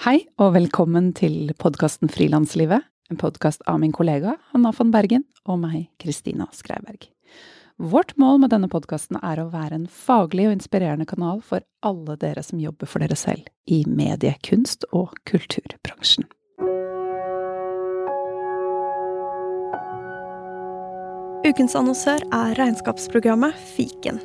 Hei 0.00 0.22
og 0.40 0.54
velkommen 0.54 1.10
til 1.12 1.50
podkasten 1.60 2.08
Frilanslivet, 2.08 2.86
en 3.12 3.18
podkast 3.20 3.60
av 3.68 3.82
min 3.82 3.92
kollega 3.92 4.32
Hanna 4.48 4.70
von 4.72 4.88
Bergen 4.94 5.26
og 5.44 5.58
meg, 5.60 5.90
Kristina 6.00 6.46
Skreiberg. 6.56 7.04
Vårt 7.76 8.14
mål 8.16 8.40
med 8.40 8.54
denne 8.54 8.70
podkasten 8.72 9.18
er 9.20 9.42
å 9.42 9.50
være 9.52 9.76
en 9.76 9.84
faglig 9.84 10.46
og 10.48 10.56
inspirerende 10.56 11.04
kanal 11.04 11.44
for 11.44 11.60
alle 11.84 12.16
dere 12.16 12.40
som 12.40 12.64
jobber 12.64 12.88
for 12.88 13.04
dere 13.04 13.20
selv 13.20 13.52
i 13.68 13.82
medie-, 13.84 14.40
kunst- 14.40 14.88
og 14.88 15.20
kulturbransjen. 15.28 16.24
Ukens 21.44 21.76
annonsør 21.76 22.24
er 22.32 22.56
regnskapsprogrammet 22.56 23.52
Fiken. 23.76 24.24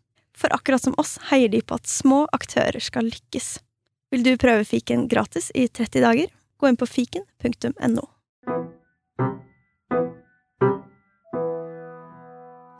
For 0.41 0.53
akkurat 0.55 0.81
som 0.81 0.95
oss 0.97 1.19
heier 1.29 1.51
de 1.53 1.61
på 1.61 1.77
at 1.77 1.89
små 1.89 2.23
aktører 2.33 2.81
skal 2.81 3.05
lykkes. 3.11 3.59
Vil 4.11 4.23
du 4.25 4.33
prøve 4.41 4.65
fiken 4.65 5.05
gratis 5.11 5.51
i 5.53 5.67
30 5.69 6.01
dager? 6.01 6.31
Gå 6.57 6.69
inn 6.69 6.79
på 6.79 6.87
fiken.no. 6.89 8.07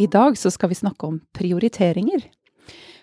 I 0.01 0.07
dag 0.09 0.37
så 0.37 0.49
skal 0.49 0.71
vi 0.71 0.79
snakke 0.79 1.05
om 1.05 1.19
prioriteringer. 1.37 2.23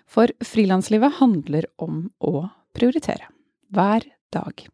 For 0.08 0.32
frilanslivet 0.42 1.20
handler 1.20 1.68
om 1.78 2.08
å 2.18 2.48
prioritere. 2.74 3.28
Hver 3.70 4.08
dag. 4.34 4.64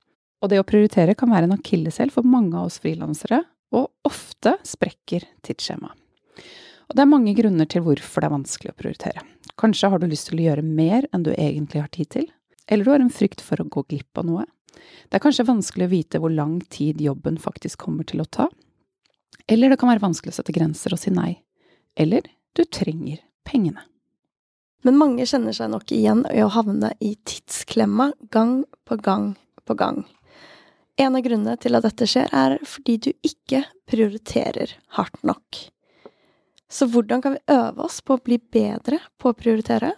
Og 0.41 0.49
det 0.53 0.63
å 0.63 0.67
prioritere 0.69 1.17
kan 1.19 1.33
være 1.35 1.51
en 1.51 1.59
akilleshæl 1.59 2.15
for 2.15 2.25
mange 2.25 2.57
av 2.57 2.71
oss 2.71 2.81
frilansere, 2.81 3.43
og 3.75 3.91
ofte 4.09 4.57
sprekker 4.65 5.27
tidsskjemaet. 5.45 6.04
Og 6.95 6.99
det 7.01 7.03
er 7.03 7.11
mange 7.11 7.33
grunner 7.35 7.67
til 7.67 7.83
hvorfor 7.83 8.23
det 8.23 8.29
er 8.29 8.33
vanskelig 8.37 8.71
å 8.71 8.77
prioritere. 8.79 9.23
Kanskje 9.59 9.89
har 9.91 9.99
du 9.99 10.05
lyst 10.07 10.29
til 10.29 10.39
å 10.39 10.45
gjøre 10.45 10.63
mer 10.63 11.09
enn 11.11 11.25
du 11.27 11.33
egentlig 11.33 11.81
har 11.83 11.91
tid 11.91 12.11
til, 12.13 12.29
eller 12.71 12.87
du 12.87 12.91
har 12.93 13.03
en 13.03 13.11
frykt 13.11 13.43
for 13.43 13.59
å 13.59 13.67
gå 13.67 13.83
glipp 13.91 14.21
av 14.23 14.29
noe. 14.29 14.45
Det 15.11 15.19
er 15.19 15.25
kanskje 15.25 15.49
vanskelig 15.49 15.89
å 15.89 15.91
vite 15.91 16.21
hvor 16.23 16.31
lang 16.31 16.61
tid 16.71 17.03
jobben 17.03 17.41
faktisk 17.43 17.83
kommer 17.83 18.07
til 18.07 18.23
å 18.23 18.29
ta, 18.31 18.47
eller 19.51 19.75
det 19.75 19.81
kan 19.83 19.91
være 19.91 20.05
vanskelig 20.07 20.37
å 20.37 20.39
sette 20.39 20.55
grenser 20.55 20.95
og 20.95 21.03
si 21.03 21.11
nei, 21.11 21.33
eller 21.99 22.31
du 22.55 22.63
trenger 22.63 23.19
pengene. 23.43 23.83
Men 24.87 25.03
mange 25.03 25.27
kjenner 25.27 25.59
seg 25.59 25.75
nok 25.75 25.91
igjen 25.99 26.23
i 26.31 26.47
å 26.47 26.55
havne 26.55 26.95
i 27.03 27.17
tidsklemma 27.27 28.13
gang 28.31 28.61
på 28.87 29.03
gang 29.03 29.33
på 29.67 29.75
gang. 29.83 30.05
En 30.95 31.19
av 31.19 31.27
grunnene 31.27 31.59
til 31.59 31.75
at 31.75 31.91
dette 31.91 32.07
skjer, 32.07 32.31
er 32.31 32.61
fordi 32.63 33.01
du 33.03 33.15
ikke 33.27 33.65
prioriterer 33.91 34.79
hardt 34.95 35.25
nok. 35.27 35.65
Så 36.75 36.87
hvordan 36.91 37.23
kan 37.23 37.37
vi 37.37 37.55
øve 37.55 37.85
oss 37.87 38.01
på 38.03 38.17
å 38.17 38.23
bli 38.25 38.41
bedre 38.53 38.99
på 39.23 39.31
å 39.31 39.37
prioritere? 39.39 39.93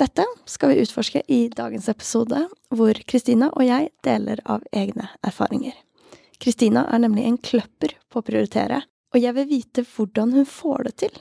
Dette 0.00 0.24
skal 0.48 0.72
vi 0.72 0.80
utforske 0.80 1.20
i 1.28 1.40
dagens 1.52 1.88
episode, 1.92 2.46
hvor 2.72 2.96
Kristina 3.08 3.50
og 3.52 3.64
jeg 3.64 3.90
deler 4.04 4.40
av 4.44 4.64
egne 4.72 5.10
erfaringer. 5.20 5.74
Kristina 6.40 6.86
er 6.92 7.02
nemlig 7.04 7.26
en 7.28 7.36
kløpper 7.40 7.92
på 8.08 8.20
å 8.20 8.24
prioritere, 8.24 8.82
og 9.12 9.20
jeg 9.20 9.36
vil 9.36 9.48
vite 9.50 9.84
hvordan 9.88 10.32
hun 10.36 10.48
får 10.48 10.88
det 10.88 10.94
til. 11.04 11.18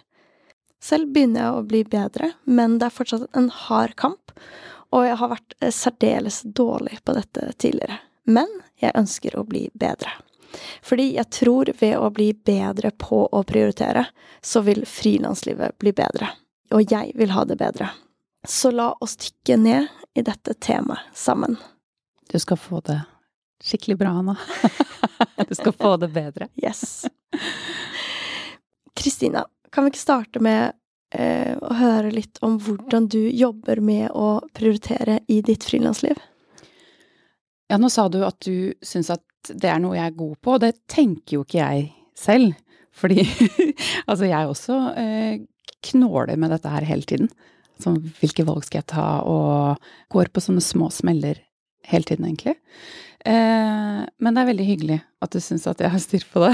Selv 0.83 1.11
begynner 1.11 1.43
jeg 1.43 1.57
å 1.57 1.67
bli 1.67 1.83
bedre, 1.91 2.31
men 2.45 2.77
det 2.79 2.87
er 2.87 2.95
fortsatt 2.95 3.27
en 3.35 3.49
hard 3.67 3.95
kamp, 3.99 4.35
og 4.95 5.07
jeg 5.07 5.19
har 5.19 5.33
vært 5.35 5.57
særdeles 5.75 6.41
dårlig 6.45 7.01
på 7.03 7.15
dette 7.17 7.49
tidligere. 7.59 7.99
Men 8.23 8.47
jeg 8.79 8.95
ønsker 8.95 9.35
å 9.35 9.43
bli 9.47 9.67
bedre. 9.73 10.11
Fordi 10.85 11.11
jeg 11.15 11.29
tror 11.33 11.71
ved 11.79 11.97
å 11.97 12.09
bli 12.13 12.31
bedre 12.33 12.91
på 12.91 13.25
å 13.27 13.43
prioritere, 13.47 14.05
så 14.41 14.61
vil 14.65 14.85
frilanslivet 14.89 15.77
bli 15.81 15.93
bedre. 15.95 16.31
Og 16.73 16.91
jeg 16.91 17.13
vil 17.15 17.33
ha 17.35 17.45
det 17.45 17.57
bedre. 17.61 17.89
Så 18.47 18.71
la 18.71 18.91
oss 19.01 19.17
dykke 19.17 19.57
ned 19.57 19.87
i 20.13 20.23
dette 20.25 20.53
temaet 20.53 21.11
sammen. 21.17 21.57
Du 22.31 22.39
skal 22.39 22.57
få 22.57 22.81
det 22.85 23.01
skikkelig 23.63 23.97
bra, 23.97 24.09
Anna. 24.09 24.37
du 25.47 25.55
skal 25.55 25.73
få 25.73 25.97
det 25.97 26.07
bedre. 26.13 26.47
Yes. 26.55 27.05
Kristina, 28.93 29.45
kan 29.71 29.83
vi 29.83 29.93
ikke 29.93 29.99
starte 29.99 30.39
med 30.39 30.73
eh, 31.13 31.57
å 31.57 31.73
høre 31.73 32.11
litt 32.13 32.39
om 32.45 32.59
hvordan 32.61 33.09
du 33.11 33.21
jobber 33.29 33.81
med 33.81 34.11
å 34.13 34.39
prioritere 34.53 35.19
i 35.27 35.41
ditt 35.45 35.65
frilansliv? 35.67 36.19
Ja, 37.67 37.77
nå 37.81 37.89
sa 37.89 38.07
du 38.09 38.21
at 38.25 38.39
du 38.45 38.73
syns 38.85 39.09
at 39.09 39.23
det 39.53 39.71
er 39.71 39.81
noe 39.83 39.97
jeg 39.97 40.11
er 40.11 40.19
god 40.19 40.35
på, 40.41 40.55
og 40.55 40.63
det 40.63 40.75
tenker 40.91 41.37
jo 41.37 41.45
ikke 41.45 41.61
jeg 41.61 41.89
selv. 42.17 42.55
Fordi 42.95 43.25
altså 44.09 44.29
jeg 44.29 44.51
også 44.51 44.79
eh, 44.99 45.43
knåler 45.91 46.39
med 46.39 46.53
dette 46.55 46.71
her 46.71 46.87
hele 46.87 47.07
tiden. 47.07 47.31
Sånn 47.81 47.99
hvilke 48.21 48.45
valg 48.47 48.63
skal 48.63 48.81
jeg 48.81 48.91
ta, 48.93 49.07
og 49.27 49.81
går 50.13 50.31
på 50.31 50.43
sånne 50.43 50.63
små 50.63 50.87
smeller 50.93 51.41
hele 51.85 52.07
tiden, 52.07 52.29
egentlig. 52.29 52.55
Eh, 53.25 54.01
men 54.05 54.35
det 54.35 54.41
er 54.41 54.49
veldig 54.51 54.65
hyggelig 54.67 54.99
at 55.25 55.33
du 55.33 55.39
syns 55.41 55.65
at 55.69 55.79
jeg 55.81 55.91
har 55.91 56.01
styr 56.01 56.25
på 56.29 56.43
det. 56.43 56.53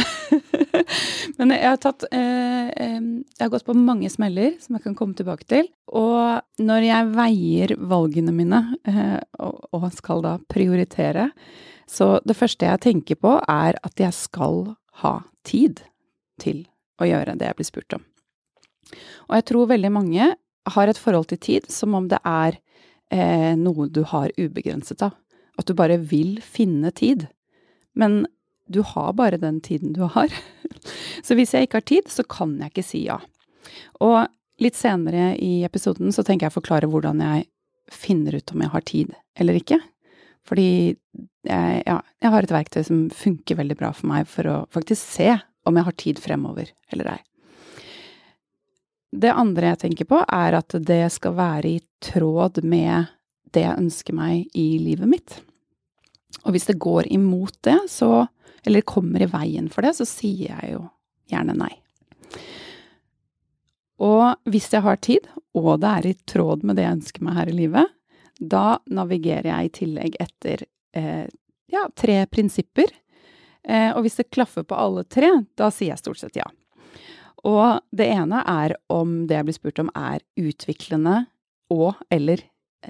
men 1.37 1.51
jeg 1.51 1.67
har 1.67 1.79
tatt 1.83 2.05
eh, 2.15 2.69
Jeg 2.71 3.41
har 3.43 3.51
gått 3.51 3.67
på 3.67 3.75
mange 3.75 4.07
smeller 4.11 4.55
som 4.63 4.77
jeg 4.77 4.85
kan 4.85 4.95
komme 4.97 5.17
tilbake 5.17 5.47
til. 5.51 5.67
Og 5.91 6.63
når 6.63 6.87
jeg 6.87 7.11
veier 7.17 7.75
valgene 7.91 8.33
mine, 8.35 8.63
eh, 8.87 9.19
og, 9.43 9.67
og 9.75 9.89
skal 9.97 10.23
da 10.23 10.37
prioritere, 10.51 11.29
så 11.91 12.21
det 12.23 12.37
første 12.39 12.67
jeg 12.69 12.83
tenker 12.85 13.19
på, 13.19 13.35
er 13.51 13.75
at 13.83 13.99
jeg 13.99 14.15
skal 14.15 14.75
ha 15.03 15.17
tid 15.47 15.81
til 16.39 16.63
å 17.01 17.07
gjøre 17.09 17.35
det 17.35 17.49
jeg 17.49 17.59
blir 17.59 17.67
spurt 17.67 17.97
om. 17.97 18.05
Og 19.29 19.35
jeg 19.35 19.47
tror 19.51 19.71
veldig 19.71 19.91
mange 19.93 20.29
har 20.75 20.87
et 20.87 20.99
forhold 20.99 21.31
til 21.31 21.41
tid 21.41 21.67
som 21.71 21.95
om 21.97 22.07
det 22.11 22.19
er 22.27 22.59
eh, 23.11 23.53
noe 23.59 23.89
du 23.91 24.03
har 24.07 24.31
ubegrenset 24.37 25.03
av. 25.03 25.17
At 25.59 25.67
du 25.67 25.75
bare 25.77 25.99
vil 25.99 26.37
finne 26.43 26.93
tid. 26.95 27.27
Men 27.97 28.23
du 28.71 28.81
har 28.87 29.11
bare 29.17 29.41
den 29.41 29.59
tiden 29.61 29.91
du 29.97 30.05
har. 30.07 30.31
Så 31.25 31.35
hvis 31.35 31.53
jeg 31.53 31.67
ikke 31.67 31.81
har 31.81 31.89
tid, 31.91 32.07
så 32.07 32.23
kan 32.23 32.55
jeg 32.61 32.71
ikke 32.71 32.87
si 32.87 33.05
ja. 33.09 33.19
Og 33.99 34.31
litt 34.63 34.77
senere 34.79 35.33
i 35.41 35.65
episoden 35.67 36.13
så 36.15 36.23
tenker 36.23 36.47
jeg 36.47 36.55
å 36.55 36.59
forklare 36.61 36.89
hvordan 36.89 37.21
jeg 37.25 37.49
finner 37.91 38.37
ut 38.37 38.53
om 38.53 38.63
jeg 38.63 38.73
har 38.73 38.85
tid 38.87 39.15
eller 39.41 39.57
ikke. 39.59 39.81
Fordi 40.47 40.95
ja, 41.45 41.97
jeg 42.01 42.31
har 42.33 42.45
et 42.45 42.53
verktøy 42.53 42.83
som 42.85 43.03
funker 43.13 43.59
veldig 43.59 43.77
bra 43.79 43.91
for 43.95 44.09
meg 44.11 44.29
for 44.29 44.49
å 44.49 44.57
faktisk 44.73 45.01
se 45.17 45.35
om 45.67 45.77
jeg 45.77 45.87
har 45.87 45.97
tid 46.01 46.21
fremover 46.21 46.71
eller 46.93 47.13
ei. 47.15 47.19
Det 49.11 49.31
andre 49.35 49.73
jeg 49.73 49.81
tenker 49.81 50.07
på, 50.07 50.21
er 50.23 50.55
at 50.55 50.75
det 50.87 51.03
skal 51.11 51.35
være 51.35 51.67
i 51.67 51.79
tråd 52.03 52.61
med 52.63 53.11
det 53.51 53.65
jeg 53.65 53.79
ønsker 53.83 54.15
meg 54.15 54.55
i 54.57 54.67
livet 54.79 55.09
mitt. 55.11 55.33
Og 56.45 56.55
hvis 56.55 56.69
det 56.69 56.79
går 56.81 57.09
imot 57.11 57.57
det, 57.67 57.79
så 57.91 58.27
Eller 58.63 58.83
kommer 58.85 59.23
i 59.23 59.25
veien 59.25 59.71
for 59.73 59.81
det, 59.81 59.95
så 59.97 60.05
sier 60.05 60.51
jeg 60.51 60.75
jo 60.75 60.83
gjerne 61.33 61.55
nei. 61.57 61.71
Og 63.97 64.35
hvis 64.45 64.67
jeg 64.69 64.85
har 64.85 64.99
tid, 65.01 65.25
og 65.57 65.79
det 65.81 65.89
er 65.89 66.05
i 66.11 66.13
tråd 66.29 66.61
med 66.61 66.77
det 66.77 66.85
jeg 66.85 66.97
ønsker 66.99 67.25
meg 67.25 67.39
her 67.39 67.49
i 67.49 67.55
livet, 67.57 67.89
da 68.41 68.79
navigerer 68.89 69.51
jeg 69.51 69.67
i 69.67 69.73
tillegg 69.75 70.17
etter 70.19 70.65
eh, 70.97 71.27
ja, 71.71 71.85
tre 71.95 72.23
prinsipper. 72.27 72.89
Eh, 73.63 73.91
og 73.93 74.01
hvis 74.05 74.17
det 74.17 74.31
klaffer 74.33 74.65
på 74.65 74.77
alle 74.77 75.05
tre, 75.05 75.29
da 75.55 75.69
sier 75.73 75.93
jeg 75.93 76.01
stort 76.01 76.21
sett 76.23 76.39
ja. 76.41 76.47
Og 77.47 77.81
det 77.93 78.07
ene 78.13 78.41
er 78.45 78.75
om 78.93 79.23
det 79.29 79.37
jeg 79.37 79.47
blir 79.47 79.57
spurt 79.57 79.81
om 79.81 79.91
er 79.97 80.21
utviklende 80.37 81.23
og 81.73 82.01
eller 82.13 82.43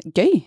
gøy. 0.04 0.42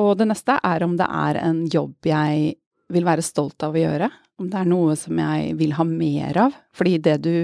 Og 0.00 0.14
det 0.16 0.28
neste 0.30 0.56
er 0.64 0.84
om 0.84 0.96
det 0.96 1.08
er 1.08 1.40
en 1.42 1.64
jobb 1.68 2.08
jeg 2.08 2.54
vil 2.92 3.08
være 3.08 3.24
stolt 3.24 3.64
av 3.64 3.76
å 3.76 3.82
gjøre. 3.82 4.08
Om 4.40 4.48
det 4.52 4.60
er 4.60 4.68
noe 4.68 4.96
som 4.96 5.18
jeg 5.20 5.52
vil 5.60 5.74
ha 5.76 5.84
mer 5.88 6.40
av. 6.48 6.56
Fordi 6.76 6.96
det 7.04 7.18
du 7.24 7.34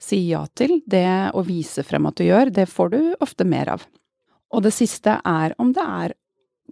sier 0.00 0.28
ja 0.38 0.42
til, 0.56 0.78
det 0.86 1.32
å 1.36 1.42
vise 1.44 1.84
frem 1.84 2.08
at 2.08 2.20
du 2.20 2.24
gjør, 2.28 2.52
det 2.54 2.68
får 2.70 2.92
du 2.94 3.00
ofte 3.24 3.44
mer 3.48 3.74
av. 3.76 3.84
Og 4.54 4.64
det 4.64 4.72
siste 4.76 5.18
er 5.28 5.54
om 5.60 5.72
det 5.76 5.84
er 5.84 6.14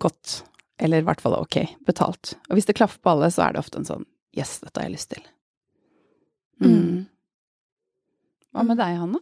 godt, 0.02 0.40
eller 0.80 1.02
i 1.02 1.06
hvert 1.06 1.22
fall 1.22 1.36
ok, 1.38 1.58
betalt. 1.88 2.36
Og 2.48 2.56
hvis 2.56 2.68
det 2.68 2.76
klaffer 2.78 3.00
på 3.02 3.12
alle, 3.14 3.30
så 3.32 3.46
er 3.46 3.54
det 3.54 3.62
ofte 3.64 3.80
en 3.80 3.88
sånn 3.88 4.06
yes, 4.36 4.58
dette 4.62 4.80
har 4.80 4.88
jeg 4.88 4.96
lyst 4.96 5.12
til. 5.14 5.22
Mm. 6.60 6.72
mm. 6.72 7.04
Hva 8.56 8.64
med 8.64 8.78
deg, 8.80 8.96
Hanna? 8.96 9.20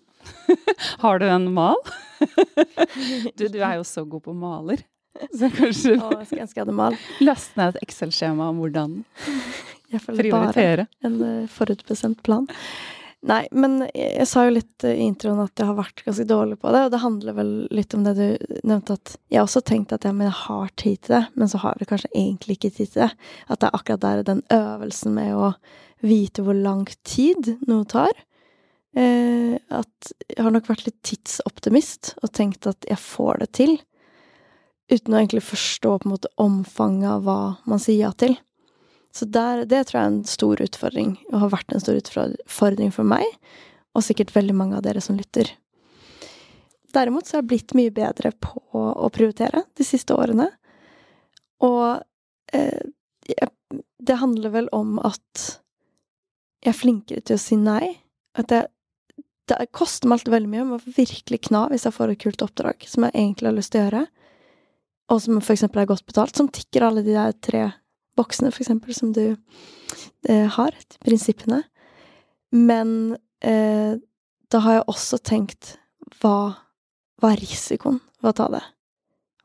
har 1.03 1.19
du 1.19 1.27
en 1.27 1.49
mal? 1.55 1.79
du, 3.39 3.49
du 3.51 3.59
er 3.59 3.81
jo 3.81 3.87
så 3.87 4.05
god 4.07 4.23
på 4.29 4.35
maler. 4.39 4.85
Så 5.39 5.47
kanskje 5.55 5.95
Å, 5.95 6.09
jeg 6.19 6.27
skulle 6.27 6.43
ønske 6.43 6.59
jeg 6.59 6.65
hadde 6.65 6.75
mal. 6.75 6.97
Last 7.23 7.55
ned 7.59 7.75
et 7.75 7.85
Excel-skjema 7.87 8.49
om 8.51 8.59
hvordan 8.59 8.97
Jeg 9.93 10.03
føler 10.03 10.31
bare 10.33 10.87
en 11.07 11.21
eh, 11.23 11.45
forutbestemt 11.55 12.23
plan. 12.27 12.49
Nei, 13.25 13.45
men 13.57 13.79
jeg, 13.87 14.11
jeg 14.19 14.29
sa 14.29 14.43
jo 14.45 14.53
litt 14.59 14.85
eh, 14.85 14.99
i 15.01 15.07
introen 15.09 15.41
at 15.47 15.57
jeg 15.57 15.69
har 15.71 15.79
vært 15.79 16.03
ganske 16.05 16.27
dårlig 16.29 16.59
på 16.61 16.73
det, 16.75 16.83
og 16.85 16.91
det 16.93 17.01
handler 17.01 17.37
vel 17.39 17.53
litt 17.73 17.97
om 17.97 18.05
det 18.05 18.13
du 18.19 18.59
nevnte, 18.69 18.99
at 18.99 19.15
jeg 19.33 19.41
også 19.45 19.63
tenkt 19.65 19.95
at 19.97 20.05
men 20.11 20.29
jeg 20.29 20.37
har 20.43 20.75
tid 20.81 21.01
til 21.01 21.17
det, 21.17 21.23
men 21.41 21.51
så 21.51 21.63
har 21.63 21.81
jeg 21.81 21.89
kanskje 21.89 22.13
egentlig 22.13 22.59
ikke 22.59 22.75
tid 22.77 22.93
til 22.93 23.07
det. 23.07 23.11
At 23.49 23.63
det 23.63 23.71
er 23.71 23.79
akkurat 23.79 24.05
der 24.05 24.23
den 24.29 24.45
øvelsen 24.53 25.17
med 25.17 25.33
å 25.41 25.51
vite 26.05 26.45
hvor 26.45 26.59
lang 26.59 26.85
tid 27.09 27.55
noe 27.65 27.89
tar. 27.89 28.13
Eh, 28.95 29.57
at 29.73 30.15
jeg 30.29 30.45
har 30.45 30.53
nok 30.55 30.69
vært 30.69 30.85
litt 30.87 31.01
tidsoptimist 31.07 32.15
og 32.21 32.35
tenkt 32.37 32.69
at 32.69 32.85
jeg 32.91 33.01
får 33.01 33.41
det 33.41 33.53
til, 33.57 33.79
uten 34.93 35.17
å 35.17 35.23
egentlig 35.23 35.47
forstå 35.49 35.97
på 35.97 36.11
en 36.11 36.13
måte 36.13 36.31
omfanget 36.37 37.09
av 37.17 37.25
hva 37.25 37.39
man 37.65 37.81
sier 37.81 38.05
ja 38.05 38.13
til. 38.21 38.37
Så 39.15 39.29
der, 39.31 39.63
det 39.71 39.85
tror 39.87 39.99
jeg 39.99 40.05
er 40.05 40.13
en 40.13 40.25
stor 40.27 40.63
utfordring, 40.65 41.13
og 41.31 41.45
har 41.45 41.53
vært 41.53 41.75
en 41.75 41.83
stor 41.83 41.99
utfordring 42.01 42.91
for 42.95 43.07
meg, 43.07 43.27
og 43.95 44.03
sikkert 44.03 44.35
veldig 44.35 44.57
mange 44.59 44.79
av 44.79 44.83
dere 44.87 45.03
som 45.05 45.19
lytter. 45.19 45.53
Derimot 46.95 47.27
så 47.27 47.37
har 47.37 47.45
jeg 47.45 47.51
blitt 47.53 47.75
mye 47.79 47.95
bedre 47.95 48.33
på 48.43 48.59
å 48.75 49.11
prioritere 49.15 49.65
de 49.79 49.87
siste 49.87 50.15
årene. 50.15 50.49
Og 51.63 52.03
eh, 52.55 52.83
det 54.03 54.19
handler 54.21 54.55
vel 54.55 54.69
om 54.75 54.99
at 55.03 55.45
jeg 56.65 56.73
er 56.73 56.79
flinkere 56.79 57.25
til 57.27 57.39
å 57.39 57.43
si 57.43 57.59
nei. 57.61 57.95
At 58.39 58.51
jeg, 58.55 58.69
det 59.51 59.71
koster 59.77 60.09
meg 60.09 60.21
alltid 60.21 60.35
veldig 60.35 60.51
mye. 60.51 60.63
Jeg 60.63 60.71
må 60.71 60.81
virkelig 60.99 61.41
kna 61.49 61.65
hvis 61.71 61.87
jeg 61.87 61.97
får 61.97 62.15
et 62.15 62.23
kult 62.25 62.45
oppdrag 62.47 62.87
som 62.91 63.07
jeg 63.07 63.15
egentlig 63.15 63.51
har 63.51 63.59
lyst 63.59 63.75
til 63.75 63.83
å 63.83 63.87
gjøre, 63.87 64.05
og 65.13 65.21
som 65.21 65.41
for 65.43 65.55
eksempel 65.55 65.83
er 65.83 65.91
godt 65.91 66.07
betalt, 66.09 66.39
som 66.39 66.49
tikker 66.49 66.87
alle 66.87 67.03
de 67.05 67.15
der 67.15 67.35
tre 67.45 67.65
boksene, 68.19 68.53
for 68.55 68.65
eksempel, 68.65 68.95
som 68.97 69.13
du 69.15 69.37
eh, 70.29 70.49
har, 70.57 70.77
prinsippene. 71.05 71.63
Men 72.55 73.17
eh, 73.45 73.97
da 74.53 74.61
har 74.65 74.79
jeg 74.79 74.89
også 74.91 75.21
tenkt 75.27 75.75
hva, 76.21 76.55
hva 77.21 77.33
er 77.33 77.43
risikoen 77.43 78.01
ved 78.23 78.33
å 78.33 78.37
ta 78.39 78.51
det? 78.55 78.63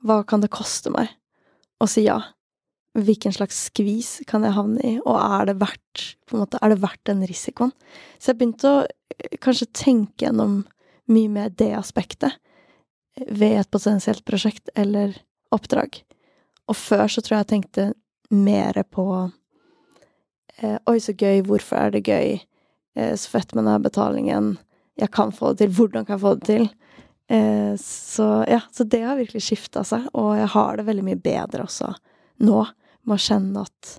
Hva 0.06 0.22
kan 0.28 0.44
det 0.44 0.52
koste 0.54 0.94
meg 0.94 1.12
å 1.82 1.88
si 1.90 2.06
ja? 2.06 2.20
Hvilken 3.00 3.34
slags 3.36 3.58
skvis 3.70 4.20
kan 4.28 4.44
jeg 4.46 4.56
havne 4.56 4.82
i, 4.82 4.96
og 5.06 5.16
er 5.20 5.50
det 5.52 5.60
verdt, 5.62 6.04
på 6.28 6.36
en 6.36 6.44
måte, 6.44 6.60
er 6.62 6.74
det 6.74 6.82
verdt 6.82 7.04
den 7.08 7.22
risikoen? 7.30 7.74
Så 8.18 8.32
jeg 8.32 8.40
begynte 8.40 8.72
å 8.72 8.84
eh, 8.86 9.40
kanskje 9.42 9.72
tenke 9.78 10.26
gjennom 10.28 10.62
mye 11.10 11.32
mer 11.34 11.54
det 11.58 11.72
aspektet 11.78 12.38
ved 13.28 13.60
et 13.60 13.72
potensielt 13.72 14.24
prosjekt 14.28 14.70
eller 14.78 15.16
oppdrag. 15.54 16.02
Og 16.70 16.78
før 16.78 17.08
så 17.10 17.24
tror 17.24 17.38
jeg 17.40 17.46
jeg 17.46 17.52
tenkte 17.54 17.88
mer 18.30 18.84
på 18.84 19.32
eh, 20.58 20.78
Oi, 20.86 21.00
så 21.02 21.14
gøy, 21.14 21.42
hvorfor 21.48 21.80
er 21.80 21.94
det 21.94 22.06
gøy? 22.08 22.40
Eh, 22.96 23.14
så 23.16 23.32
fett 23.32 23.54
med 23.54 23.66
denne 23.66 23.80
betalingen. 23.84 24.58
Jeg 25.00 25.12
kan 25.16 25.34
få 25.36 25.54
det 25.54 25.64
til. 25.64 25.74
Hvordan 25.78 26.06
kan 26.06 26.18
jeg 26.18 26.24
få 26.26 26.36
det 26.38 26.50
til? 26.50 26.68
Eh, 27.30 27.74
så 27.82 28.28
ja, 28.50 28.62
så 28.72 28.86
det 28.86 29.02
har 29.06 29.20
virkelig 29.20 29.46
skifta 29.46 29.84
seg, 29.86 30.08
og 30.18 30.36
jeg 30.38 30.52
har 30.56 30.78
det 30.78 30.88
veldig 30.88 31.08
mye 31.12 31.22
bedre 31.22 31.66
også 31.68 31.94
nå, 32.46 32.64
med 33.06 33.18
å 33.18 33.26
kjenne 33.30 33.66
at 33.68 33.98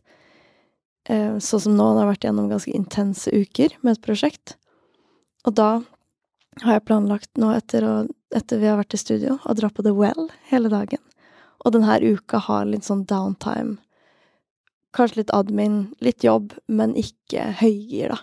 Sånn 1.10 1.62
som 1.64 1.72
nå, 1.74 1.84
jeg 1.96 1.98
har 2.04 2.06
vært 2.06 2.24
gjennom 2.26 2.50
ganske 2.52 2.70
intense 2.76 3.32
uker 3.34 3.72
med 3.80 3.96
et 3.96 4.02
prosjekt. 4.04 4.52
Og 5.48 5.56
da 5.58 5.80
har 6.62 6.76
jeg 6.76 6.84
planlagt 6.86 7.40
nå, 7.40 7.48
etter, 7.56 7.82
å, 7.88 7.94
etter 8.36 8.60
vi 8.60 8.68
har 8.68 8.78
vært 8.78 8.94
i 8.94 9.00
studio, 9.00 9.38
å 9.42 9.56
dra 9.58 9.72
på 9.74 9.82
The 9.82 9.94
Well 9.96 10.28
hele 10.52 10.70
dagen. 10.70 11.02
Og 11.64 11.74
denne 11.74 11.96
uka 12.04 12.38
har 12.44 12.68
litt 12.68 12.86
sånn 12.86 13.02
downtime 13.10 13.80
Kanskje 14.96 15.22
litt 15.22 15.34
admin, 15.34 15.82
litt 16.02 16.24
jobb, 16.26 16.56
men 16.66 16.96
ikke 16.98 17.52
høygir, 17.60 18.14
da. 18.14 18.18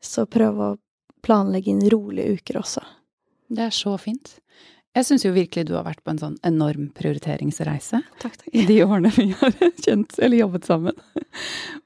Så 0.00 0.24
prøve 0.30 0.70
å 0.70 0.78
planlegge 1.24 1.74
inn 1.74 1.82
rolige 1.92 2.38
uker 2.38 2.60
også. 2.62 2.82
Det 3.50 3.66
er 3.66 3.74
så 3.74 3.96
fint. 4.00 4.38
Jeg 4.96 5.06
syns 5.06 5.22
jo 5.22 5.30
virkelig 5.34 5.68
du 5.68 5.76
har 5.76 5.84
vært 5.86 6.02
på 6.02 6.10
en 6.10 6.18
sånn 6.18 6.36
enorm 6.46 6.88
prioriteringsreise 6.96 8.00
Takk, 8.18 8.40
takk. 8.40 8.48
i 8.50 8.64
de 8.66 8.80
årene 8.82 9.12
vi 9.14 9.28
har 9.38 9.54
kjent 9.84 10.16
eller 10.18 10.40
jobbet 10.40 10.66
sammen. 10.66 10.96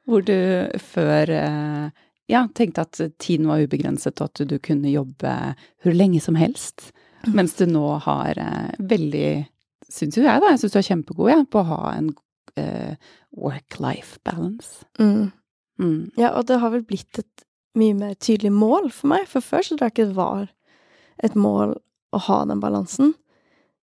Hvor 0.08 0.24
du 0.24 0.36
før 0.80 1.32
eh, 1.34 2.04
ja, 2.32 2.46
tenkte 2.56 2.86
at 2.86 3.00
tiden 3.20 3.50
var 3.50 3.64
ubegrenset, 3.64 4.20
og 4.20 4.30
at 4.30 4.48
du 4.48 4.56
kunne 4.62 4.92
jobbe 4.92 5.34
hvor 5.84 5.96
lenge 5.96 6.22
som 6.24 6.38
helst. 6.40 6.92
Mm. 7.26 7.34
Mens 7.40 7.56
du 7.58 7.66
nå 7.68 7.84
har 8.06 8.40
eh, 8.40 8.72
veldig, 8.78 9.28
syns 9.90 10.16
jo 10.16 10.24
jeg, 10.24 10.40
da, 10.40 10.54
jeg 10.54 10.62
syns 10.62 10.76
du 10.76 10.80
er 10.80 10.88
kjempegod 10.88 11.32
ja, 11.34 11.40
på 11.44 11.60
å 11.60 11.68
ha 11.74 11.82
en 11.98 12.12
eh, 12.60 12.94
work-life 13.30 14.20
balance. 14.24 14.84
Mm. 14.98 15.32
Mm. 15.80 16.10
Ja, 16.16 16.34
og 16.38 16.46
det 16.46 16.60
har 16.62 16.70
vel 16.74 16.84
blitt 16.86 17.18
et 17.18 17.46
mye 17.74 17.94
mer 17.98 18.14
tydelig 18.14 18.52
mål 18.54 18.90
for 18.94 19.10
meg, 19.14 19.26
for 19.30 19.42
før 19.42 19.64
så 19.66 19.74
tror 19.74 19.88
jeg 19.88 19.96
ikke 19.96 20.10
det 20.12 20.18
var 20.18 20.48
et 21.24 21.34
mål 21.38 21.74
å 22.14 22.20
ha 22.28 22.40
den 22.46 22.62
balansen. 22.62 23.14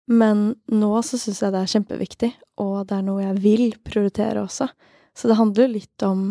Men 0.06 0.48
nå 0.70 0.90
så 1.02 1.18
syns 1.18 1.42
jeg 1.42 1.54
det 1.54 1.62
er 1.62 1.72
kjempeviktig, 1.74 2.32
og 2.62 2.86
det 2.90 2.98
er 2.98 3.06
noe 3.06 3.24
jeg 3.24 3.42
vil 3.42 3.68
prioritere 3.86 4.42
også. 4.44 4.68
Så 5.16 5.30
det 5.30 5.38
handler 5.38 5.66
jo 5.66 5.74
litt 5.74 6.06
om, 6.06 6.26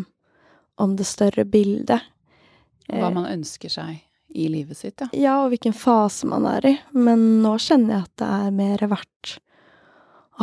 om 0.80 0.96
det 0.96 1.08
større 1.10 1.48
bildet. 1.48 2.04
Hva 2.88 3.08
Eh, 3.10 3.16
man 3.16 3.26
ønsker 3.26 3.72
seg 3.72 4.04
i 4.36 4.48
livet 4.52 4.78
sitt, 4.78 5.00
ja. 5.02 5.08
Ja, 5.16 5.36
og 5.44 5.54
hvilken 5.54 5.74
fase 5.76 6.28
man 6.28 6.46
er 6.50 6.68
i. 6.68 6.74
Men 6.94 7.42
nå 7.44 7.56
kjenner 7.62 7.96
jeg 7.96 8.08
at 8.08 8.16
det 8.22 8.32
er 8.38 8.56
mer 8.56 8.86
verdt 8.92 9.38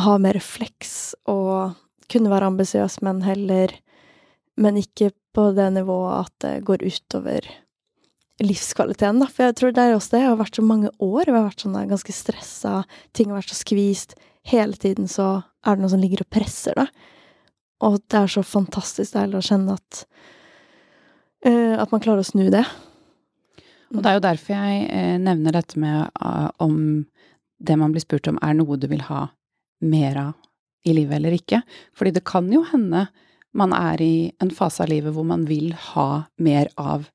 ha 0.00 0.18
mer 0.20 0.36
refleks 0.38 1.14
og 1.28 1.74
kunne 2.12 2.32
være 2.32 2.48
ambisiøs, 2.52 3.00
men 3.02 3.22
heller 3.26 3.78
Men 4.60 4.76
ikke 4.76 5.14
på 5.32 5.54
det 5.56 5.72
nivået 5.72 6.26
at 6.26 6.32
det 6.44 6.64
går 6.64 6.82
utover 6.84 7.40
livskvaliteten, 8.42 9.22
da. 9.22 9.28
For 9.30 9.46
jeg 9.46 9.56
tror 9.56 9.72
det 9.72 9.80
er 9.80 9.94
også 9.96 10.12
det. 10.12 10.20
Jeg 10.20 10.28
har 10.28 10.36
vært 10.36 10.58
så 10.58 10.62
mange 10.62 10.90
år. 10.98 11.22
jeg 11.24 11.34
har 11.34 11.46
vært 11.46 11.64
sånn 11.64 11.88
ganske 11.88 12.12
stressa, 12.12 12.84
ting 13.16 13.30
har 13.30 13.40
vært 13.40 13.48
så 13.54 13.56
skvist. 13.56 14.14
Hele 14.44 14.76
tiden 14.76 15.08
så 15.08 15.42
er 15.64 15.76
det 15.76 15.80
noe 15.84 15.92
som 15.92 16.02
ligger 16.02 16.20
og 16.20 16.30
presser 16.34 16.76
da. 16.76 16.86
Og 17.80 17.96
det 18.12 18.18
er 18.18 18.30
så 18.30 18.44
fantastisk 18.44 19.14
deilig 19.16 19.40
å 19.40 19.46
kjenne 19.46 19.78
at 19.78 20.04
uh, 21.46 21.80
At 21.80 21.90
man 21.90 22.02
klarer 22.02 22.20
å 22.20 22.28
snu 22.28 22.50
det. 22.52 22.64
Og 23.92 24.02
det 24.02 24.10
er 24.10 24.18
jo 24.18 24.24
derfor 24.28 24.54
jeg 24.54 24.84
eh, 24.88 25.16
nevner 25.20 25.56
dette 25.56 25.80
med 25.80 26.12
uh, 26.20 26.48
om 26.60 27.06
det 27.62 27.76
man 27.80 27.92
blir 27.92 28.04
spurt 28.04 28.28
om 28.28 28.38
er 28.42 28.54
noe 28.56 28.76
du 28.76 28.86
vil 28.90 29.02
ha 29.08 29.30
mer 29.82 30.18
av 30.28 30.32
i 30.86 30.94
livet 30.96 31.18
eller 31.18 31.36
ikke. 31.36 31.62
Fordi 31.94 32.14
det 32.16 32.24
kan 32.26 32.48
jo 32.52 32.64
hende 32.66 33.06
man 33.52 33.74
er 33.76 34.00
i 34.00 34.14
en 34.40 34.50
fase 34.54 34.82
av 34.84 34.90
livet 34.90 35.12
hvor 35.14 35.26
man 35.28 35.44
vil 35.48 35.74
ha 35.92 36.24
mer 36.40 36.70
av 36.80 37.10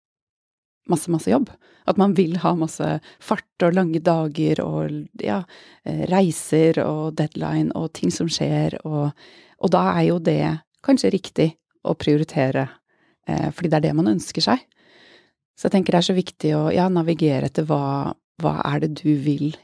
masse, 0.88 1.10
masse 1.12 1.32
jobb. 1.32 1.50
At 1.88 1.98
man 2.00 2.14
vil 2.18 2.38
ha 2.44 2.54
masse 2.56 2.88
fart 3.24 3.66
og 3.66 3.76
lange 3.76 4.00
dager 4.04 4.62
og 4.64 5.24
ja, 5.24 5.42
eh, 5.88 6.06
reiser 6.12 6.80
og 6.84 7.18
deadline 7.20 7.74
og 7.76 7.92
ting 7.98 8.14
som 8.14 8.30
skjer, 8.32 8.78
og, 8.86 9.12
og 9.64 9.74
da 9.74 9.84
er 9.96 10.08
jo 10.10 10.20
det 10.24 10.42
kanskje 10.86 11.14
riktig 11.16 11.50
å 11.88 11.96
prioritere, 12.00 12.68
eh, 13.28 13.50
fordi 13.52 13.72
det 13.72 13.80
er 13.80 13.88
det 13.88 13.98
man 13.98 14.14
ønsker 14.14 14.46
seg. 14.46 14.64
Så 15.58 15.68
jeg 15.68 15.78
tenker 15.78 15.96
det 15.96 16.04
er 16.04 16.10
så 16.12 16.18
viktig 16.18 16.54
å 16.54 16.64
ja, 16.76 16.88
navigere 16.92 17.50
etter 17.50 17.66
hva, 17.68 18.14
hva 18.44 18.58
er 18.68 18.84
det 18.86 18.94
du 19.02 19.16
vil 19.24 19.56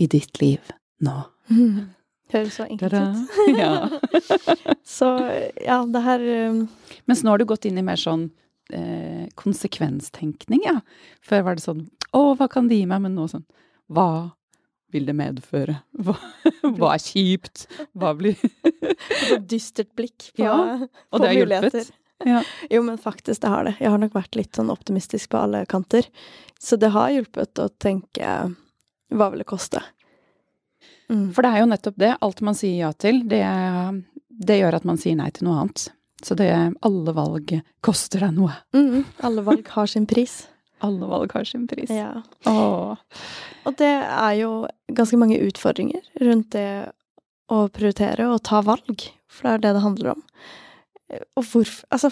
i 0.00 0.08
ditt 0.10 0.40
liv 0.42 0.72
nå. 1.04 1.20
Høres 2.32 2.56
så 2.58 2.66
enkelt 2.68 2.94
ut. 2.96 3.38
Ja. 3.62 3.88
Så 4.92 5.08
ja, 5.62 5.78
det 5.88 6.00
her 6.04 6.22
um, 6.50 6.62
Mens 7.08 7.22
nå 7.24 7.32
har 7.32 7.40
du 7.40 7.46
gått 7.48 7.64
inn 7.68 7.78
i 7.80 7.84
mer 7.86 7.96
sånn 8.00 8.26
eh, 8.74 9.28
konsekvenstenkning, 9.38 10.62
ja. 10.66 10.78
Før 11.24 11.44
var 11.46 11.56
det 11.58 11.64
sånn 11.64 11.86
å, 12.12 12.34
hva 12.36 12.48
kan 12.52 12.68
det 12.68 12.76
gi 12.80 12.86
meg? 12.90 13.00
Men 13.06 13.14
nå 13.16 13.26
sånn 13.30 13.44
hva 13.92 14.08
vil 14.92 15.06
det 15.08 15.14
medføre? 15.16 15.78
Hva, 16.04 16.14
hva 16.76 16.90
er 16.96 17.00
kjipt? 17.02 17.66
Hva 17.96 18.12
blir 18.16 18.36
et 18.42 19.46
dystert 19.48 19.90
blikk 19.96 20.30
på, 20.36 20.44
Ja, 20.44 20.56
på 21.08 21.20
det 21.22 21.30
har 21.30 21.36
hjulpet? 21.38 21.62
muligheter. 21.72 21.90
Ja. 22.28 22.42
Jo, 22.70 22.82
men 22.86 23.00
faktisk, 23.02 23.40
det 23.42 23.50
har 23.50 23.64
det. 23.66 23.72
Jeg 23.82 23.90
har 23.90 23.98
nok 23.98 24.12
vært 24.14 24.36
litt 24.38 24.54
sånn 24.58 24.70
optimistisk 24.70 25.32
på 25.32 25.40
alle 25.40 25.64
kanter. 25.66 26.06
Så 26.62 26.76
det 26.78 26.92
har 26.94 27.10
hjulpet 27.10 27.58
å 27.64 27.66
tenke 27.82 28.36
hva 29.12 29.26
vil 29.32 29.42
det 29.42 29.48
koste? 29.50 29.80
Mm. 31.10 31.26
For 31.34 31.44
det 31.44 31.50
er 31.50 31.62
jo 31.62 31.72
nettopp 31.72 31.98
det. 32.00 32.12
Alt 32.24 32.44
man 32.44 32.56
sier 32.58 32.78
ja 32.86 32.92
til, 32.92 33.22
det, 33.28 33.42
det 34.46 34.60
gjør 34.60 34.78
at 34.78 34.86
man 34.88 35.00
sier 35.00 35.18
nei 35.18 35.30
til 35.34 35.48
noe 35.48 35.64
annet. 35.64 35.88
Så 36.22 36.36
det, 36.38 36.48
alle 36.86 37.14
valg 37.16 37.56
koster 37.82 38.22
deg 38.22 38.36
noe. 38.36 38.54
Mm, 38.76 39.02
alle 39.26 39.44
valg 39.46 39.70
har 39.74 39.90
sin 39.90 40.08
pris. 40.08 40.42
Alle 40.82 41.06
valg 41.06 41.30
har 41.30 41.44
sin 41.46 41.68
pris. 41.70 41.86
Ja. 41.94 42.24
Åh. 42.50 42.98
Og 43.70 43.74
det 43.78 43.90
er 44.02 44.32
jo 44.34 44.48
ganske 44.90 45.14
mange 45.14 45.36
utfordringer 45.38 46.02
rundt 46.18 46.48
det 46.56 46.90
å 47.54 47.68
prioritere 47.70 48.26
og 48.26 48.42
ta 48.48 48.58
valg, 48.66 49.04
for 49.30 49.46
det 49.46 49.52
er 49.52 49.62
det 49.62 49.72
det 49.76 49.84
handler 49.84 50.10
om. 50.16 50.24
Og 51.38 51.44
hvorfor 51.44 51.86
Altså, 51.94 52.10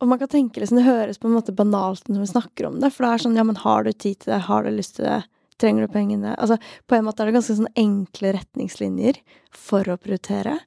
og 0.00 0.08
man 0.08 0.20
kan 0.20 0.32
tenke 0.32 0.60
liksom, 0.60 0.80
det 0.80 0.88
høres 0.88 1.20
på 1.20 1.28
en 1.28 1.36
måte 1.36 1.54
banalt 1.56 2.08
når 2.08 2.24
vi 2.24 2.32
snakker 2.34 2.68
om 2.68 2.80
det, 2.80 2.92
for 2.92 3.04
det 3.04 3.12
er 3.12 3.24
sånn, 3.24 3.36
ja, 3.36 3.44
men 3.48 3.60
har 3.60 3.84
du 3.84 3.92
tid 3.92 4.20
til 4.20 4.32
det, 4.32 4.42
har 4.48 4.64
du 4.64 4.72
lyst 4.72 4.96
til 4.98 5.08
det, 5.08 5.20
Trenger 5.60 5.86
du 5.86 5.92
pengene 5.92 6.34
Altså, 6.36 6.58
på 6.86 6.96
en 6.96 7.06
måte 7.06 7.22
er 7.22 7.30
det 7.30 7.38
ganske 7.38 7.56
sånn 7.58 7.72
enkle 7.78 8.34
retningslinjer 8.36 9.20
for 9.54 9.88
å 9.88 9.98
prioritere, 10.00 10.58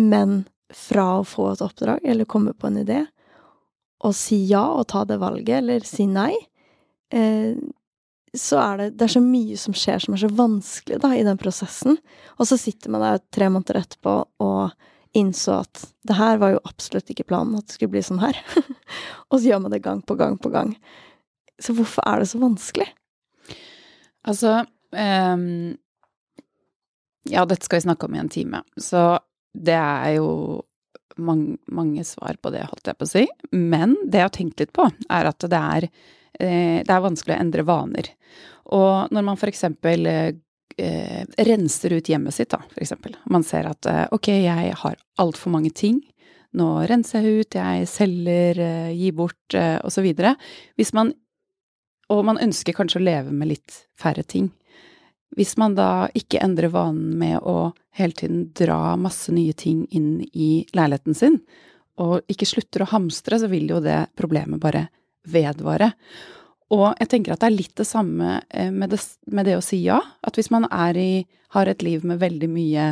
men 0.00 0.44
fra 0.72 1.18
å 1.18 1.26
få 1.28 1.50
et 1.52 1.64
oppdrag 1.64 2.06
eller 2.08 2.28
komme 2.28 2.54
på 2.56 2.70
en 2.70 2.80
idé, 2.80 3.02
og 4.02 4.16
si 4.16 4.40
ja 4.48 4.64
og 4.72 4.88
ta 4.90 5.04
det 5.06 5.20
valget, 5.20 5.58
eller 5.60 5.84
si 5.86 6.08
nei, 6.10 6.32
eh, 7.12 7.54
så 8.32 8.58
er 8.62 8.78
det, 8.80 8.86
det 8.96 9.06
er 9.06 9.14
så 9.18 9.22
mye 9.22 9.58
som 9.60 9.76
skjer 9.76 10.00
som 10.02 10.16
er 10.16 10.22
så 10.22 10.30
vanskelig 10.32 10.98
da, 11.02 11.10
i 11.12 11.24
den 11.26 11.38
prosessen. 11.40 11.98
Og 12.40 12.48
så 12.48 12.56
sitter 12.56 12.92
man 12.94 13.04
der 13.04 13.20
tre 13.34 13.50
måneder 13.52 13.82
etterpå 13.82 14.14
og 14.40 14.72
innså 15.12 15.58
at 15.60 15.82
det 16.08 16.16
her 16.16 16.40
var 16.40 16.54
jo 16.54 16.62
absolutt 16.64 17.12
ikke 17.12 17.28
planen 17.28 17.58
at 17.58 17.68
det 17.68 17.76
skulle 17.76 17.92
bli 17.92 18.04
sånn 18.06 18.22
her. 18.22 18.38
og 19.28 19.36
så 19.36 19.44
gjør 19.50 19.60
man 19.66 19.76
det 19.76 19.82
gang 19.84 20.00
på 20.00 20.16
gang 20.16 20.38
på 20.40 20.52
gang. 20.54 20.72
Så 21.60 21.76
hvorfor 21.76 22.08
er 22.08 22.22
det 22.22 22.30
så 22.32 22.40
vanskelig? 22.40 22.88
Altså 24.28 24.62
um, 24.94 25.74
Ja, 27.30 27.44
dette 27.46 27.66
skal 27.66 27.80
vi 27.80 27.86
snakke 27.88 28.06
om 28.08 28.14
i 28.16 28.22
en 28.22 28.32
time. 28.32 28.62
Så 28.76 29.18
det 29.52 29.76
er 29.78 30.16
jo 30.16 30.62
mange, 31.20 31.58
mange 31.68 32.04
svar 32.08 32.38
på 32.40 32.50
det, 32.54 32.64
holdt 32.70 32.88
jeg 32.88 32.98
på 32.98 33.06
å 33.06 33.12
si. 33.12 33.26
Men 33.52 33.94
det 34.06 34.22
jeg 34.22 34.28
har 34.28 34.36
tenkt 34.36 34.62
litt 34.62 34.72
på, 34.76 34.88
er 35.12 35.28
at 35.28 35.44
det 35.44 35.60
er 35.60 35.88
Eh, 36.40 36.80
det 36.84 36.92
er 36.92 37.04
vanskelig 37.04 37.36
å 37.36 37.42
endre 37.42 37.66
vaner. 37.66 38.08
Og 38.72 39.12
når 39.12 39.26
man 39.26 39.40
eksempel 39.48 40.08
eh, 40.08 41.24
renser 41.48 41.98
ut 41.98 42.08
hjemmet 42.08 42.34
sitt, 42.34 42.50
da, 42.54 42.62
eksempel. 42.80 43.16
Man 43.30 43.44
ser 43.44 43.68
at 43.70 43.86
eh, 43.86 44.06
ok, 44.10 44.32
jeg 44.46 44.78
har 44.82 44.96
altfor 45.22 45.54
mange 45.54 45.72
ting. 45.76 46.00
Nå 46.56 46.68
renser 46.88 47.24
jeg 47.24 47.44
ut, 47.44 47.56
jeg 47.56 47.88
selger, 47.88 48.58
gir 48.92 49.14
bort, 49.16 49.54
osv. 49.56 50.04
Hvis 50.76 50.90
man 50.92 51.14
Og 52.12 52.24
man 52.28 52.40
ønsker 52.42 52.76
kanskje 52.76 53.00
å 53.00 53.06
leve 53.06 53.32
med 53.32 53.52
litt 53.54 53.78
færre 53.98 54.24
ting. 54.26 54.50
Hvis 55.32 55.56
man 55.56 55.76
da 55.78 56.10
ikke 56.18 56.42
endrer 56.44 56.72
vanen 56.74 57.16
med 57.18 57.38
å 57.40 57.72
hele 57.96 58.16
tiden 58.16 58.50
dra 58.56 58.96
masse 59.00 59.32
nye 59.32 59.54
ting 59.56 59.86
inn 59.90 60.18
i 60.32 60.66
leiligheten 60.76 61.16
sin, 61.16 61.38
og 62.00 62.20
ikke 62.32 62.48
slutter 62.48 62.84
å 62.84 62.90
hamstre, 62.92 63.38
så 63.40 63.48
vil 63.52 63.70
jo 63.70 63.80
det 63.84 63.98
problemet 64.18 64.60
bare 64.60 64.86
vedvare. 65.28 65.92
Og 66.72 66.92
jeg 67.00 67.10
tenker 67.12 67.34
at 67.34 67.42
det 67.42 67.50
er 67.50 67.56
litt 67.56 67.74
det 67.78 67.88
samme 67.88 68.40
eh, 68.48 68.72
med 68.72 68.92
det, 68.92 69.00
med 69.28 69.48
det 69.48 69.58
å 69.58 69.64
si 69.64 69.82
ja. 69.84 70.00
At 70.24 70.38
hvis 70.38 70.50
man 70.52 70.66
i, 70.96 71.24
har 71.52 71.68
et 71.68 71.84
liv 71.84 72.04
med 72.04 72.20
veldig 72.20 72.48
mye 72.48 72.86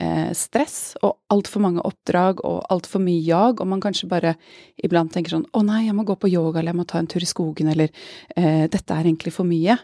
eh, 0.00 0.30
stress 0.36 0.96
og 1.04 1.18
altfor 1.32 1.62
mange 1.64 1.84
oppdrag 1.86 2.42
og 2.46 2.64
altfor 2.72 3.02
mye 3.04 3.22
jag, 3.22 3.60
og 3.60 3.70
man 3.70 3.82
kanskje 3.84 4.08
bare 4.10 4.34
iblant 4.82 5.12
tenker 5.12 5.36
sånn 5.36 5.46
'Å 5.52 5.64
nei, 5.64 5.86
jeg 5.86 5.94
må 5.94 6.04
gå 6.04 6.16
på 6.16 6.32
yoga', 6.32 6.60
eller 6.60 6.72
'jeg 6.72 6.80
må 6.80 6.86
ta 6.86 6.98
en 6.98 7.06
tur 7.06 7.22
i 7.22 7.28
skogen', 7.28 7.70
eller 7.70 7.90
eh, 8.36 8.66
'dette 8.68 8.90
er 8.90 9.04
egentlig 9.04 9.32
for 9.32 9.44
mye'. 9.44 9.78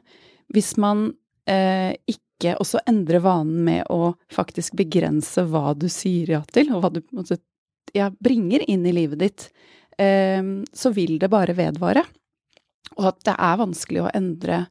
Hvis 0.52 0.76
man 0.76 1.14
eh, 1.46 1.94
ikke 2.08 2.56
også 2.61 2.80
endrer 2.87 3.20
vanen 3.20 3.64
med 3.64 3.85
å 3.90 4.16
faktisk 4.30 4.76
begrense 4.76 5.44
hva 5.44 5.75
du 5.76 5.88
sier 5.88 6.30
ja 6.30 6.42
til, 6.52 6.73
og 6.73 6.82
hva 6.82 6.90
du 6.90 7.02
ja, 7.94 8.11
bringer 8.11 8.61
inn 8.68 8.85
i 8.87 8.92
livet 8.92 9.18
ditt, 9.18 9.50
Ehm, 9.99 10.64
så 10.73 10.90
vil 10.90 11.18
det 11.18 11.28
bare 11.28 11.56
vedvare. 11.56 12.04
Og 12.96 13.11
at 13.11 13.20
det 13.26 13.35
er 13.35 13.61
vanskelig 13.61 14.04
å 14.04 14.12
endre 14.14 14.66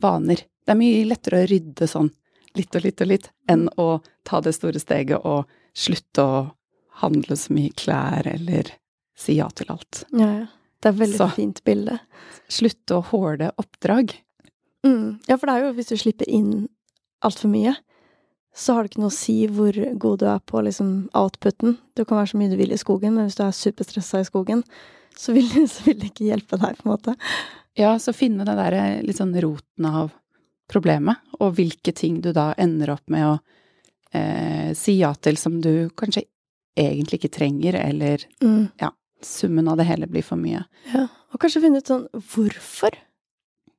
vaner. 0.00 0.44
Det 0.64 0.74
er 0.74 0.78
mye 0.78 1.04
lettere 1.08 1.42
å 1.42 1.48
rydde 1.48 1.88
sånn 1.90 2.10
litt 2.56 2.76
og 2.76 2.84
litt 2.84 3.02
og 3.04 3.10
litt, 3.10 3.30
enn 3.50 3.66
å 3.76 3.88
ta 4.28 4.40
det 4.44 4.54
store 4.56 4.80
steget 4.80 5.24
og 5.26 5.48
slutte 5.76 6.24
å 6.24 6.38
handle 7.02 7.36
så 7.38 7.54
mye 7.54 7.74
klær 7.78 8.26
eller 8.26 8.72
si 9.18 9.38
ja 9.38 9.48
til 9.50 9.70
alt. 9.74 10.04
Ja, 10.12 10.30
ja. 10.42 10.46
Det 10.78 10.92
er 10.92 10.94
et 10.94 11.00
veldig 11.00 11.18
så, 11.18 11.26
fint 11.34 11.60
bilde. 11.66 11.96
Slutte 12.46 13.00
å 13.00 13.06
håle 13.10 13.50
oppdrag. 13.58 14.12
Mm. 14.86 15.18
Ja, 15.26 15.34
for 15.34 15.50
det 15.50 15.56
er 15.56 15.64
jo 15.64 15.72
hvis 15.74 15.90
du 15.90 15.96
slipper 15.98 16.28
inn 16.30 16.68
altfor 17.26 17.50
mye, 17.50 17.72
så 18.54 18.74
har 18.74 18.84
det 18.84 18.92
ikke 18.92 19.02
noe 19.02 19.10
å 19.10 19.16
si 19.16 19.36
hvor 19.50 19.74
god 19.74 20.22
du 20.22 20.26
er 20.30 20.38
på 20.46 20.62
liksom 20.66 20.92
outputen. 21.18 21.76
Du 21.98 22.04
kan 22.04 22.20
være 22.20 22.30
så 22.32 22.38
mye 22.38 22.52
du 22.52 22.56
vil 22.60 22.74
i 22.74 22.78
skogen, 22.78 23.16
men 23.16 23.26
hvis 23.26 23.38
du 23.38 23.42
er 23.46 23.58
superstressa 23.58 24.22
i 24.22 24.28
skogen, 24.28 24.62
så 25.18 25.34
vil, 25.34 25.50
så 25.74 25.88
vil, 25.88 25.98
det 25.98 26.12
ikke 26.12 26.30
hjelpe 26.30 26.60
deg, 26.62 26.78
på 26.78 26.86
en 26.86 26.94
måte. 26.94 27.16
Ja, 27.78 27.96
så 28.02 28.14
finne 28.16 28.46
den 28.46 28.58
derre 28.58 28.86
litt 29.06 29.18
sånn 29.18 29.34
roten 29.42 29.90
av 29.90 30.14
problemet, 30.68 31.20
og 31.40 31.56
hvilke 31.58 31.94
ting 31.96 32.20
du 32.24 32.32
da 32.36 32.52
ender 32.60 32.94
opp 32.94 33.08
med 33.12 33.26
å 33.26 33.34
eh, 34.12 34.74
si 34.76 34.98
ja 35.00 35.14
til 35.16 35.38
som 35.40 35.58
du 35.64 35.88
kanskje 35.98 36.26
egentlig 36.78 37.20
ikke 37.20 37.34
trenger, 37.38 37.78
eller 37.80 38.22
mm. 38.44 38.78
ja, 38.80 38.92
summen 39.24 39.68
av 39.70 39.80
det 39.80 39.88
hele 39.88 40.08
blir 40.10 40.26
for 40.26 40.40
mye. 40.40 40.62
Ja, 40.92 41.06
og 41.32 41.42
kanskje 41.42 41.64
finne 41.64 41.82
ut 41.82 41.90
sånn 41.90 42.06
hvorfor 42.14 42.94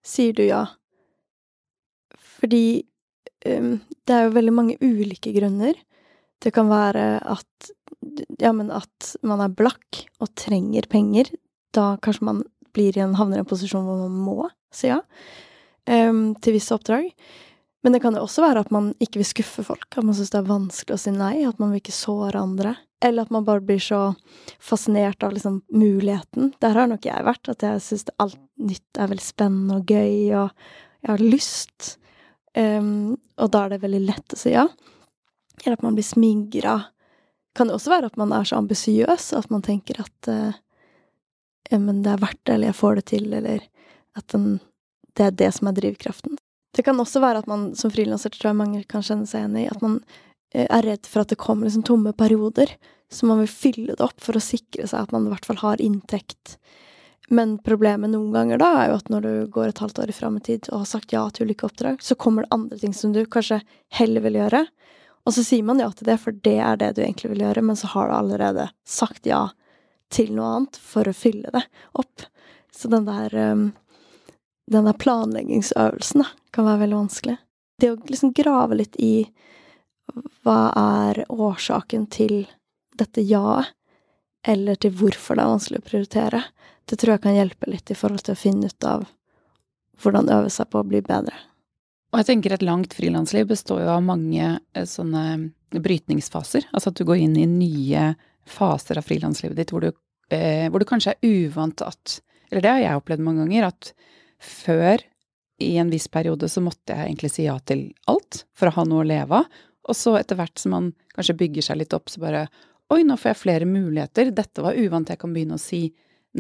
sier 0.05 0.36
du 0.36 0.43
ja? 0.48 0.65
Fordi 2.39 2.81
um, 3.46 3.77
det 4.08 4.15
er 4.15 4.27
jo 4.27 4.36
veldig 4.36 4.55
mange 4.55 4.77
ulike 4.81 5.34
grunner. 5.36 5.77
Det 6.39 6.53
kan 6.55 6.72
være 6.72 7.19
at 7.19 7.72
ja, 8.39 8.51
men 8.55 8.72
at 8.72 9.13
man 9.27 9.43
er 9.43 9.51
blakk 9.51 10.05
og 10.24 10.31
trenger 10.39 10.88
penger. 10.91 11.31
Da 11.75 11.98
kanskje 12.03 12.27
man 12.29 12.41
blir 12.75 12.96
i 12.96 13.03
en, 13.03 13.17
havner 13.19 13.39
i 13.39 13.43
en 13.43 13.50
posisjon 13.50 13.86
hvor 13.86 14.05
man 14.05 14.15
må 14.24 14.48
si 14.74 14.88
ja 14.91 15.01
um, 15.89 16.24
til 16.41 16.55
visse 16.55 16.75
oppdrag. 16.75 17.10
Men 17.84 17.96
det 17.96 18.01
kan 18.03 18.15
jo 18.15 18.25
også 18.25 18.43
være 18.43 18.65
at 18.65 18.72
man 18.75 18.91
ikke 19.00 19.22
vil 19.22 19.29
skuffe 19.29 19.63
folk, 19.63 19.88
at 19.96 20.03
man 20.03 20.15
syns 20.17 20.34
det 20.34 20.41
er 20.41 20.50
vanskelig 20.50 20.98
å 20.98 21.00
si 21.00 21.13
nei, 21.15 21.36
at 21.48 21.62
man 21.62 21.72
vil 21.72 21.79
ikke 21.79 21.96
såre 21.96 22.41
andre. 22.41 22.75
Eller 23.03 23.24
at 23.24 23.31
man 23.31 23.46
bare 23.48 23.63
blir 23.63 23.79
så 23.79 24.01
fascinert 24.60 25.24
av 25.24 25.31
liksom 25.31 25.62
muligheten. 25.72 26.51
Der 26.60 26.75
har 26.75 26.89
nok 26.91 27.08
jeg 27.08 27.27
vært, 27.27 27.48
at 27.48 27.63
jeg 27.63 27.86
syns 27.86 28.10
alt 28.19 28.39
nytt 28.60 29.00
er 29.00 29.12
veldig 29.13 29.24
spennende 29.24 29.79
og 29.79 29.88
gøy, 29.88 30.36
og 30.41 31.05
jeg 31.05 31.13
har 31.13 31.24
lyst. 31.24 31.93
Um, 32.58 33.15
og 33.39 33.53
da 33.53 33.63
er 33.63 33.75
det 33.75 33.84
veldig 33.86 34.01
lett 34.10 34.36
å 34.36 34.39
si 34.39 34.51
ja. 34.51 34.67
Eller 35.63 35.77
at 35.77 35.86
man 35.86 35.96
blir 35.96 36.08
smigra. 36.08 36.75
Kan 37.55 37.69
det 37.69 37.77
også 37.77 37.93
være 37.93 38.10
at 38.12 38.19
man 38.19 38.34
er 38.36 38.48
så 38.48 38.60
ambisiøs 38.60 39.31
at 39.38 39.48
man 39.53 39.63
tenker 39.63 40.01
at 40.03 40.31
uh, 40.31 40.51
ja, 41.69 41.79
men 41.79 42.03
det 42.03 42.12
er 42.12 42.24
verdt 42.24 42.41
det, 42.43 42.58
eller 42.58 42.72
jeg 42.72 42.79
får 42.79 43.00
det 43.00 43.05
til, 43.13 43.31
eller 43.39 43.63
at 44.17 44.27
den, 44.34 44.60
det 45.17 45.25
er 45.25 45.37
det 45.43 45.51
som 45.55 45.69
er 45.69 45.77
drivkraften. 45.77 46.37
Det 46.75 46.85
kan 46.85 46.99
også 47.01 47.21
være 47.23 47.41
at 47.41 47.49
man 47.49 47.71
som 47.77 47.91
frilanser, 47.93 48.33
tror 48.33 48.51
jeg 48.51 48.59
mange 48.59 48.83
kan 48.89 49.05
kjenne 49.05 49.27
seg 49.29 49.43
igjen 49.43 49.57
i, 49.63 49.69
at 49.71 49.81
man 49.85 49.99
uh, 50.03 50.65
er 50.67 50.85
redd 50.85 51.09
for 51.09 51.23
at 51.23 51.33
det 51.33 51.39
kommer 51.41 51.67
liksom 51.67 51.87
tomme 51.87 52.13
perioder, 52.13 52.75
så 53.09 53.25
man 53.25 53.41
vil 53.41 53.49
fylle 53.49 53.95
det 53.95 54.05
opp 54.05 54.21
for 54.21 54.37
å 54.37 54.43
sikre 54.43 54.85
seg 54.85 55.07
at 55.07 55.15
man 55.15 55.25
i 55.25 55.33
hvert 55.33 55.47
fall 55.49 55.63
har 55.63 55.81
inntekt 55.81 56.59
men 57.29 57.57
problemet 57.61 58.09
noen 58.09 58.31
ganger 58.33 58.57
da 58.57 58.69
er 58.79 58.89
jo 58.89 58.97
at 58.97 59.09
når 59.13 59.25
du 59.25 59.33
går 59.53 59.69
et 59.69 59.81
halvt 59.83 59.99
år 60.01 60.11
i 60.11 60.39
tid 60.41 60.69
og 60.71 60.81
har 60.81 60.89
sagt 60.89 61.13
ja 61.13 61.21
til 61.29 61.45
ulike 61.45 61.67
oppdrag, 61.67 62.01
så 62.01 62.17
kommer 62.17 62.43
det 62.43 62.55
andre 62.55 62.77
ting 62.81 62.93
som 62.93 63.13
du 63.13 63.21
kanskje 63.25 63.61
heller 63.93 64.25
vil 64.25 64.39
gjøre. 64.39 64.63
Og 65.27 65.35
så 65.35 65.43
sier 65.45 65.63
man 65.63 65.81
ja 65.81 65.91
til 65.93 66.09
det, 66.09 66.17
for 66.17 66.33
det 66.33 66.57
er 66.57 66.79
det 66.81 66.95
du 66.97 67.03
egentlig 67.03 67.29
vil 67.35 67.43
gjøre, 67.45 67.61
men 67.61 67.77
så 67.77 67.91
har 67.93 68.09
du 68.09 68.15
allerede 68.17 68.69
sagt 68.87 69.29
ja 69.29 69.51
til 70.09 70.33
noe 70.33 70.55
annet 70.55 70.79
for 70.81 71.05
å 71.05 71.13
fylle 71.13 71.53
det 71.53 71.61
opp. 72.01 72.25
Så 72.73 72.89
den 72.89 73.05
der, 73.05 73.35
um, 73.53 73.67
den 74.69 74.85
der 74.85 74.97
planleggingsøvelsen 75.01 76.23
da, 76.23 76.29
kan 76.53 76.67
være 76.67 76.83
veldig 76.83 76.99
vanskelig. 76.99 77.38
Det 77.79 77.91
å 77.93 77.99
liksom 78.09 78.33
grave 78.35 78.79
litt 78.81 78.97
i 79.01 79.13
hva 80.43 80.61
er 80.77 81.23
årsaken 81.29 82.07
til 82.11 82.41
dette 82.99 83.23
ja-et, 83.23 83.73
eller 84.47 84.77
til 84.79 84.93
hvorfor 84.95 85.35
det 85.35 85.43
er 85.43 85.51
vanskelig 85.51 85.79
å 85.81 85.88
prioritere, 85.89 86.39
det 86.88 86.97
tror 86.97 87.17
jeg 87.17 87.23
kan 87.25 87.35
hjelpe 87.35 87.67
litt 87.69 87.91
i 87.91 87.97
forhold 87.97 88.23
til 88.23 88.38
å 88.38 88.39
finne 88.39 88.69
ut 88.71 88.85
av 88.88 89.03
hvordan 89.99 90.31
øve 90.31 90.51
seg 90.53 90.69
på 90.71 90.79
å 90.79 90.88
bli 90.88 91.01
bedre. 91.03 91.35
Og 92.09 92.21
jeg 92.21 92.29
tenker 92.31 92.55
et 92.55 92.65
langt 92.65 92.95
frilansliv 92.97 93.49
består 93.51 93.83
jo 93.83 93.91
av 93.93 94.05
mange 94.05 94.45
eh, 94.57 94.88
sånne 94.88 95.51
brytningsfaser. 95.75 96.69
Altså 96.73 96.89
at 96.89 96.97
du 96.97 97.05
går 97.05 97.21
inn 97.21 97.35
i 97.38 97.45
nye 97.49 98.13
faser 98.49 98.97
av 98.97 99.05
frilanslivet 99.05 99.59
ditt 99.59 99.73
hvor 99.73 99.85
du, 99.85 99.91
eh, 100.33 100.65
hvor 100.71 100.81
du 100.81 100.88
kanskje 100.89 101.13
er 101.13 101.29
uvant 101.43 101.85
at 101.85 102.21
Eller 102.49 102.63
det 102.65 102.69
har 102.71 102.79
jeg 102.81 102.97
opplevd 102.97 103.21
mange 103.21 103.43
ganger, 103.43 103.67
at 103.67 103.91
før 104.39 105.03
i 105.60 105.74
en 105.77 105.91
viss 105.91 106.08
periode 106.08 106.48
så 106.50 106.63
måtte 106.63 106.96
jeg 106.96 107.10
egentlig 107.10 107.31
si 107.34 107.46
ja 107.46 107.58
til 107.60 107.89
alt 108.08 108.46
for 108.58 108.69
å 108.69 108.75
ha 108.77 108.86
noe 108.88 109.03
å 109.03 109.08
leve 109.08 109.41
av. 109.41 109.50
Og 109.89 109.98
så 109.98 110.15
etter 110.19 110.38
hvert 110.39 110.60
som 110.62 110.75
man 110.75 110.91
kanskje 111.15 111.38
bygger 111.39 111.65
seg 111.65 111.81
litt 111.81 111.96
opp, 111.98 112.12
så 112.12 112.24
bare 112.24 112.48
Oi, 112.89 113.03
nå 113.05 113.19
får 113.22 113.29
jeg 113.29 113.38
flere 113.38 113.65
muligheter. 113.69 114.31
Dette 114.34 114.63
var 114.65 114.74
uvant. 114.74 115.12
Jeg 115.13 115.19
kan 115.22 115.29
begynne 115.29 115.60
å 115.60 115.62
si 115.62 115.91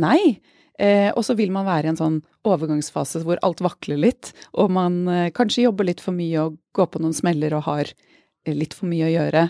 nei. 0.01 0.39
Eh, 0.79 1.11
og 1.11 1.21
så 1.27 1.35
vil 1.37 1.51
man 1.53 1.67
være 1.67 1.89
i 1.89 1.91
en 1.91 1.99
sånn 1.99 2.15
overgangsfase 2.47 3.21
hvor 3.21 3.37
alt 3.45 3.59
vakler 3.61 3.99
litt, 3.99 4.31
og 4.55 4.71
man 4.71 5.01
eh, 5.11 5.27
kanskje 5.35 5.65
jobber 5.65 5.89
litt 5.89 6.01
for 6.01 6.15
mye 6.15 6.45
og 6.45 6.55
går 6.73 6.87
på 6.93 7.01
noen 7.03 7.13
smeller 7.13 7.53
og 7.57 7.65
har 7.67 7.91
eh, 7.91 8.55
litt 8.55 8.73
for 8.77 8.87
mye 8.87 9.09
å 9.09 9.11
gjøre, 9.11 9.43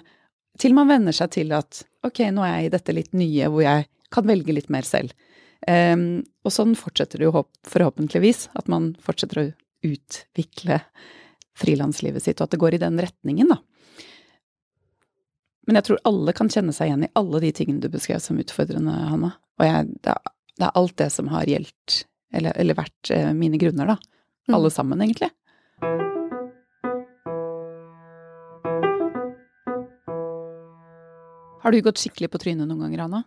til 0.60 0.74
man 0.76 0.90
venner 0.90 1.16
seg 1.16 1.30
til 1.38 1.54
at 1.54 1.84
ok, 2.08 2.24
nå 2.34 2.44
er 2.44 2.56
jeg 2.56 2.66
i 2.66 2.74
dette 2.74 2.96
litt 2.98 3.14
nye 3.14 3.52
hvor 3.54 3.64
jeg 3.64 3.86
kan 4.10 4.26
velge 4.26 4.58
litt 4.58 4.72
mer 4.74 4.88
selv. 4.88 5.14
Um, 5.68 6.22
og 6.48 6.54
sånn 6.56 6.76
fortsetter 6.80 7.20
det 7.20 7.28
jo 7.28 7.44
forhåpentligvis, 7.68 8.48
at 8.56 8.70
man 8.72 8.94
fortsetter 9.04 9.42
å 9.42 9.50
utvikle 9.86 10.80
frilanslivet 11.60 12.24
sitt, 12.24 12.40
og 12.40 12.48
at 12.48 12.56
det 12.56 12.62
går 12.62 12.78
i 12.78 12.82
den 12.82 13.00
retningen, 13.02 13.52
da. 13.52 13.60
Men 15.68 15.78
jeg 15.78 15.86
tror 15.86 16.00
alle 16.10 16.34
kan 16.34 16.50
kjenne 16.50 16.74
seg 16.74 16.90
igjen 16.90 17.06
i 17.06 17.12
alle 17.20 17.44
de 17.44 17.52
tingene 17.54 17.84
du 17.84 17.92
beskrev 17.94 18.22
som 18.24 18.40
utfordrende, 18.42 18.94
Hanna. 19.12 19.36
Og 19.60 19.68
jeg, 19.68 19.90
det, 20.02 20.16
er, 20.16 20.72
alt 20.72 20.96
det 20.98 21.12
som 21.14 21.30
har 21.30 21.46
gjeldt, 21.52 22.04
eller, 22.34 22.56
eller 22.58 22.78
vært 22.80 23.12
eh, 23.14 23.30
mine 23.38 23.60
grunner, 23.62 23.92
da. 23.92 24.00
Mm. 24.50 24.56
Alle 24.58 24.72
sammen, 24.74 25.04
egentlig. 25.04 25.30
Har 31.60 31.76
du 31.76 31.84
gått 31.86 32.02
skikkelig 32.02 32.32
på 32.34 32.42
trynet 32.42 32.66
noen 32.66 32.88
ganger, 32.88 33.04
Anna? 33.06 33.22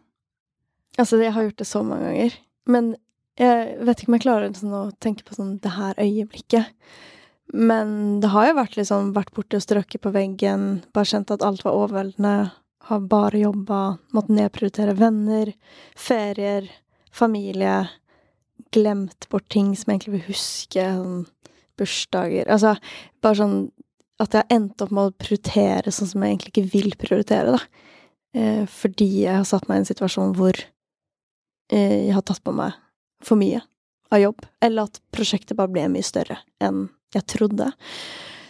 Altså, 1.01 1.19
jeg 1.23 1.33
har 1.33 1.47
gjort 1.47 1.63
det 1.63 1.69
så 1.69 1.83
mange 1.87 2.11
ganger. 2.11 2.37
Men 2.69 2.93
jeg 3.41 3.79
vet 3.87 4.03
ikke 4.03 4.11
om 4.11 4.17
jeg 4.19 4.25
klarer 4.27 4.55
sånn 4.57 4.77
å 4.77 4.85
tenke 5.03 5.25
på 5.27 5.37
sånn 5.37 5.57
det 5.65 5.73
her 5.73 5.97
øyeblikket. 6.01 6.73
Men 7.53 8.21
det 8.23 8.31
har 8.33 8.49
jo 8.49 8.59
vært 8.61 8.77
liksom 8.79 9.13
vært 9.17 9.33
borte 9.37 9.59
og 9.59 9.65
strøkket 9.65 10.05
på 10.05 10.13
veggen, 10.15 10.83
bare 10.97 11.09
kjent 11.09 11.33
at 11.35 11.45
alt 11.45 11.65
var 11.67 11.77
overveldende, 11.77 12.53
har 12.89 13.03
bare 13.07 13.43
jobba, 13.43 13.81
måttet 14.17 14.37
nedprioritere 14.39 14.95
venner, 14.99 15.53
ferier, 15.99 16.67
familie, 17.13 17.85
glemt 18.73 19.29
bort 19.31 19.49
ting 19.53 19.75
som 19.77 19.93
jeg 19.93 20.01
egentlig 20.01 20.15
vil 20.17 20.29
huske, 20.31 20.87
sånn 20.97 21.23
bursdager 21.81 22.49
Altså 22.53 22.75
bare 23.25 23.39
sånn 23.39 23.57
at 24.23 24.35
jeg 24.35 24.45
har 24.45 24.55
endt 24.55 24.83
opp 24.85 24.93
med 24.95 25.09
å 25.09 25.17
prioritere 25.19 25.93
sånn 25.93 26.11
som 26.11 26.25
jeg 26.25 26.35
egentlig 26.35 26.53
ikke 26.53 26.73
vil 26.73 26.93
prioritere, 27.01 27.57
da. 27.57 27.89
Eh, 28.39 28.65
fordi 28.71 29.09
jeg 29.25 29.35
har 29.41 29.49
satt 29.49 29.67
meg 29.69 29.81
i 29.81 29.83
en 29.83 29.89
situasjon 29.89 30.35
hvor 30.39 30.57
jeg 31.73 32.13
har 32.13 32.25
tatt 32.29 32.43
på 32.45 32.53
meg 32.55 32.77
for 33.25 33.41
mye 33.41 33.63
av 34.13 34.21
jobb. 34.21 34.45
Eller 34.61 34.89
at 34.89 35.01
prosjektet 35.15 35.57
bare 35.57 35.73
ble 35.73 35.87
mye 35.93 36.07
større 36.07 36.39
enn 36.63 36.87
jeg 37.17 37.27
trodde. 37.33 37.71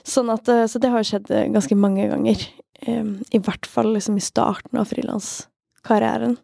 Sånn 0.06 0.30
at, 0.34 0.48
eh, 0.50 0.66
så 0.66 0.80
det 0.82 0.90
har 0.90 1.06
skjedd 1.06 1.30
eh, 1.30 1.48
ganske 1.54 1.78
mange 1.78 2.08
ganger. 2.10 2.46
Eh, 2.82 3.04
I 3.30 3.42
hvert 3.42 3.66
fall 3.70 3.92
liksom 3.94 4.18
i 4.18 4.24
starten 4.24 4.80
av 4.80 4.90
frilanskarrieren. 4.90 6.36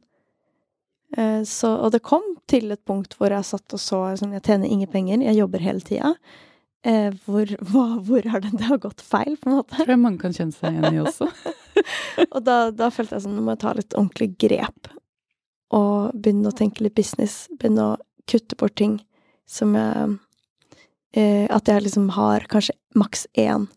Eh, 1.17 1.43
så, 1.49 1.73
og 1.83 1.95
det 1.95 2.05
kom 2.07 2.25
til 2.51 2.71
et 2.75 2.85
punkt 2.87 3.17
hvor 3.19 3.33
jeg 3.33 3.47
satt 3.49 3.73
og 3.73 3.81
så 3.81 4.03
liksom, 4.11 4.35
Jeg 4.37 4.45
tjener 4.45 4.69
ingen 4.69 4.91
penger, 4.93 5.25
jeg 5.25 5.41
jobber 5.41 5.65
hele 5.65 5.83
tida. 5.83 6.15
Eh, 6.87 7.11
hvor, 7.27 7.51
hva, 7.73 7.87
hvor 8.07 8.31
har 8.31 8.45
det, 8.45 8.55
det 8.61 8.71
har 8.71 8.83
gått 8.83 9.03
feil, 9.03 9.35
på 9.41 9.51
en 9.51 9.59
måte? 9.61 9.79
Tror 9.81 9.97
jeg 9.97 10.05
mange 10.05 10.23
kan 10.23 10.37
kjenne 10.37 10.55
seg 10.55 10.79
igjen 10.79 11.01
i 11.01 11.03
også. 11.03 11.31
og 12.35 12.41
da, 12.47 12.61
da, 12.75 12.93
følte 12.95 13.19
jeg 13.19 13.27
sånn, 13.27 13.39
nå 13.39 13.47
må 13.47 13.57
jeg 13.57 13.65
ta 13.65 13.75
litt 13.79 13.99
ordentlig 13.99 14.33
grep. 14.39 14.93
Og 15.77 16.15
begynne 16.17 16.49
å 16.49 16.57
tenke 16.57 16.85
litt 16.85 16.97
business. 16.97 17.47
Begynne 17.59 17.93
å 17.93 17.97
kutte 18.29 18.57
bort 18.61 18.77
ting 18.81 18.99
som 19.49 19.75
jeg 19.77 20.17
eh, 21.17 21.47
At 21.49 21.69
jeg 21.69 21.87
liksom 21.87 22.11
har 22.17 22.45
kanskje 22.51 22.77
maks 22.99 23.27
én 23.39 23.69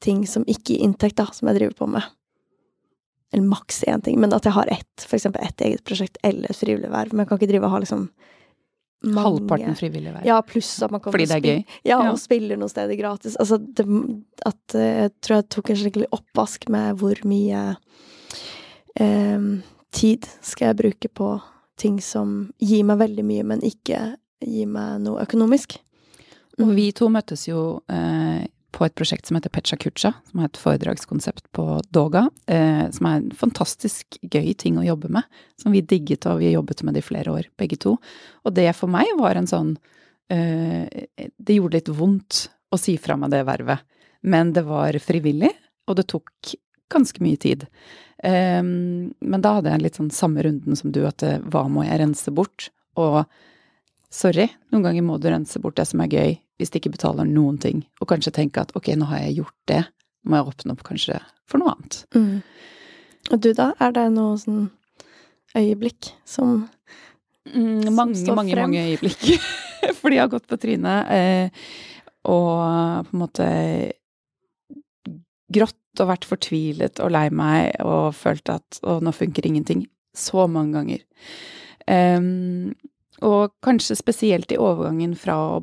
ting 0.00 0.24
som 0.26 0.46
ikke 0.48 0.74
gir 0.74 0.84
inntekt, 0.86 1.18
da, 1.20 1.26
som 1.34 1.50
jeg 1.50 1.58
driver 1.58 1.76
på 1.82 1.88
med. 1.92 2.06
Eller 3.34 3.46
maks 3.46 3.82
én 3.84 4.02
ting, 4.02 4.16
men 4.20 4.32
at 4.34 4.46
jeg 4.46 4.56
har 4.56 4.70
ett, 4.72 5.04
for 5.04 5.18
eksempel 5.18 5.44
ett 5.44 5.60
eget 5.60 5.82
prosjekt 5.86 6.16
eller 6.26 6.50
et 6.50 6.56
frivillig 6.56 6.90
verv. 6.90 7.12
Men 7.12 7.24
jeg 7.24 7.30
kan 7.30 7.40
ikke 7.40 7.50
drive 7.52 7.68
og 7.68 7.74
ha 7.74 7.82
liksom 7.84 8.06
mange 9.00 9.24
Halvparten 9.24 9.76
frivillig 9.78 10.12
verv. 10.12 10.26
Ja, 10.28 10.40
pluss 10.44 10.70
at 10.84 10.92
man 10.92 11.00
kommer 11.00 11.16
Fordi 11.16 11.28
det 11.30 11.36
er 11.38 11.46
gøy? 11.46 11.76
Ja, 11.88 12.00
og 12.02 12.10
ja. 12.10 12.16
spiller 12.20 12.60
noen 12.60 12.72
steder 12.72 12.98
gratis. 12.98 13.36
Altså, 13.40 13.56
det, 13.56 13.86
at 14.48 14.76
eh, 14.76 15.04
Jeg 15.06 15.12
tror 15.24 15.38
jeg 15.38 15.48
tok 15.56 15.70
en 15.70 15.80
skikkelig 15.82 16.10
oppvask 16.16 16.66
med 16.72 17.00
hvor 17.00 17.22
mye 17.28 17.62
eh, 19.00 19.46
tid 19.94 20.26
skal 20.44 20.70
jeg 20.70 20.80
bruke 20.82 21.10
på 21.12 21.34
ting 21.80 22.00
som 22.04 22.50
gir 22.60 22.84
meg 22.88 23.00
veldig 23.00 23.24
mye, 23.26 23.44
men 23.52 23.64
ikke 23.64 24.00
gir 24.44 24.70
meg 24.70 25.00
noe 25.04 25.24
økonomisk. 25.24 25.78
Mm. 26.58 26.64
Og 26.64 26.72
vi 26.76 26.88
to 26.96 27.08
møttes 27.12 27.46
jo 27.48 27.80
eh, 27.92 28.44
på 28.70 28.86
et 28.86 28.94
prosjekt 28.96 29.28
som 29.28 29.38
heter 29.38 29.52
Pecha 29.52 29.78
Kucha, 29.80 30.12
som 30.30 30.42
er 30.42 30.50
et 30.50 30.60
foredragskonsept 30.60 31.48
på 31.56 31.64
Doga. 31.94 32.26
Eh, 32.50 32.86
som 32.94 33.08
er 33.08 33.20
en 33.20 33.30
fantastisk 33.36 34.20
gøy 34.22 34.52
ting 34.60 34.78
å 34.80 34.86
jobbe 34.86 35.10
med, 35.12 35.26
som 35.60 35.74
vi 35.74 35.82
digget 35.82 36.28
og 36.30 36.40
vi 36.42 36.52
jobbet 36.52 36.84
med 36.86 36.96
det 36.96 37.04
i 37.04 37.08
flere 37.10 37.34
år, 37.34 37.50
begge 37.60 37.80
to. 37.80 37.96
Og 38.44 38.56
det 38.56 38.70
for 38.78 38.92
meg 38.92 39.10
var 39.20 39.40
en 39.40 39.50
sånn 39.50 39.74
eh, 40.32 40.86
Det 41.36 41.56
gjorde 41.56 41.80
litt 41.80 41.92
vondt 41.92 42.46
å 42.70 42.78
si 42.78 42.96
fra 43.02 43.16
meg 43.18 43.32
det 43.32 43.42
vervet, 43.48 43.82
men 44.22 44.52
det 44.54 44.62
var 44.68 44.94
frivillig, 45.02 45.50
og 45.88 45.96
det 45.98 46.06
tok 46.12 46.52
ganske 46.92 47.22
mye 47.24 47.40
tid. 47.40 47.66
Um, 48.22 49.12
men 49.20 49.40
da 49.44 49.56
hadde 49.56 49.72
jeg 49.72 49.84
litt 49.84 49.96
sånn 49.96 50.10
samme 50.12 50.44
runden 50.44 50.76
som 50.76 50.92
du, 50.92 51.00
at 51.08 51.24
eh, 51.24 51.38
hva 51.52 51.64
må 51.72 51.86
jeg 51.86 52.02
rense 52.02 52.32
bort? 52.36 52.68
Og 53.00 53.22
sorry, 54.12 54.48
noen 54.74 54.84
ganger 54.84 55.06
må 55.06 55.16
du 55.22 55.30
rense 55.30 55.62
bort 55.62 55.78
det 55.80 55.86
som 55.88 56.02
er 56.04 56.12
gøy, 56.12 56.34
hvis 56.60 56.72
det 56.72 56.82
ikke 56.82 56.96
betaler 56.98 57.28
noen 57.28 57.56
ting, 57.62 57.84
og 58.02 58.10
kanskje 58.10 58.34
tenke 58.36 58.60
at 58.60 58.74
ok, 58.76 58.92
nå 59.00 59.08
har 59.08 59.22
jeg 59.24 59.38
gjort 59.40 59.56
det, 59.70 59.80
må 60.28 60.36
jeg 60.36 60.50
åpne 60.52 60.74
opp 60.74 60.82
kanskje 60.84 61.16
for 61.48 61.62
noe 61.62 61.72
annet. 61.72 62.02
Mm. 62.12 62.42
Og 63.30 63.40
du 63.40 63.50
da, 63.56 63.70
er 63.80 63.94
det 63.96 64.06
noe 64.12 64.36
sånn 64.40 64.66
øyeblikk 65.56 66.10
som, 66.28 66.66
mm, 67.48 67.88
Mange, 67.88 68.18
som 68.20 68.36
mange, 68.36 68.52
frem? 68.52 68.68
mange 68.68 68.84
øyeblikk. 68.90 69.24
Fordi 70.02 70.18
jeg 70.18 70.26
har 70.26 70.32
gått 70.34 70.50
på 70.50 70.58
trynet 70.60 71.14
eh, 71.14 71.64
og 72.28 73.08
på 73.08 73.16
en 73.16 73.22
måte 73.22 73.48
grått 75.50 75.79
og 75.98 76.10
vært 76.12 76.28
fortvilet 76.28 77.00
og 77.02 77.12
lei 77.14 77.26
meg 77.34 77.74
og 77.82 78.14
følt 78.16 78.52
at 78.52 78.80
å, 78.86 79.00
nå 79.02 79.12
funker 79.14 79.46
ingenting. 79.46 79.84
Så 80.16 80.46
mange 80.50 80.78
ganger. 80.78 81.02
Um, 81.90 82.72
og 83.26 83.52
kanskje 83.64 83.98
spesielt 83.98 84.52
i 84.52 84.58
overgangen 84.60 85.14
fra 85.18 85.36
å 85.38 85.60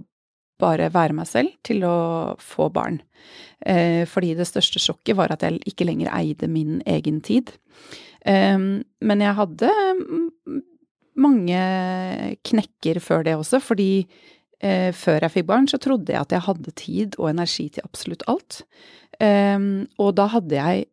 bare 0.62 0.90
være 0.94 1.16
meg 1.18 1.30
selv 1.30 1.54
til 1.68 1.84
å 1.86 1.98
få 2.42 2.70
barn. 2.74 3.00
Uh, 3.66 4.04
fordi 4.10 4.34
det 4.38 4.48
største 4.50 4.82
sjokket 4.82 5.18
var 5.18 5.34
at 5.34 5.46
jeg 5.46 5.62
ikke 5.70 5.88
lenger 5.88 6.12
eide 6.16 6.50
min 6.52 6.82
egen 6.90 7.22
tid. 7.26 7.54
Um, 8.28 8.84
men 9.02 9.24
jeg 9.24 9.38
hadde 9.38 9.72
mange 11.18 11.62
knekker 12.46 13.00
før 13.02 13.24
det 13.26 13.38
også, 13.38 13.62
fordi 13.64 14.08
eh, 14.64 14.92
før 14.96 15.26
jeg 15.26 15.36
fikk 15.36 15.50
barn, 15.50 15.68
så 15.70 15.80
trodde 15.82 16.14
jeg 16.14 16.22
at 16.22 16.36
jeg 16.36 16.46
hadde 16.48 16.76
tid 16.80 17.18
og 17.20 17.32
energi 17.32 17.68
til 17.74 17.88
absolutt 17.88 18.26
alt. 18.32 18.62
Eh, 19.20 19.58
og 19.98 20.14
da 20.20 20.30
hadde 20.34 20.58
jeg 20.60 20.88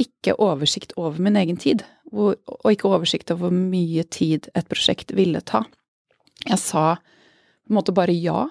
ikke 0.00 0.36
oversikt 0.40 0.94
over 0.96 1.20
min 1.20 1.36
egen 1.36 1.58
tid, 1.60 1.84
hvor, 2.10 2.38
og 2.46 2.72
ikke 2.72 2.88
oversikt 2.90 3.30
over 3.30 3.48
hvor 3.48 3.56
mye 3.56 4.04
tid 4.10 4.48
et 4.56 4.68
prosjekt 4.70 5.12
ville 5.16 5.42
ta. 5.44 5.62
Jeg 6.46 6.58
sa 6.62 6.84
på 6.96 7.70
en 7.70 7.78
måte 7.78 7.94
bare 7.94 8.14
ja 8.16 8.46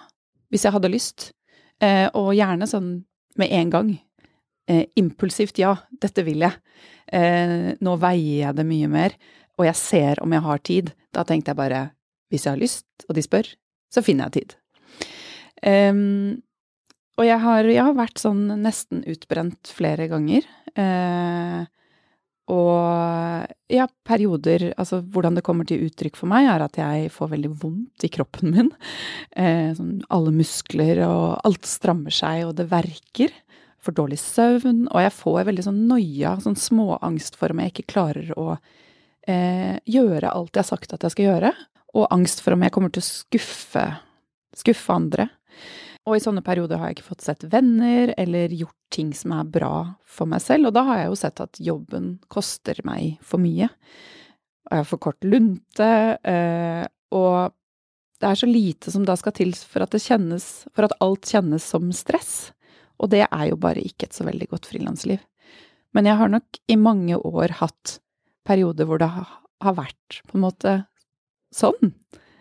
hvis 0.50 0.66
jeg 0.66 0.74
hadde 0.74 0.92
lyst, 0.92 1.32
eh, 1.82 2.08
og 2.18 2.34
gjerne 2.38 2.68
sånn 2.70 2.92
med 3.40 3.54
en 3.54 3.74
gang. 3.74 3.90
Eh, 4.70 4.86
impulsivt 4.98 5.60
ja, 5.62 5.76
dette 6.02 6.24
vil 6.26 6.46
jeg. 6.46 6.58
Eh, 7.14 7.74
nå 7.82 7.96
veier 8.02 8.48
jeg 8.48 8.58
det 8.58 8.66
mye 8.70 8.90
mer, 8.90 9.16
og 9.58 9.68
jeg 9.68 9.78
ser 9.78 10.22
om 10.24 10.34
jeg 10.34 10.46
har 10.46 10.64
tid. 10.66 10.92
Da 11.14 11.26
tenkte 11.26 11.54
jeg 11.54 11.60
bare 11.60 11.84
hvis 12.30 12.46
jeg 12.46 12.54
har 12.54 12.62
lyst, 12.62 12.88
og 13.08 13.18
de 13.18 13.26
spør, 13.26 13.50
så 13.90 14.04
finner 14.06 14.30
jeg 14.30 14.40
tid. 14.40 14.56
Um, 15.66 16.40
og 17.20 17.28
jeg 17.28 17.42
har, 17.44 17.68
jeg 17.68 17.84
har, 17.84 17.98
vært 17.98 18.22
sånn 18.22 18.46
nesten 18.64 19.04
utbrent 19.10 19.74
flere 19.76 20.08
ganger. 20.12 20.46
Uh, 20.78 21.68
og 22.50 23.46
ja, 23.70 23.86
perioder 24.08 24.72
Altså 24.72 25.04
hvordan 25.14 25.36
det 25.38 25.44
kommer 25.46 25.68
til 25.70 25.84
uttrykk 25.86 26.18
for 26.18 26.32
meg, 26.32 26.48
er 26.50 26.64
at 26.66 26.80
jeg 26.80 27.12
får 27.14 27.34
veldig 27.36 27.52
vondt 27.62 28.06
i 28.08 28.12
kroppen 28.14 28.56
min. 28.56 28.72
Eh, 29.38 29.70
sånn 29.78 30.00
alle 30.10 30.34
muskler 30.34 31.04
og 31.06 31.46
alt 31.46 31.70
strammer 31.70 32.14
seg, 32.16 32.48
og 32.48 32.56
det 32.58 32.70
verker. 32.72 33.36
For 33.80 33.96
dårlig 33.96 34.18
søvn. 34.20 34.88
Og 34.90 35.04
jeg 35.06 35.16
får 35.16 35.46
veldig 35.48 35.68
sånn 35.70 35.84
noia, 35.88 36.34
sånn 36.44 36.58
småangst 36.60 37.38
for 37.40 37.54
om 37.54 37.62
jeg 37.64 37.72
ikke 37.72 37.92
klarer 37.94 38.34
å 38.36 38.50
eh, 39.30 39.78
gjøre 39.88 40.34
alt 40.34 40.52
jeg 40.52 40.66
har 40.66 40.72
sagt 40.72 40.96
at 40.96 41.06
jeg 41.06 41.16
skal 41.16 41.30
gjøre. 41.30 41.54
Og 41.98 42.08
angst 42.14 42.44
for 42.44 42.54
om 42.54 42.64
jeg 42.66 42.74
kommer 42.76 42.94
til 42.94 43.02
å 43.02 43.10
skuffe, 43.10 43.86
skuffe 44.58 44.96
andre. 44.96 45.30
Og 46.08 46.18
i 46.18 46.24
sånne 46.24 46.44
perioder 46.46 46.80
har 46.80 46.90
jeg 46.90 47.00
ikke 47.00 47.10
fått 47.12 47.26
sett 47.26 47.46
venner 47.52 48.14
eller 48.18 48.54
gjort 48.56 48.78
ting 48.94 49.12
som 49.14 49.34
er 49.36 49.50
bra 49.50 49.74
for 50.10 50.30
meg 50.30 50.42
selv, 50.42 50.70
og 50.70 50.78
da 50.78 50.86
har 50.88 51.02
jeg 51.02 51.10
jo 51.12 51.20
sett 51.22 51.42
at 51.44 51.60
jobben 51.62 52.12
koster 52.32 52.80
meg 52.88 53.20
for 53.26 53.42
mye. 53.42 53.70
Og 53.70 54.74
jeg 54.74 54.84
har 54.84 54.90
for 54.90 55.02
kort 55.02 55.26
lunte, 55.26 55.90
eh, 56.24 56.86
og 57.14 57.54
det 58.20 58.30
er 58.30 58.40
så 58.42 58.50
lite 58.50 58.92
som 58.94 59.06
da 59.08 59.16
skal 59.20 59.36
til 59.38 59.54
for 59.56 59.86
at, 59.86 59.96
kjennes, 59.96 60.48
for 60.76 60.88
at 60.88 60.96
alt 61.04 61.30
kjennes 61.30 61.64
som 61.64 61.92
stress. 61.96 62.52
Og 63.00 63.12
det 63.14 63.24
er 63.28 63.46
jo 63.52 63.60
bare 63.62 63.84
ikke 63.86 64.10
et 64.10 64.18
så 64.18 64.26
veldig 64.28 64.50
godt 64.52 64.68
frilansliv. 64.70 65.22
Men 65.96 66.10
jeg 66.10 66.20
har 66.20 66.30
nok 66.30 66.60
i 66.70 66.78
mange 66.78 67.18
år 67.18 67.56
hatt 67.62 67.98
perioder 68.46 68.90
hvor 68.90 69.02
det 69.02 69.10
har 69.10 69.78
vært 69.78 70.20
på 70.28 70.38
en 70.38 70.44
måte 70.44 70.74
sånn. 71.56 71.94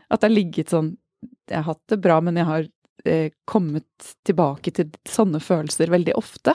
At 0.08 0.20
det 0.20 0.30
har 0.30 0.34
ligget 0.34 0.72
sånn 0.72 0.96
Jeg 1.48 1.62
har 1.62 1.74
hatt 1.74 1.90
det 1.90 1.96
bra, 2.04 2.18
men 2.20 2.36
jeg 2.36 2.44
har 2.44 2.66
eh, 3.08 3.30
kommet 3.48 4.12
tilbake 4.28 4.70
til 4.76 4.90
sånne 5.08 5.40
følelser 5.40 5.90
veldig 5.90 6.12
ofte. 6.18 6.52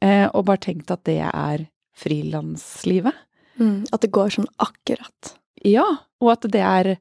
Eh, 0.00 0.28
og 0.30 0.46
bare 0.46 0.62
tenkt 0.62 0.92
at 0.94 1.02
det 1.08 1.18
er 1.26 1.64
frilanslivet. 1.98 3.16
Mm, 3.58 3.82
at 3.90 4.04
det 4.04 4.12
går 4.14 4.30
sånn 4.36 4.48
akkurat. 4.62 5.34
Ja, 5.66 5.84
og 6.22 6.30
at 6.36 6.46
det 6.54 6.62
er 6.62 6.96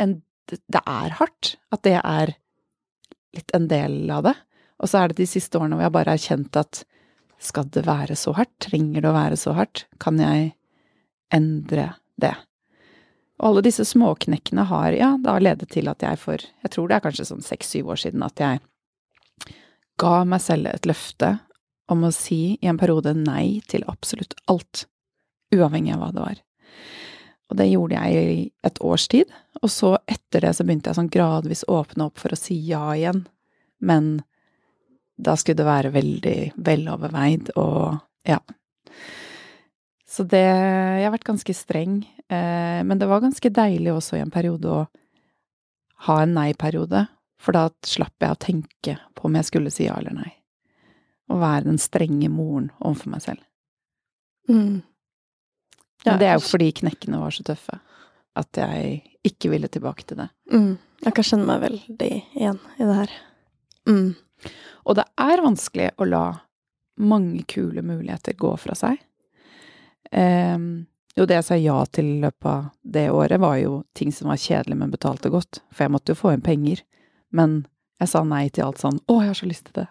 en 0.00 0.20
Det 0.50 0.80
er 0.82 1.12
hardt. 1.14 1.56
At 1.70 1.84
det 1.86 2.00
er 2.02 2.32
litt 3.36 3.52
en 3.54 3.68
del 3.70 4.10
av 4.10 4.24
det. 4.26 4.34
Og 4.82 4.90
så 4.90 4.98
er 4.98 5.10
det 5.10 5.20
de 5.20 5.26
siste 5.30 5.58
årene 5.58 5.76
hvor 5.76 5.86
jeg 5.86 5.94
bare 5.94 6.14
har 6.16 6.22
kjent 6.24 6.56
at 6.58 6.80
skal 7.40 7.68
det 7.70 7.84
være 7.86 8.16
så 8.18 8.34
hardt? 8.34 8.52
Trenger 8.58 9.04
det 9.04 9.10
å 9.12 9.14
være 9.14 9.38
så 9.38 9.54
hardt? 9.54 9.84
Kan 10.02 10.18
jeg 10.18 10.50
endre 11.30 11.92
det? 12.20 12.34
Og 13.40 13.46
alle 13.48 13.62
disse 13.64 13.86
småknekkene 13.88 14.66
har 14.68 14.92
ja, 14.92 15.14
da 15.20 15.38
ledet 15.40 15.70
til 15.72 15.88
at 15.88 16.04
jeg 16.04 16.20
for 16.20 16.36
Jeg 16.36 16.72
tror 16.74 16.88
det 16.88 16.98
er 16.98 17.04
kanskje 17.06 17.28
sånn 17.30 17.44
seks-syv 17.44 17.94
år 17.94 18.02
siden 18.02 18.24
at 18.26 18.40
jeg 18.40 18.60
ga 20.00 20.24
meg 20.28 20.42
selv 20.44 20.68
et 20.70 20.88
løfte 20.88 21.38
om 21.90 22.04
å 22.06 22.12
si 22.14 22.56
i 22.60 22.68
en 22.70 22.78
periode 22.80 23.12
nei 23.16 23.60
til 23.68 23.84
absolutt 23.90 24.36
alt, 24.48 24.86
uavhengig 25.52 25.92
av 25.96 26.04
hva 26.04 26.10
det 26.14 26.22
var. 26.24 26.38
Og 27.50 27.58
det 27.58 27.66
gjorde 27.66 27.98
jeg 27.98 28.30
i 28.30 28.44
et 28.64 28.78
års 28.86 29.08
tid, 29.10 29.32
og 29.60 29.72
så 29.74 29.96
etter 30.08 30.46
det 30.46 30.52
så 30.56 30.64
begynte 30.64 30.92
jeg 30.92 31.00
sånn 31.00 31.10
gradvis 31.10 31.64
åpne 31.68 32.06
opp 32.06 32.22
for 32.22 32.32
å 32.32 32.38
si 32.38 32.56
ja 32.68 32.84
igjen, 32.94 33.24
men 33.82 34.20
da 35.20 35.34
skulle 35.36 35.58
det 35.58 35.68
være 35.68 35.92
veldig 35.92 36.38
veloverveid 36.56 37.52
og 37.60 37.98
ja. 38.28 38.38
Så 40.10 40.24
det 40.26 40.40
Jeg 40.40 41.04
har 41.04 41.12
vært 41.14 41.28
ganske 41.28 41.54
streng, 41.54 42.00
men 42.30 42.98
det 43.00 43.08
var 43.10 43.22
ganske 43.24 43.50
deilig 43.50 43.92
også 43.92 44.18
i 44.18 44.22
en 44.24 44.30
periode 44.30 44.70
å 44.70 44.84
ha 46.06 46.16
en 46.22 46.34
nei-periode, 46.36 47.04
for 47.40 47.56
da 47.56 47.66
slapp 47.86 48.22
jeg 48.22 48.32
å 48.32 48.40
tenke 48.40 48.96
på 49.16 49.26
om 49.28 49.36
jeg 49.36 49.48
skulle 49.48 49.72
si 49.74 49.88
ja 49.88 49.96
eller 49.98 50.14
nei. 50.16 50.30
Å 51.30 51.38
være 51.40 51.68
den 51.68 51.80
strenge 51.80 52.30
moren 52.32 52.70
overfor 52.78 53.12
meg 53.14 53.24
selv. 53.24 53.42
Mm. 54.50 54.80
Men 56.04 56.20
det 56.20 56.28
er 56.30 56.38
jo 56.38 56.46
fordi 56.46 56.70
knekkene 56.80 57.20
var 57.20 57.34
så 57.34 57.44
tøffe 57.46 57.78
at 58.40 58.56
jeg 58.56 59.00
ikke 59.26 59.50
ville 59.52 59.68
tilbake 59.72 60.06
til 60.08 60.22
det. 60.22 60.28
Mm. 60.52 60.78
Jeg 61.04 61.16
kan 61.16 61.26
kjenne 61.26 61.48
meg 61.48 61.64
veldig 61.64 62.12
igjen 62.38 62.60
i 62.78 62.86
det 62.86 62.96
her. 62.96 63.16
Mm. 63.88 64.08
Og 64.88 64.96
det 64.96 65.06
er 65.20 65.44
vanskelig 65.44 65.90
å 66.00 66.08
la 66.08 66.24
mange 67.00 67.44
kule 67.48 67.84
muligheter 67.84 68.36
gå 68.38 68.52
fra 68.60 68.76
seg. 68.76 69.00
Um, 70.10 70.86
jo, 71.16 71.26
det 71.26 71.40
jeg 71.40 71.46
sa 71.46 71.56
ja 71.58 71.78
til 71.90 72.06
i 72.06 72.20
løpet 72.22 72.46
av 72.46 72.68
det 72.82 73.08
året, 73.10 73.40
var 73.42 73.56
jo 73.58 73.82
ting 73.98 74.12
som 74.14 74.30
var 74.30 74.38
kjedelig, 74.40 74.78
men 74.78 74.92
betalte 74.92 75.32
godt. 75.32 75.62
For 75.74 75.84
jeg 75.84 75.94
måtte 75.94 76.14
jo 76.14 76.20
få 76.20 76.34
inn 76.34 76.44
penger. 76.44 76.84
Men 77.34 77.64
jeg 78.00 78.12
sa 78.12 78.22
nei 78.24 78.48
til 78.48 78.68
alt 78.68 78.80
sånn 78.80 79.00
'Å, 79.00 79.20
jeg 79.20 79.30
har 79.30 79.38
så 79.38 79.50
lyst 79.50 79.64
til 79.68 79.82
det'. 79.82 79.88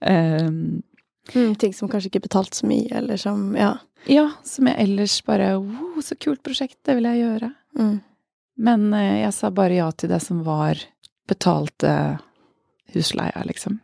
um, 0.00 0.82
mm, 1.34 1.54
ting 1.60 1.74
som 1.74 1.88
kanskje 1.88 2.10
ikke 2.10 2.26
betalte 2.28 2.56
så 2.56 2.66
mye, 2.66 2.88
eller 2.90 3.16
som 3.16 3.54
Ja. 3.56 3.76
Ja, 4.06 4.30
som 4.44 4.66
jeg 4.66 4.76
ellers 4.78 5.20
bare 5.24 5.56
'Wow, 5.58 6.00
så 6.02 6.16
kult 6.16 6.42
prosjekt, 6.42 6.78
det 6.84 6.96
vil 6.96 7.04
jeg 7.04 7.22
gjøre'. 7.22 7.54
Mm. 7.78 8.00
Men 8.58 8.94
uh, 8.94 9.20
jeg 9.20 9.32
sa 9.32 9.50
bare 9.50 9.74
ja 9.76 9.90
til 9.90 10.08
det 10.08 10.22
som 10.22 10.42
var 10.44 10.80
betalte 11.28 12.18
husleia, 12.94 13.42
liksom. 13.44 13.80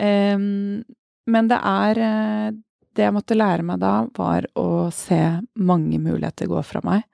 Um, 0.00 0.84
men 1.26 1.48
det 1.48 1.58
er 1.60 1.98
uh, 2.00 2.52
det 2.96 3.06
jeg 3.06 3.14
måtte 3.14 3.38
lære 3.38 3.64
meg 3.66 3.80
da, 3.82 3.94
var 4.16 4.48
å 4.58 4.90
se 4.94 5.20
mange 5.60 6.00
muligheter 6.02 6.50
gå 6.50 6.62
fra 6.66 6.82
meg, 6.86 7.04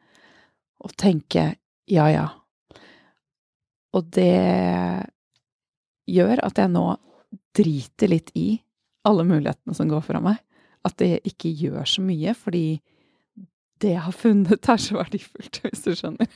og 0.82 0.94
tenke 0.98 1.54
ja, 1.86 2.08
ja. 2.10 2.26
Og 3.96 4.08
det 4.12 5.06
gjør 6.10 6.42
at 6.44 6.58
jeg 6.60 6.72
nå 6.72 6.86
driter 7.56 8.10
litt 8.10 8.32
i 8.36 8.48
alle 9.06 9.24
mulighetene 9.26 9.76
som 9.76 9.88
går 9.90 10.02
fra 10.04 10.20
meg. 10.22 10.40
At 10.86 10.98
det 11.00 11.22
ikke 11.26 11.50
gjør 11.50 11.86
så 11.88 12.02
mye, 12.04 12.34
fordi 12.36 12.66
det 13.82 13.92
jeg 13.92 14.04
har 14.06 14.16
funnet, 14.16 14.68
er 14.72 14.80
så 14.80 14.96
verdifullt, 14.96 15.60
hvis 15.64 15.84
du 15.84 15.92
skjønner. 15.98 16.30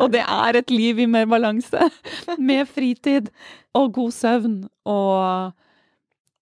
og 0.00 0.06
det 0.14 0.22
er 0.22 0.58
et 0.60 0.72
liv 0.72 1.02
i 1.02 1.08
mer 1.10 1.26
balanse, 1.30 1.90
med 2.38 2.68
fritid 2.70 3.30
og 3.74 3.92
god 3.96 4.14
søvn 4.14 4.58
og 4.90 5.54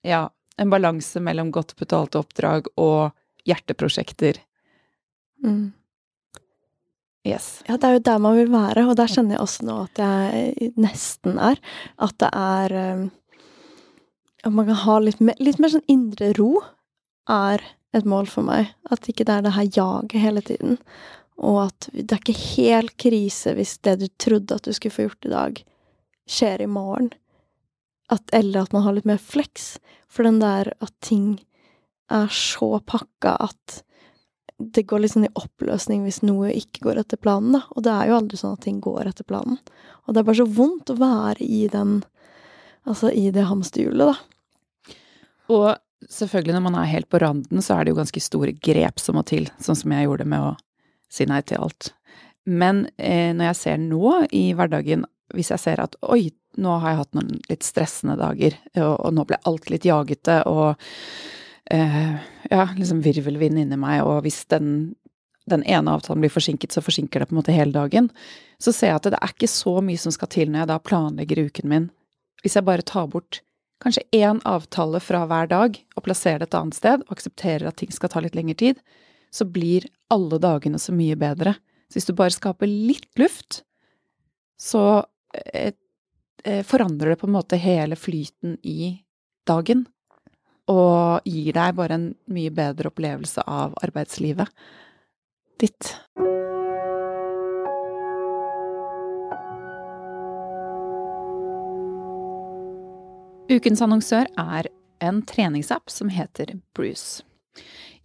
ja, 0.07 0.27
en 0.61 0.73
balanse 0.73 1.21
mellom 1.21 1.53
godt 1.55 1.77
betalte 1.79 2.21
oppdrag 2.21 2.69
og 2.81 3.13
hjerteprosjekter. 3.49 4.41
Mm. 5.45 5.73
Yes. 7.27 7.63
Ja, 7.69 7.77
det 7.79 7.87
er 7.87 7.97
jo 7.97 8.05
der 8.09 8.23
man 8.23 8.37
vil 8.37 8.51
være, 8.51 8.83
og 8.91 8.97
der 8.99 9.11
kjenner 9.11 9.37
jeg 9.37 9.45
også 9.45 9.67
nå 9.67 9.77
at 9.85 10.01
jeg 10.03 10.73
nesten 10.81 11.39
er. 11.39 11.61
At 12.03 12.17
det 12.19 12.31
er 12.35 12.79
um, 12.99 13.11
At 14.43 14.51
man 14.53 14.67
kan 14.67 14.81
ha 14.83 14.99
litt 14.99 15.21
mer, 15.23 15.39
litt 15.39 15.61
mer 15.63 15.71
sånn 15.71 15.87
indre 15.87 16.33
ro, 16.35 16.65
er 17.31 17.63
et 17.95 18.09
mål 18.09 18.27
for 18.27 18.43
meg. 18.43 18.73
At 18.91 19.07
ikke 19.07 19.23
det 19.29 19.37
er 19.37 19.45
det 19.47 19.55
her 19.55 19.69
jaget 19.77 20.19
hele 20.19 20.43
tiden. 20.43 20.81
Og 21.39 21.69
at 21.69 21.87
det 21.95 22.11
er 22.11 22.25
ikke 22.25 22.51
helt 22.57 22.97
krise 22.99 23.55
hvis 23.55 23.77
det 23.87 24.01
du 24.01 24.09
trodde 24.19 24.59
at 24.59 24.67
du 24.67 24.75
skulle 24.75 24.97
få 24.97 25.07
gjort 25.07 25.29
i 25.29 25.33
dag, 25.33 25.63
skjer 26.27 26.65
i 26.67 26.71
morgen. 26.71 27.13
At, 28.13 28.27
eller 28.37 28.67
at 28.67 28.75
man 28.75 28.85
har 28.85 28.97
litt 28.97 29.09
mer 29.09 29.21
flex. 29.21 29.77
For 30.13 30.27
den 30.29 30.43
der 30.43 30.75
at 30.85 30.93
ting 31.05 31.41
er 32.13 32.29
så 32.33 32.77
pakka 32.85 33.39
at 33.49 33.83
det 34.63 34.85
går 34.87 35.03
litt 35.03 35.15
sånn 35.15 35.27
i 35.27 35.35
oppløsning 35.39 36.05
hvis 36.05 36.21
noe 36.23 36.53
ikke 36.55 36.85
går 36.85 37.01
etter 37.03 37.19
planen, 37.19 37.57
da. 37.57 37.63
Og 37.75 37.85
det 37.87 37.95
er 37.95 38.11
jo 38.11 38.19
aldri 38.19 38.39
sånn 38.39 38.59
at 38.59 38.65
ting 38.67 38.83
går 38.85 39.09
etter 39.11 39.27
planen. 39.27 39.59
Og 40.07 40.13
det 40.13 40.23
er 40.23 40.29
bare 40.29 40.41
så 40.43 40.47
vondt 40.61 40.93
å 40.93 40.99
være 41.01 41.47
i 41.47 41.67
den 41.73 42.03
Altså 42.83 43.13
i 43.15 43.29
det 43.31 43.45
hamsterhjulet, 43.47 44.11
da. 44.11 44.97
Og 45.55 45.69
selvfølgelig 46.11 46.57
når 46.57 46.65
man 46.65 46.77
er 46.81 46.89
helt 46.91 47.07
på 47.07 47.21
randen, 47.23 47.63
så 47.63 47.77
er 47.77 47.85
det 47.85 47.93
jo 47.93 47.99
ganske 48.01 48.23
store 48.25 48.55
grep 48.59 48.99
som 48.99 49.15
må 49.15 49.23
til, 49.29 49.47
sånn 49.63 49.79
som 49.79 49.95
jeg 49.95 50.09
gjorde 50.09 50.27
med 50.27 50.49
å 50.49 50.53
si 51.07 51.27
nei 51.31 51.39
til 51.47 51.63
alt. 51.63 51.93
Men 52.43 52.89
eh, 52.97 53.31
når 53.37 53.53
jeg 53.53 53.61
ser 53.61 53.79
nå 53.85 54.17
i 54.35 54.49
hverdagen, 54.59 55.07
hvis 55.37 55.53
jeg 55.53 55.63
ser 55.63 55.83
at 55.83 55.97
oi, 56.03 56.31
nå 56.61 56.79
har 56.83 56.93
jeg 56.93 57.01
hatt 57.03 57.15
noen 57.17 57.37
litt 57.49 57.67
stressende 57.67 58.17
dager, 58.21 58.57
og, 58.77 58.97
og 58.99 59.15
nå 59.17 59.25
ble 59.29 59.39
alt 59.49 59.71
litt 59.73 59.87
jagete, 59.89 60.43
og 60.51 60.75
eh, 61.73 62.11
ja, 62.51 62.67
liksom 62.77 63.01
virvelvind 63.05 63.63
inni 63.63 63.79
meg, 63.81 64.03
og 64.05 64.23
hvis 64.27 64.43
den, 64.53 64.93
den 65.51 65.65
ene 65.65 65.97
avtalen 65.97 66.25
blir 66.25 66.33
forsinket, 66.33 66.75
så 66.75 66.85
forsinker 66.85 67.23
det 67.23 67.31
på 67.31 67.37
en 67.37 67.41
måte 67.41 67.57
hele 67.57 67.75
dagen, 67.75 68.11
så 68.63 68.75
ser 68.75 68.93
jeg 68.93 69.01
at 69.01 69.09
det 69.15 69.23
er 69.23 69.35
ikke 69.35 69.51
så 69.51 69.79
mye 69.85 70.01
som 70.01 70.15
skal 70.15 70.31
til 70.33 70.53
når 70.53 70.65
jeg 70.65 70.73
da 70.73 70.83
planlegger 70.91 71.47
uken 71.49 71.73
min. 71.73 71.89
Hvis 72.43 72.59
jeg 72.59 72.67
bare 72.67 72.87
tar 72.87 73.09
bort 73.11 73.41
kanskje 73.83 74.05
én 74.15 74.39
avtale 74.47 75.01
fra 75.03 75.25
hver 75.27 75.49
dag 75.51 75.79
og 75.97 76.05
plasserer 76.07 76.43
det 76.43 76.51
et 76.51 76.59
annet 76.59 76.79
sted, 76.79 77.03
og 77.07 77.17
aksepterer 77.17 77.69
at 77.71 77.81
ting 77.81 77.91
skal 77.95 78.13
ta 78.13 78.23
litt 78.23 78.37
lengre 78.39 78.59
tid, 78.59 78.83
så 79.33 79.47
blir 79.49 79.89
alle 80.13 80.39
dagene 80.43 80.79
så 80.79 80.95
mye 80.95 81.17
bedre. 81.19 81.57
Så 81.91 81.99
hvis 81.99 82.09
du 82.09 82.15
bare 82.17 82.35
skaper 82.35 82.69
litt 82.69 83.09
luft, 83.21 83.63
så 84.61 85.03
forandrer 86.69 87.13
det 87.13 87.21
på 87.21 87.29
en 87.29 87.37
måte 87.37 87.59
hele 87.61 87.97
flyten 87.97 88.57
i 88.67 88.93
dagen. 89.49 89.87
Og 90.71 91.27
gir 91.29 91.55
deg 91.57 91.77
bare 91.79 91.99
en 91.99 92.09
mye 92.33 92.53
bedre 92.55 92.91
opplevelse 92.93 93.43
av 93.47 93.75
arbeidslivet 93.83 94.51
ditt. 95.63 95.95
Ukens 103.53 103.83
annonsør 103.85 104.31
er 104.39 104.71
en 105.03 105.21
treningsapp 105.29 105.91
som 105.93 106.09
heter 106.13 106.55
Bruce. 106.77 107.25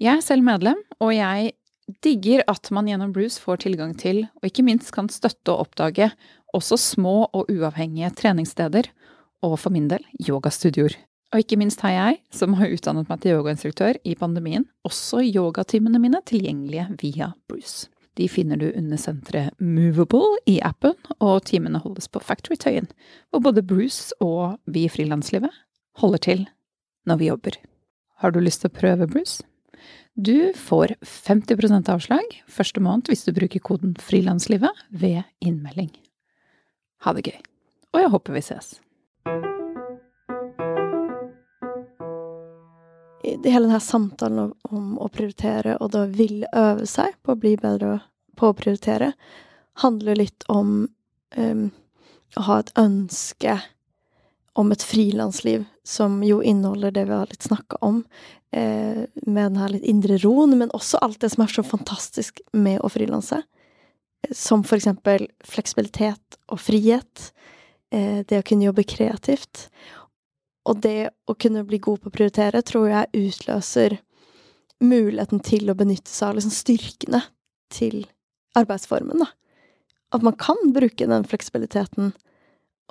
Jeg 0.01 0.19
er 0.19 0.25
selv 0.25 0.43
medlem, 0.45 0.81
og 0.99 1.13
jeg 1.15 1.53
digger 2.03 2.43
at 2.51 2.67
man 2.75 2.89
gjennom 2.89 3.13
Bruce 3.15 3.39
får 3.39 3.61
tilgang 3.63 3.93
til, 3.97 4.25
og 4.41 4.49
ikke 4.49 4.65
minst 4.67 4.91
kan 4.95 5.07
støtte 5.13 5.53
og 5.53 5.67
oppdage, 5.67 6.09
også 6.57 6.77
små 6.81 7.17
og 7.31 7.51
uavhengige 7.53 8.11
treningssteder, 8.17 8.89
og 9.45 9.59
for 9.61 9.73
min 9.73 9.89
del 9.91 10.03
yogastudioer. 10.27 10.95
Og 11.33 11.43
ikke 11.43 11.57
minst 11.59 11.81
har 11.83 11.91
jeg, 11.91 12.21
som 12.31 12.55
har 12.55 12.71
utdannet 12.71 13.09
meg 13.11 13.19
til 13.21 13.35
yogainstruktør 13.35 13.99
i 14.07 14.15
pandemien, 14.15 14.65
også 14.87 15.19
yogatimene 15.25 15.99
mine 15.99 16.21
tilgjengelige 16.25 16.87
via 17.01 17.33
Bruce. 17.49 17.89
De 18.17 18.29
finner 18.31 18.57
du 18.57 18.69
under 18.71 18.97
senteret 18.97 19.53
Movable 19.61 20.39
i 20.49 20.57
appen, 20.65 20.95
og 21.19 21.43
timene 21.45 21.81
holdes 21.83 22.07
på 22.09 22.21
Factory 22.23 22.55
Tøyen, 22.57 22.87
hvor 23.29 23.43
både 23.43 23.61
Bruce 23.61 24.15
og 24.23 24.57
vi 24.65 24.87
i 24.87 24.89
frilanslivet 24.91 25.53
holder 26.01 26.23
til 26.23 26.47
når 27.07 27.19
vi 27.19 27.29
jobber. 27.29 27.59
Har 28.23 28.33
du 28.33 28.41
lyst 28.41 28.63
til 28.63 28.71
å 28.71 28.77
prøve 28.79 29.09
Bruce? 29.11 29.43
Du 30.17 30.49
får 30.57 30.95
50% 31.05 31.91
avslag 31.93 32.39
første 32.49 32.81
måned 32.81 33.11
hvis 33.11 33.27
du 33.27 33.35
bruker 33.37 33.61
koden 33.61 33.93
frilanslivet 34.01 34.85
ved 34.89 35.21
innmelding. 35.45 35.91
Ha 37.05 37.13
det 37.13 37.27
gøy, 37.29 37.39
og 37.93 38.01
jeg 38.01 38.11
håper 38.13 38.37
vi 38.37 38.43
ses. 38.45 38.75
I 43.27 43.35
hele 43.51 43.67
denne 43.67 43.79
samtalen 43.83 44.39
om, 44.39 44.53
om 44.71 44.93
å 45.03 45.09
prioritere 45.13 45.77
og 45.83 45.91
da 45.93 46.05
vil 46.09 46.45
øve 46.55 46.87
seg 46.89 47.17
på 47.23 47.35
å 47.35 47.39
bli 47.39 47.55
bedre 47.59 47.99
på 48.37 48.51
å 48.51 48.55
prioritere, 48.57 49.11
handler 49.81 50.17
litt 50.17 50.45
om 50.49 50.87
um, 51.37 51.65
å 52.37 52.45
ha 52.47 52.59
et 52.61 52.71
ønske 52.79 53.59
om 54.57 54.71
et 54.73 54.83
frilansliv 54.83 55.65
som 55.85 56.23
jo 56.25 56.39
inneholder 56.41 56.91
det 56.91 57.05
vi 57.05 57.13
har 57.13 57.29
litt 57.29 57.45
snakka 57.45 57.77
om, 57.85 58.03
eh, 58.51 59.05
med 59.21 59.43
den 59.51 59.59
her 59.61 59.69
litt 59.69 59.85
indre 59.85 60.17
roen, 60.17 60.57
men 60.57 60.73
også 60.73 60.97
alt 61.01 61.19
det 61.19 61.29
som 61.31 61.43
er 61.43 61.53
så 61.53 61.63
fantastisk 61.63 62.41
med 62.53 62.81
å 62.81 62.89
frilanse. 62.89 63.43
Som 64.31 64.63
for 64.67 64.79
eksempel 64.79 65.27
fleksibilitet 65.45 66.39
og 66.51 66.59
frihet. 66.59 67.31
Eh, 67.91 68.23
det 68.27 68.41
å 68.41 68.45
kunne 68.45 68.67
jobbe 68.67 68.87
kreativt. 68.87 69.67
Og 70.67 70.81
det 70.83 71.09
å 71.29 71.35
kunne 71.39 71.63
bli 71.67 71.79
god 71.79 72.01
på 72.03 72.11
å 72.11 72.15
prioritere 72.15 72.63
tror 72.65 72.89
jeg 72.91 73.27
utløser 73.27 73.99
muligheten 74.83 75.41
til 75.41 75.71
å 75.71 75.77
benytte 75.77 76.11
seg 76.11 76.29
av 76.29 76.37
liksom 76.37 76.53
styrkene 76.53 77.21
til 77.73 78.03
arbeidsformen, 78.57 79.23
da. 79.23 79.31
At 80.15 80.23
man 80.23 80.37
kan 80.39 80.59
bruke 80.75 81.07
den 81.07 81.25
fleksibiliteten 81.27 82.13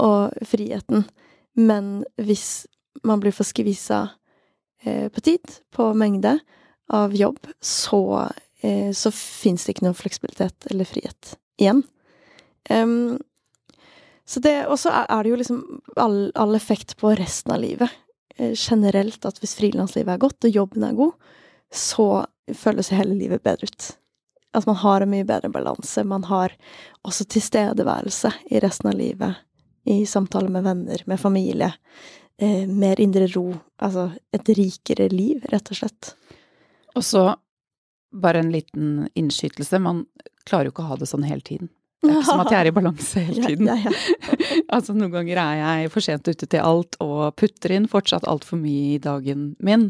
og 0.05 0.35
friheten 0.45 1.07
Men 1.57 2.05
hvis 2.21 2.67
man 3.01 3.21
blir 3.21 3.33
for 3.33 3.49
skvisa 3.49 4.11
eh, 4.85 5.09
på 5.09 5.23
tid, 5.25 5.41
på 5.73 5.87
mengde 5.97 6.35
av 6.93 7.15
jobb, 7.17 7.39
så, 7.65 8.29
så 8.97 9.11
fins 9.13 9.67
det 9.67 9.75
ikke 9.75 9.85
noe 9.85 9.97
fleksibilitet 9.97 10.67
eller 10.73 10.89
frihet 10.89 11.35
igjen. 11.61 11.83
Um, 12.71 13.19
så 14.27 14.41
det, 14.41 14.67
og 14.67 14.79
så 14.83 14.91
er 14.91 15.23
det 15.23 15.31
jo 15.31 15.39
liksom 15.39 15.61
all, 16.03 16.17
all, 16.35 16.55
effekt 16.59 16.97
på 16.99 17.13
resten 17.15 17.55
av 17.55 17.61
livet. 17.63 17.93
Eh, 18.37 18.55
generelt 18.59 19.23
at 19.29 19.39
hvis 19.39 19.55
frilanslivet 19.61 20.17
er 20.17 20.23
godt, 20.23 20.49
og 20.49 20.59
jobben 20.59 20.83
er 20.83 20.99
god, 20.99 21.15
så 21.71 22.27
føles 22.55 22.91
hele 22.95 23.15
livet 23.15 23.45
bedre 23.47 23.71
ut. 23.71 23.89
At 24.57 24.67
man 24.67 24.79
har 24.83 25.05
en 25.05 25.13
mye 25.13 25.27
bedre 25.29 25.51
balanse. 25.53 26.03
Man 26.05 26.27
har 26.27 26.57
også 27.07 27.29
tilstedeværelse 27.31 28.33
i 28.51 28.61
resten 28.65 28.91
av 28.91 28.99
livet. 28.99 29.43
I 29.87 30.03
samtaler 30.11 30.51
med 30.51 30.67
venner, 30.67 31.03
med 31.07 31.21
familie. 31.23 31.71
Eh, 32.39 32.67
mer 32.67 33.01
indre 33.01 33.29
ro. 33.31 33.53
Altså 33.79 34.09
et 34.35 34.51
rikere 34.59 35.07
liv, 35.13 35.45
rett 35.53 35.71
og 35.71 35.85
slett. 35.85 36.15
Og 36.99 37.05
så 37.07 37.29
bare 38.13 38.43
en 38.43 38.53
liten 38.53 39.09
innskytelse. 39.19 39.81
Man 39.83 40.05
klarer 40.47 40.69
jo 40.69 40.75
ikke 40.75 40.85
å 40.85 40.93
ha 40.93 41.01
det 41.01 41.09
sånn 41.11 41.27
hele 41.27 41.45
tiden. 41.45 41.71
Det 42.07 42.13
er 42.13 42.19
ikke 42.21 42.29
som 42.29 42.43
at 42.43 42.53
jeg 42.53 42.61
er 42.61 42.69
i 42.69 42.75
balanse 42.77 43.23
hele 43.25 43.51
tiden. 43.51 43.69
Ja, 43.71 43.77
ja, 43.81 43.93
ja. 44.29 44.59
altså 44.77 44.95
Noen 44.95 45.15
ganger 45.15 45.41
er 45.43 45.61
jeg 45.61 45.93
for 45.95 46.05
sent 46.05 46.29
ute 46.29 46.47
til 46.47 46.63
alt 46.63 46.99
og 47.03 47.35
putter 47.41 47.75
inn 47.75 47.89
fortsatt 47.91 48.27
altfor 48.29 48.61
mye 48.61 48.95
i 48.95 49.03
dagen 49.03 49.49
min. 49.65 49.89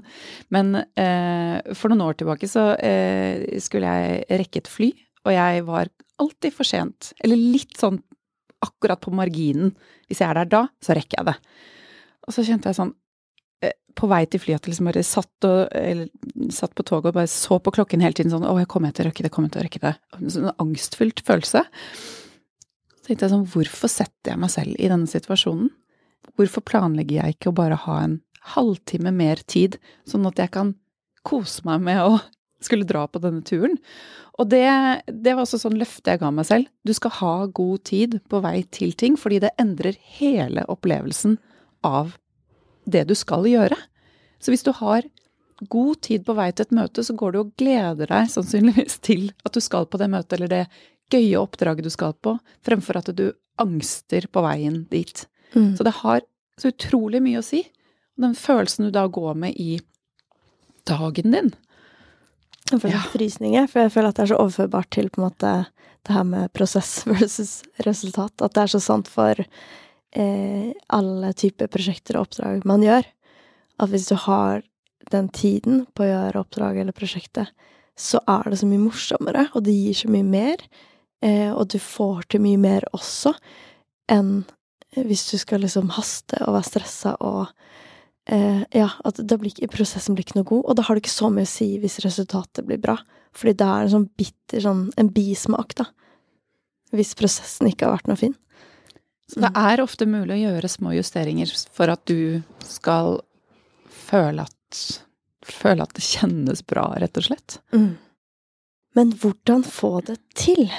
Men 0.54 0.78
eh, 0.78 1.58
for 1.76 1.92
noen 1.92 2.06
år 2.06 2.20
tilbake 2.20 2.48
så 2.50 2.70
eh, 2.78 3.58
skulle 3.62 3.92
jeg 3.98 4.40
rekke 4.42 4.62
et 4.62 4.70
fly, 4.70 4.90
og 5.26 5.34
jeg 5.34 5.64
var 5.66 5.90
alltid 6.22 6.56
for 6.56 6.68
sent. 6.68 7.12
Eller 7.24 7.40
litt 7.40 7.76
sånn 7.80 8.00
akkurat 8.64 9.02
på 9.02 9.12
marginen. 9.14 9.74
Hvis 10.08 10.22
jeg 10.22 10.30
er 10.30 10.40
der 10.40 10.52
da, 10.54 10.62
så 10.82 10.96
rekker 10.96 11.20
jeg 11.20 11.28
det. 11.28 11.36
Og 12.26 12.34
så 12.34 12.46
kjente 12.46 12.70
jeg 12.70 12.78
sånn 12.78 12.94
på 13.96 14.08
vei 14.10 14.22
til 14.28 14.42
flyet 14.42 14.60
at 14.60 14.66
jeg 14.66 14.74
liksom 14.74 14.90
bare 14.90 15.02
satt, 15.06 15.32
og, 15.48 15.60
eller, 15.72 16.10
satt 16.52 16.74
på 16.76 16.84
toget 16.86 17.10
og 17.10 17.16
bare 17.16 17.30
så 17.32 17.58
på 17.62 17.72
klokken 17.78 18.04
hele 18.04 18.16
tiden 18.16 18.32
sånn 18.34 18.44
Å, 18.44 18.54
jeg 18.60 18.70
kommer 18.72 18.92
til 18.92 19.06
å 19.06 19.08
rekke 19.08 19.24
det, 19.24 19.32
kommer 19.32 19.52
til 19.52 19.62
å 19.62 19.66
rekke 19.66 19.82
det. 19.82 19.94
En 20.18 20.32
sånn 20.32 20.52
angstfylt 20.52 21.22
følelse. 21.26 21.64
Så 21.64 23.08
tenkte 23.08 23.26
jeg 23.26 23.32
sånn 23.32 23.48
Hvorfor 23.54 23.92
setter 23.92 24.34
jeg 24.34 24.42
meg 24.42 24.52
selv 24.52 24.76
i 24.76 24.90
denne 24.92 25.08
situasjonen? 25.10 25.72
Hvorfor 26.36 26.64
planlegger 26.68 27.22
jeg 27.22 27.36
ikke 27.36 27.52
å 27.52 27.56
bare 27.56 27.78
ha 27.86 28.00
en 28.04 28.20
halvtime 28.52 29.10
mer 29.14 29.40
tid, 29.48 29.78
sånn 30.06 30.26
at 30.28 30.38
jeg 30.42 30.52
kan 30.54 30.74
kose 31.26 31.64
meg 31.66 31.82
med 31.86 32.02
å 32.04 32.18
skulle 32.62 32.88
dra 32.88 33.06
på 33.08 33.22
denne 33.22 33.46
turen? 33.46 33.78
Og 34.36 34.50
det, 34.52 34.66
det 35.08 35.32
var 35.32 35.46
også 35.46 35.62
sånn 35.62 35.78
løfte 35.80 36.12
jeg 36.12 36.20
ga 36.20 36.28
meg 36.34 36.44
selv. 36.44 36.68
Du 36.84 36.92
skal 36.92 37.14
ha 37.22 37.34
god 37.48 37.86
tid 37.88 38.18
på 38.28 38.42
vei 38.44 38.58
til 38.74 38.92
ting, 38.98 39.16
fordi 39.16 39.40
det 39.46 39.54
endrer 39.62 39.96
hele 40.18 40.66
opplevelsen 40.68 41.38
av 41.86 42.18
det 42.86 43.04
du 43.10 43.14
skal 43.18 43.46
gjøre. 43.48 43.76
Så 44.40 44.52
hvis 44.52 44.64
du 44.66 44.72
har 44.78 45.06
god 45.72 46.00
tid 46.04 46.26
på 46.26 46.36
vei 46.36 46.50
til 46.52 46.66
et 46.66 46.76
møte, 46.76 47.04
så 47.04 47.16
går 47.16 47.32
du 47.32 47.40
og 47.40 47.54
gleder 47.60 48.10
deg 48.10 48.30
sannsynligvis 48.32 49.00
til 49.06 49.30
at 49.46 49.56
du 49.56 49.62
skal 49.64 49.88
på 49.88 50.00
det 50.00 50.10
møtet 50.12 50.38
eller 50.38 50.52
det 50.52 50.64
gøye 51.12 51.38
oppdraget 51.38 51.86
du 51.86 51.92
skal 51.92 52.16
på, 52.18 52.34
fremfor 52.66 52.98
at 53.00 53.12
du 53.16 53.30
angster 53.62 54.26
på 54.32 54.42
veien 54.44 54.82
dit. 54.90 55.24
Mm. 55.54 55.76
Så 55.78 55.86
det 55.86 55.94
har 56.02 56.24
så 56.60 56.72
utrolig 56.72 57.22
mye 57.24 57.40
å 57.40 57.46
si. 57.46 57.62
Den 58.20 58.34
følelsen 58.36 58.88
du 58.88 58.94
da 58.94 59.06
går 59.12 59.36
med 59.38 59.56
i 59.60 59.78
dagen 60.88 61.34
din. 61.34 61.54
Jeg 62.72 62.82
får 62.82 62.90
ja. 62.90 63.02
frysninger, 63.12 63.66
for 63.70 63.84
jeg 63.84 63.94
føler 63.94 64.10
at 64.10 64.18
det 64.18 64.24
er 64.24 64.32
så 64.32 64.42
overførbart 64.42 64.90
til 64.94 65.10
på 65.12 65.20
en 65.20 65.28
måte 65.28 65.54
det 66.06 66.14
her 66.14 66.26
med 66.26 66.52
prosess 66.54 66.98
versus 67.10 67.60
resultat. 67.86 68.34
At 68.42 68.56
det 68.56 68.64
er 68.64 68.74
så 68.74 68.82
sant 68.82 69.10
for 69.10 69.46
eh, 70.16 70.72
alle 70.96 71.32
typer 71.36 71.70
prosjekter 71.72 72.18
og 72.18 72.26
oppdrag 72.26 72.66
man 72.68 72.84
gjør. 72.84 73.06
At 73.82 73.92
hvis 73.92 74.08
du 74.10 74.16
har 74.26 74.64
den 75.12 75.28
tiden 75.30 75.84
på 75.94 76.04
å 76.04 76.10
gjøre 76.10 76.42
oppdraget 76.42 76.86
eller 76.86 76.96
prosjektet, 76.96 77.52
så 77.96 78.20
er 78.28 78.50
det 78.50 78.58
så 78.60 78.68
mye 78.68 78.82
morsommere, 78.82 79.46
og 79.56 79.64
det 79.64 79.72
gir 79.76 79.96
så 79.96 80.10
mye 80.12 80.26
mer. 80.26 80.62
Eh, 81.24 81.48
og 81.52 81.70
du 81.72 81.78
får 81.80 82.26
til 82.32 82.42
mye 82.44 82.60
mer 82.60 82.84
også 82.96 83.32
enn 84.12 84.44
hvis 84.96 85.26
du 85.30 85.36
skal 85.40 85.62
liksom 85.64 85.90
haste 85.96 86.38
og 86.44 86.54
være 86.54 86.68
stressa 86.68 87.14
og 87.24 87.48
eh, 88.30 88.62
Ja, 88.76 88.90
at 89.04 89.20
blir 89.26 89.50
ikke, 89.50 89.68
prosessen 89.72 90.16
blir 90.16 90.24
ikke 90.26 90.38
noe 90.38 90.48
god. 90.48 90.64
Og 90.64 90.76
da 90.76 90.84
har 90.86 90.96
det 90.96 91.04
ikke 91.04 91.16
så 91.16 91.30
mye 91.32 91.48
å 91.48 91.50
si 91.50 91.68
hvis 91.82 92.00
resultatet 92.04 92.66
blir 92.68 92.80
bra. 92.80 92.96
Fordi 93.36 93.56
det 93.60 93.68
er 93.68 93.84
en 93.84 93.92
sånn 93.92 94.08
bitter, 94.16 94.62
sånn 94.64 94.86
en 94.96 95.12
bismak, 95.12 95.74
da. 95.76 95.90
Hvis 96.96 97.16
prosessen 97.18 97.68
ikke 97.68 97.88
har 97.88 97.98
vært 97.98 98.08
noe 98.08 98.20
fin. 98.20 98.36
Så 99.26 99.42
det 99.42 99.50
er 99.58 99.82
ofte 99.82 100.06
mulig 100.06 100.36
å 100.36 100.42
gjøre 100.44 100.70
små 100.70 100.92
justeringer 100.94 101.50
for 101.74 101.90
at 101.90 102.04
du 102.06 102.42
skal 102.62 103.18
føle 103.90 104.44
at, 104.46 104.82
føle 105.42 105.82
at 105.82 105.94
det 105.96 106.04
kjennes 106.06 106.62
bra, 106.66 106.92
rett 107.02 107.18
og 107.18 107.26
slett. 107.26 107.58
Mm. 107.74 107.96
Men 108.96 109.12
hvordan 109.20 109.66
få 109.66 109.98
det 110.06 110.20
til? 110.38 110.70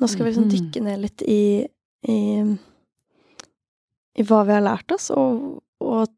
Nå 0.00 0.08
skal 0.08 0.24
vi 0.24 0.32
liksom 0.32 0.48
dykke 0.50 0.80
ned 0.82 1.02
litt 1.04 1.22
i, 1.28 1.42
i, 2.10 2.18
i 4.18 4.24
hva 4.26 4.40
vi 4.48 4.56
har 4.56 4.64
lært 4.64 4.94
oss, 4.96 5.10
og, 5.14 5.60
og, 5.84 6.08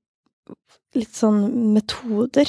litt 0.95 1.19
sånn 1.19 1.43
metoder. 1.75 2.49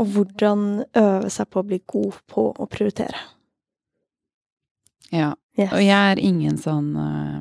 Og 0.00 0.12
hvordan 0.14 0.84
øve 0.96 1.32
seg 1.32 1.48
på 1.52 1.60
å 1.60 1.66
bli 1.66 1.80
god 1.88 2.20
på 2.30 2.44
å 2.52 2.66
prioritere. 2.70 3.16
Ja. 5.10 5.32
Yes. 5.58 5.72
Og 5.74 5.82
jeg 5.82 6.12
er 6.12 6.20
ingen 6.22 6.56
sånn 6.60 6.92
uh, 6.94 7.40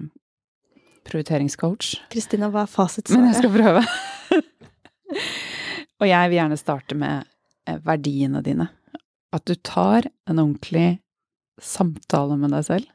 prioriteringscoach. 1.10 1.96
Kristina, 2.14 2.52
hva 2.54 2.64
er 2.66 2.72
fasitsvaret? 2.72 3.20
Men 3.20 3.34
jeg 3.34 3.42
skal 3.42 3.54
prøve. 3.54 3.84
og 6.00 6.08
jeg 6.10 6.30
vil 6.30 6.40
gjerne 6.40 6.60
starte 6.60 6.98
med 7.00 7.28
eh, 7.68 7.80
verdiene 7.86 8.44
dine. 8.46 8.70
At 9.36 9.46
du 9.50 9.56
tar 9.56 10.08
en 10.30 10.42
ordentlig 10.42 11.00
samtale 11.62 12.38
med 12.40 12.54
deg 12.56 12.66
selv, 12.70 12.90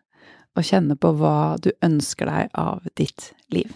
og 0.55 0.67
kjenner 0.67 0.99
på 0.99 1.11
hva 1.19 1.57
du 1.63 1.73
ønsker 1.85 2.31
deg 2.31 2.53
av 2.59 2.85
ditt 2.99 3.33
liv. 3.53 3.73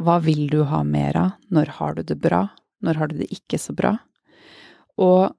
Hva 0.00 0.18
vil 0.24 0.46
du 0.50 0.62
ha 0.68 0.82
mer 0.86 1.18
av? 1.18 1.30
Når 1.52 1.76
har 1.78 1.96
du 1.96 2.02
det 2.08 2.18
bra? 2.20 2.46
Når 2.80 2.98
har 2.98 3.10
du 3.10 3.18
det 3.20 3.28
ikke 3.34 3.60
så 3.60 3.74
bra? 3.76 3.94
Og 5.00 5.30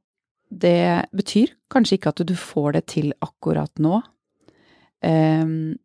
det 0.51 1.07
betyr 1.15 1.53
kanskje 1.71 1.97
ikke 1.97 2.11
at 2.13 2.23
du 2.27 2.35
får 2.37 2.75
det 2.77 2.83
til 2.93 3.13
akkurat 3.23 3.71
nå. 3.81 4.01
Um, 5.01 5.79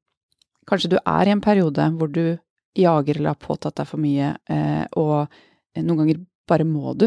Kanskje 0.66 0.96
du 0.96 0.98
er 0.98 1.28
i 1.28 1.34
en 1.34 1.44
periode 1.44 1.84
hvor 1.98 2.10
du 2.12 2.38
jager 2.76 3.18
eller 3.18 3.34
har 3.34 3.40
påtatt 3.40 3.78
deg 3.78 3.88
for 3.88 4.02
mye, 4.02 4.34
eh, 4.52 4.84
og 4.98 5.30
noen 5.78 6.02
ganger 6.02 6.20
bare 6.48 6.66
må 6.68 6.92
du, 6.98 7.06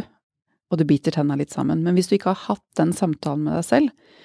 og 0.69 0.79
du 0.79 0.85
biter 0.87 1.13
tenna 1.13 1.37
litt 1.39 1.53
sammen. 1.53 1.83
Men 1.85 1.97
hvis 1.97 2.09
du 2.09 2.17
ikke 2.17 2.33
har 2.33 2.55
hatt 2.55 2.65
den 2.79 2.93
samtalen 2.95 3.45
med 3.45 3.59
deg 3.59 3.67
selv, 3.67 4.17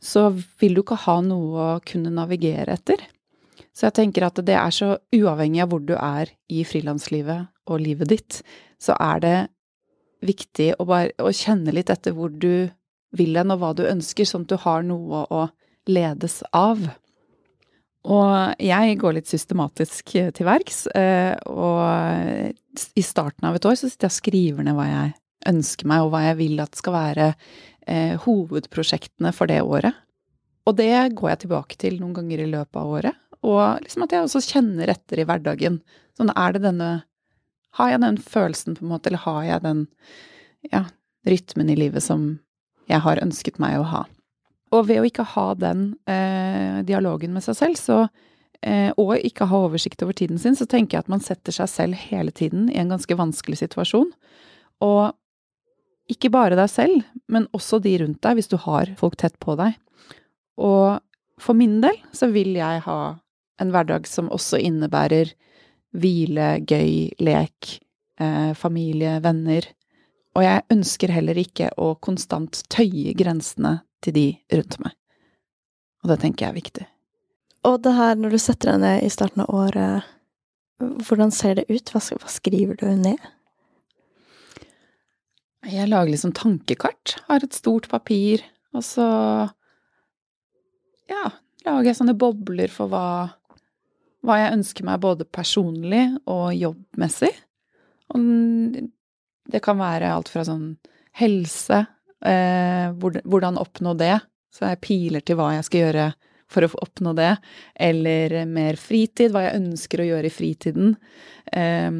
så 0.00 0.30
vil 0.60 0.76
du 0.76 0.82
ikke 0.82 1.02
ha 1.04 1.18
noe 1.24 1.64
å 1.76 1.80
kunne 1.86 2.12
navigere 2.14 2.78
etter. 2.78 3.02
Så 3.76 3.86
jeg 3.88 3.98
tenker 4.00 4.26
at 4.26 4.40
det 4.46 4.56
er 4.56 4.72
så 4.74 4.94
uavhengig 5.14 5.62
av 5.62 5.72
hvor 5.72 5.82
du 5.84 5.94
er 5.96 6.32
i 6.50 6.64
frilanslivet 6.66 7.50
og 7.70 7.82
livet 7.84 8.10
ditt, 8.10 8.40
så 8.80 8.96
er 8.98 9.22
det 9.22 9.38
viktig 10.26 10.72
å 10.80 10.86
bare 10.88 11.12
å 11.22 11.32
kjenne 11.32 11.72
litt 11.74 11.92
etter 11.92 12.16
hvor 12.16 12.32
du 12.32 12.68
vil 13.16 13.36
hen, 13.36 13.52
og 13.52 13.60
hva 13.62 13.72
du 13.76 13.84
ønsker, 13.88 14.26
sånn 14.28 14.46
at 14.46 14.52
du 14.52 14.58
har 14.64 14.84
noe 14.86 15.24
å 15.32 15.46
ledes 15.90 16.40
av. 16.56 16.82
Og 18.08 18.62
jeg 18.64 18.96
går 19.00 19.16
litt 19.18 19.28
systematisk 19.28 20.14
eh, 20.16 20.30
til 20.32 20.46
verks, 20.48 20.86
eh, 20.96 21.34
og 21.52 22.54
i 22.96 23.02
starten 23.04 23.44
av 23.44 23.58
et 23.58 23.66
år 23.68 23.76
så 23.76 23.90
sitter 23.90 24.08
jeg 24.08 24.14
og 24.14 24.16
skriver 24.16 24.64
ned 24.64 24.76
hva 24.78 24.86
jeg 24.88 25.10
ønsker 25.50 25.88
meg, 25.90 26.04
og 26.04 26.14
hva 26.14 26.22
jeg 26.30 26.38
vil 26.38 26.62
at 26.64 26.78
skal 26.80 26.96
være 26.96 27.26
eh, 27.84 28.14
hovedprosjektene 28.24 29.34
for 29.36 29.52
det 29.52 29.60
året. 29.60 29.98
Og 30.68 30.76
det 30.78 30.94
går 31.18 31.32
jeg 31.32 31.42
tilbake 31.44 31.76
til 31.80 31.98
noen 32.00 32.14
ganger 32.16 32.40
i 32.40 32.48
løpet 32.48 32.80
av 32.80 32.94
året, 32.96 33.20
og 33.44 33.84
liksom 33.84 34.06
at 34.06 34.14
jeg 34.16 34.24
også 34.24 34.44
kjenner 34.46 34.92
etter 34.92 35.20
i 35.20 35.26
hverdagen. 35.28 35.80
Sånn 36.16 36.32
er 36.32 36.56
det 36.56 36.64
denne 36.66 36.90
Har 37.78 37.92
jeg 37.92 38.00
den 38.02 38.16
følelsen, 38.18 38.74
på 38.74 38.82
en 38.82 38.90
måte, 38.90 39.06
eller 39.08 39.22
har 39.22 39.44
jeg 39.46 39.62
den 39.62 39.82
ja, 40.72 40.80
rytmen 41.22 41.68
i 41.70 41.76
livet 41.78 42.02
som 42.02 42.40
jeg 42.90 42.98
har 43.04 43.20
ønsket 43.22 43.60
meg 43.62 43.76
å 43.78 43.84
ha? 43.86 44.00
Og 44.70 44.86
ved 44.86 45.02
å 45.02 45.06
ikke 45.08 45.26
ha 45.32 45.46
den 45.58 45.94
eh, 46.10 46.82
dialogen 46.86 47.32
med 47.34 47.42
seg 47.42 47.58
selv, 47.58 47.78
så, 47.80 47.98
eh, 48.62 48.90
og 49.00 49.16
ikke 49.18 49.48
ha 49.50 49.62
oversikt 49.66 50.04
over 50.06 50.14
tiden 50.16 50.38
sin, 50.38 50.54
så 50.58 50.68
tenker 50.70 50.96
jeg 50.98 51.06
at 51.06 51.12
man 51.12 51.24
setter 51.24 51.54
seg 51.54 51.70
selv 51.72 51.98
hele 51.98 52.30
tiden 52.30 52.68
i 52.70 52.78
en 52.78 52.92
ganske 52.92 53.18
vanskelig 53.18 53.58
situasjon. 53.64 54.12
Og 54.86 55.10
ikke 56.10 56.30
bare 56.34 56.58
deg 56.58 56.70
selv, 56.70 57.02
men 57.30 57.48
også 57.56 57.80
de 57.82 57.96
rundt 58.02 58.22
deg, 58.22 58.38
hvis 58.38 58.50
du 58.50 58.56
har 58.62 58.94
folk 58.98 59.18
tett 59.18 59.38
på 59.42 59.56
deg. 59.58 59.74
Og 60.60 61.00
for 61.40 61.56
min 61.56 61.78
del 61.82 61.98
så 62.14 62.30
vil 62.30 62.54
jeg 62.58 62.84
ha 62.86 63.00
en 63.60 63.74
hverdag 63.74 64.08
som 64.08 64.30
også 64.32 64.60
innebærer 64.62 65.34
hvile, 65.96 66.60
gøy, 66.62 67.10
lek, 67.22 67.76
eh, 68.22 68.52
familie, 68.54 69.18
venner. 69.24 69.66
Og 70.38 70.44
jeg 70.46 70.66
ønsker 70.70 71.10
heller 71.10 71.38
ikke 71.38 71.72
å 71.80 71.96
konstant 72.02 72.62
tøye 72.70 73.14
grensene 73.18 73.80
til 74.04 74.16
de 74.16 74.26
rundt 74.54 74.78
meg. 74.82 74.96
Og 76.00 76.12
det 76.12 76.20
tenker 76.22 76.46
jeg 76.46 76.52
er 76.54 76.60
viktig. 76.60 76.86
Og 77.68 77.82
det 77.84 77.92
her, 77.92 78.16
når 78.16 78.32
du 78.32 78.40
setter 78.40 78.72
deg 78.72 78.80
ned 78.84 79.04
i 79.04 79.12
starten 79.12 79.44
av 79.44 79.52
året, 79.52 80.08
hvordan 80.80 81.32
ser 81.34 81.58
det 81.58 81.68
ut? 81.68 81.92
Hva, 81.92 82.00
hva 82.00 82.32
skriver 82.32 82.78
du 82.80 82.86
ned? 82.96 83.20
Jeg 85.68 85.90
lager 85.90 86.14
liksom 86.14 86.32
tankekart. 86.36 87.18
Har 87.28 87.44
et 87.44 87.56
stort 87.56 87.90
papir, 87.92 88.42
og 88.72 88.84
så 88.86 89.06
ja, 91.10 91.26
lager 91.66 91.90
jeg 91.90 91.98
sånne 91.98 92.16
bobler 92.16 92.72
for 92.72 92.88
hva, 92.88 93.04
hva 94.24 94.38
jeg 94.40 94.56
ønsker 94.56 94.88
meg 94.88 95.02
både 95.04 95.28
personlig 95.28 96.06
og 96.24 96.54
jobbmessig. 96.56 97.32
Og 98.14 98.24
det 99.50 99.60
kan 99.64 99.80
være 99.80 100.14
alt 100.14 100.30
fra 100.32 100.46
sånn 100.46 100.78
helse, 101.20 101.84
eh, 102.26 102.90
hvordan 102.96 103.60
oppnå 103.60 103.94
det, 103.98 104.16
så 104.54 104.72
jeg 104.72 104.82
piler 104.84 105.24
til 105.24 105.38
hva 105.38 105.54
jeg 105.56 105.68
skal 105.68 105.84
gjøre 105.84 106.10
for 106.50 106.66
å 106.66 106.70
oppnå 106.82 107.14
det, 107.14 107.32
eller 107.78 108.40
mer 108.50 108.78
fritid, 108.80 109.30
hva 109.30 109.46
jeg 109.46 109.60
ønsker 109.60 110.02
å 110.02 110.08
gjøre 110.08 110.30
i 110.30 110.34
fritiden. 110.34 110.94
Eh, 111.52 111.90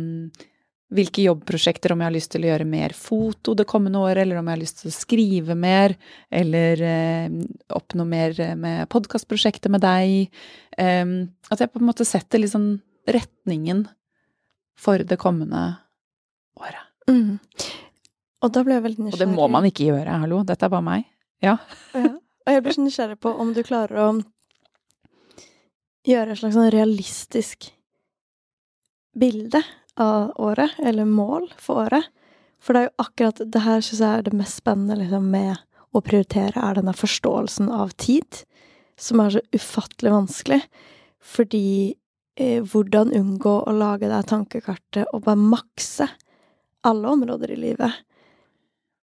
hvilke 0.91 1.23
jobbprosjekter, 1.23 1.93
om 1.95 2.03
jeg 2.03 2.11
har 2.11 2.17
lyst 2.17 2.33
til 2.35 2.45
å 2.45 2.51
gjøre 2.51 2.67
mer 2.67 2.95
foto 2.99 3.55
det 3.55 3.69
kommende 3.71 4.01
året, 4.03 4.25
eller 4.25 4.41
om 4.41 4.49
jeg 4.49 4.57
har 4.57 4.63
lyst 4.65 4.81
til 4.83 4.91
å 4.91 4.97
skrive 4.97 5.55
mer, 5.55 5.95
eller 6.35 6.83
eh, 6.83 7.37
oppnå 7.79 8.07
mer 8.11 8.35
med 8.59 8.91
podkastprosjektet 8.91 9.71
med 9.71 9.85
deg. 9.87 10.43
Eh, 10.75 11.05
at 11.51 11.63
jeg 11.63 11.71
på 11.71 11.83
en 11.83 11.91
måte 11.93 12.09
setter 12.09 12.43
liksom 12.43 12.73
retningen 13.11 13.87
for 14.81 15.05
det 15.07 15.21
kommende 15.21 15.63
året. 16.59 16.87
Mm. 17.11 17.39
Og 18.41 18.53
da 18.55 18.63
ble 18.65 18.77
jeg 18.77 18.85
veldig 18.87 19.05
nysgjerrig. 19.05 19.21
Og 19.21 19.27
det 19.27 19.37
må 19.37 19.49
man 19.53 19.67
ikke 19.69 19.89
gjøre, 19.91 20.21
hallo. 20.23 20.43
Dette 20.49 20.67
er 20.67 20.73
bare 20.73 20.87
meg. 20.87 21.09
Ja. 21.45 21.59
ja. 21.97 22.15
Og 22.47 22.55
jeg 22.55 22.65
blir 22.65 22.77
så 22.77 22.85
nysgjerrig 22.85 23.19
på 23.21 23.33
om 23.43 23.53
du 23.57 23.61
klarer 23.67 24.01
å 24.01 24.09
gjøre 26.09 26.33
et 26.33 26.41
slags 26.41 26.57
sånn 26.57 26.73
realistisk 26.73 27.69
bilde 29.21 29.61
av 30.01 30.31
året, 30.41 30.79
eller 30.79 31.09
mål 31.09 31.51
for 31.61 31.85
året. 31.85 32.09
For 32.61 32.77
det 32.77 32.81
er 32.81 32.89
jo 32.89 33.05
akkurat 33.05 33.43
det 33.53 33.65
her 33.65 33.85
syns 33.85 34.01
jeg 34.01 34.21
er 34.21 34.25
det 34.25 34.37
mest 34.37 34.61
spennende 34.61 34.99
liksom, 35.01 35.29
med 35.33 35.61
å 35.97 36.03
prioritere, 36.05 36.61
er 36.61 36.79
denne 36.79 36.95
forståelsen 36.97 37.71
av 37.75 37.93
tid, 38.01 38.43
som 39.01 39.21
er 39.21 39.37
så 39.37 39.43
ufattelig 39.57 40.13
vanskelig. 40.15 40.61
Fordi 41.21 41.67
eh, 42.41 42.61
hvordan 42.65 43.13
unngå 43.17 43.57
å 43.67 43.75
lage 43.77 44.09
det 44.09 44.23
tankekartet 44.31 45.09
og 45.11 45.25
bare 45.27 45.41
makse 45.41 46.09
alle 46.87 47.13
områder 47.17 47.53
i 47.57 47.61
livet? 47.69 48.05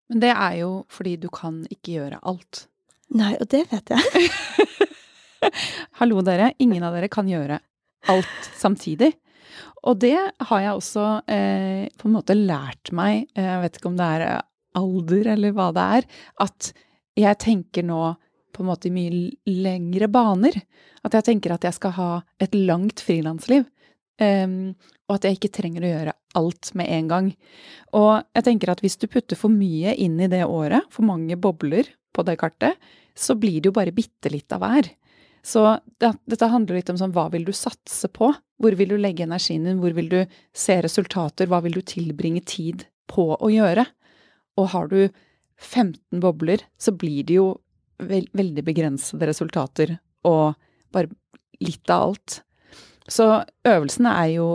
Men 0.10 0.24
det 0.24 0.34
er 0.34 0.58
jo 0.62 0.72
fordi 0.91 1.17
du 1.20 1.28
kan 1.34 1.63
ikke 1.72 1.98
gjøre 1.98 2.22
alt. 2.24 2.67
Nei, 3.15 3.34
og 3.39 3.48
det 3.52 3.65
vet 3.72 3.96
jeg. 3.96 4.30
Hallo, 6.00 6.22
dere. 6.26 6.52
Ingen 6.63 6.84
av 6.84 6.96
dere 6.96 7.10
kan 7.12 7.30
gjøre 7.30 7.60
alt 8.12 8.50
samtidig. 8.58 9.13
Og 9.88 10.00
det 10.02 10.17
har 10.17 10.62
jeg 10.63 10.76
også 10.76 11.06
eh, 11.32 11.88
på 11.98 12.10
en 12.10 12.15
måte 12.17 12.36
lært 12.38 12.91
meg, 12.96 13.28
eh, 13.38 13.46
jeg 13.46 13.63
vet 13.63 13.80
ikke 13.80 13.91
om 13.91 14.00
det 14.00 14.08
er 14.17 14.26
eh, 14.26 14.41
alder 14.78 15.32
eller 15.36 15.56
hva 15.56 15.70
det 15.76 15.86
er, 16.00 16.08
at 16.43 16.72
jeg 17.17 17.39
tenker 17.41 17.86
nå 17.88 18.02
på 18.54 18.63
en 18.63 18.70
måte 18.70 18.89
i 18.89 18.93
mye 18.93 19.54
lengre 19.63 20.10
baner. 20.12 20.58
At 21.06 21.15
jeg 21.17 21.28
tenker 21.30 21.54
at 21.54 21.65
jeg 21.65 21.78
skal 21.78 21.93
ha 21.98 22.12
et 22.41 22.56
langt 22.58 23.02
frilansliv. 23.06 23.67
Um, 24.17 24.74
og 25.06 25.20
at 25.20 25.28
jeg 25.28 25.38
ikke 25.38 25.52
trenger 25.54 25.84
å 25.86 25.89
gjøre 25.91 26.13
alt 26.38 26.71
med 26.78 26.89
en 26.93 27.10
gang. 27.12 27.32
Og 27.97 28.21
jeg 28.38 28.45
tenker 28.47 28.71
at 28.71 28.84
hvis 28.84 29.00
du 29.02 29.08
putter 29.12 29.39
for 29.39 29.54
mye 29.54 29.95
inn 29.97 30.19
i 30.21 30.30
det 30.32 30.43
året, 30.45 30.88
for 30.93 31.08
mange 31.08 31.38
bobler 31.39 31.89
på 32.15 32.26
det 32.28 32.38
kartet, 32.41 32.78
så 33.17 33.36
blir 33.38 33.60
det 33.60 33.71
jo 33.71 33.78
bare 33.78 33.95
bitte 33.95 34.32
litt 34.34 34.54
av 34.54 34.62
hver. 34.63 34.89
Så 35.47 35.63
det, 36.02 36.12
dette 36.28 36.50
handler 36.52 36.80
litt 36.80 36.89
om 36.91 36.97
sånn 37.00 37.13
hva 37.15 37.28
vil 37.34 37.45
du 37.47 37.54
satse 37.56 38.10
på? 38.13 38.34
Hvor 38.62 38.76
vil 38.78 38.91
du 38.91 38.97
legge 39.00 39.26
energien 39.26 39.67
din? 39.67 39.80
Hvor 39.82 39.93
vil 39.95 40.10
du 40.12 40.19
se 40.56 40.80
resultater? 40.84 41.50
Hva 41.50 41.62
vil 41.63 41.78
du 41.78 41.84
tilbringe 41.88 42.43
tid 42.45 42.88
på 43.10 43.30
å 43.36 43.52
gjøre? 43.54 43.86
Og 44.60 44.69
har 44.73 44.91
du 44.91 45.00
15 45.58 46.19
bobler, 46.21 46.62
så 46.78 46.93
blir 46.93 47.23
det 47.26 47.39
jo 47.39 47.47
veld, 48.04 48.30
veldig 48.38 48.63
begrensede 48.65 49.30
resultater 49.30 49.95
og 50.28 50.58
bare 50.93 51.10
litt 51.63 51.89
av 51.89 52.10
alt. 52.10 52.41
Så 53.08 53.30
øvelsene 53.65 54.13
er 54.19 54.34
jo 54.36 54.50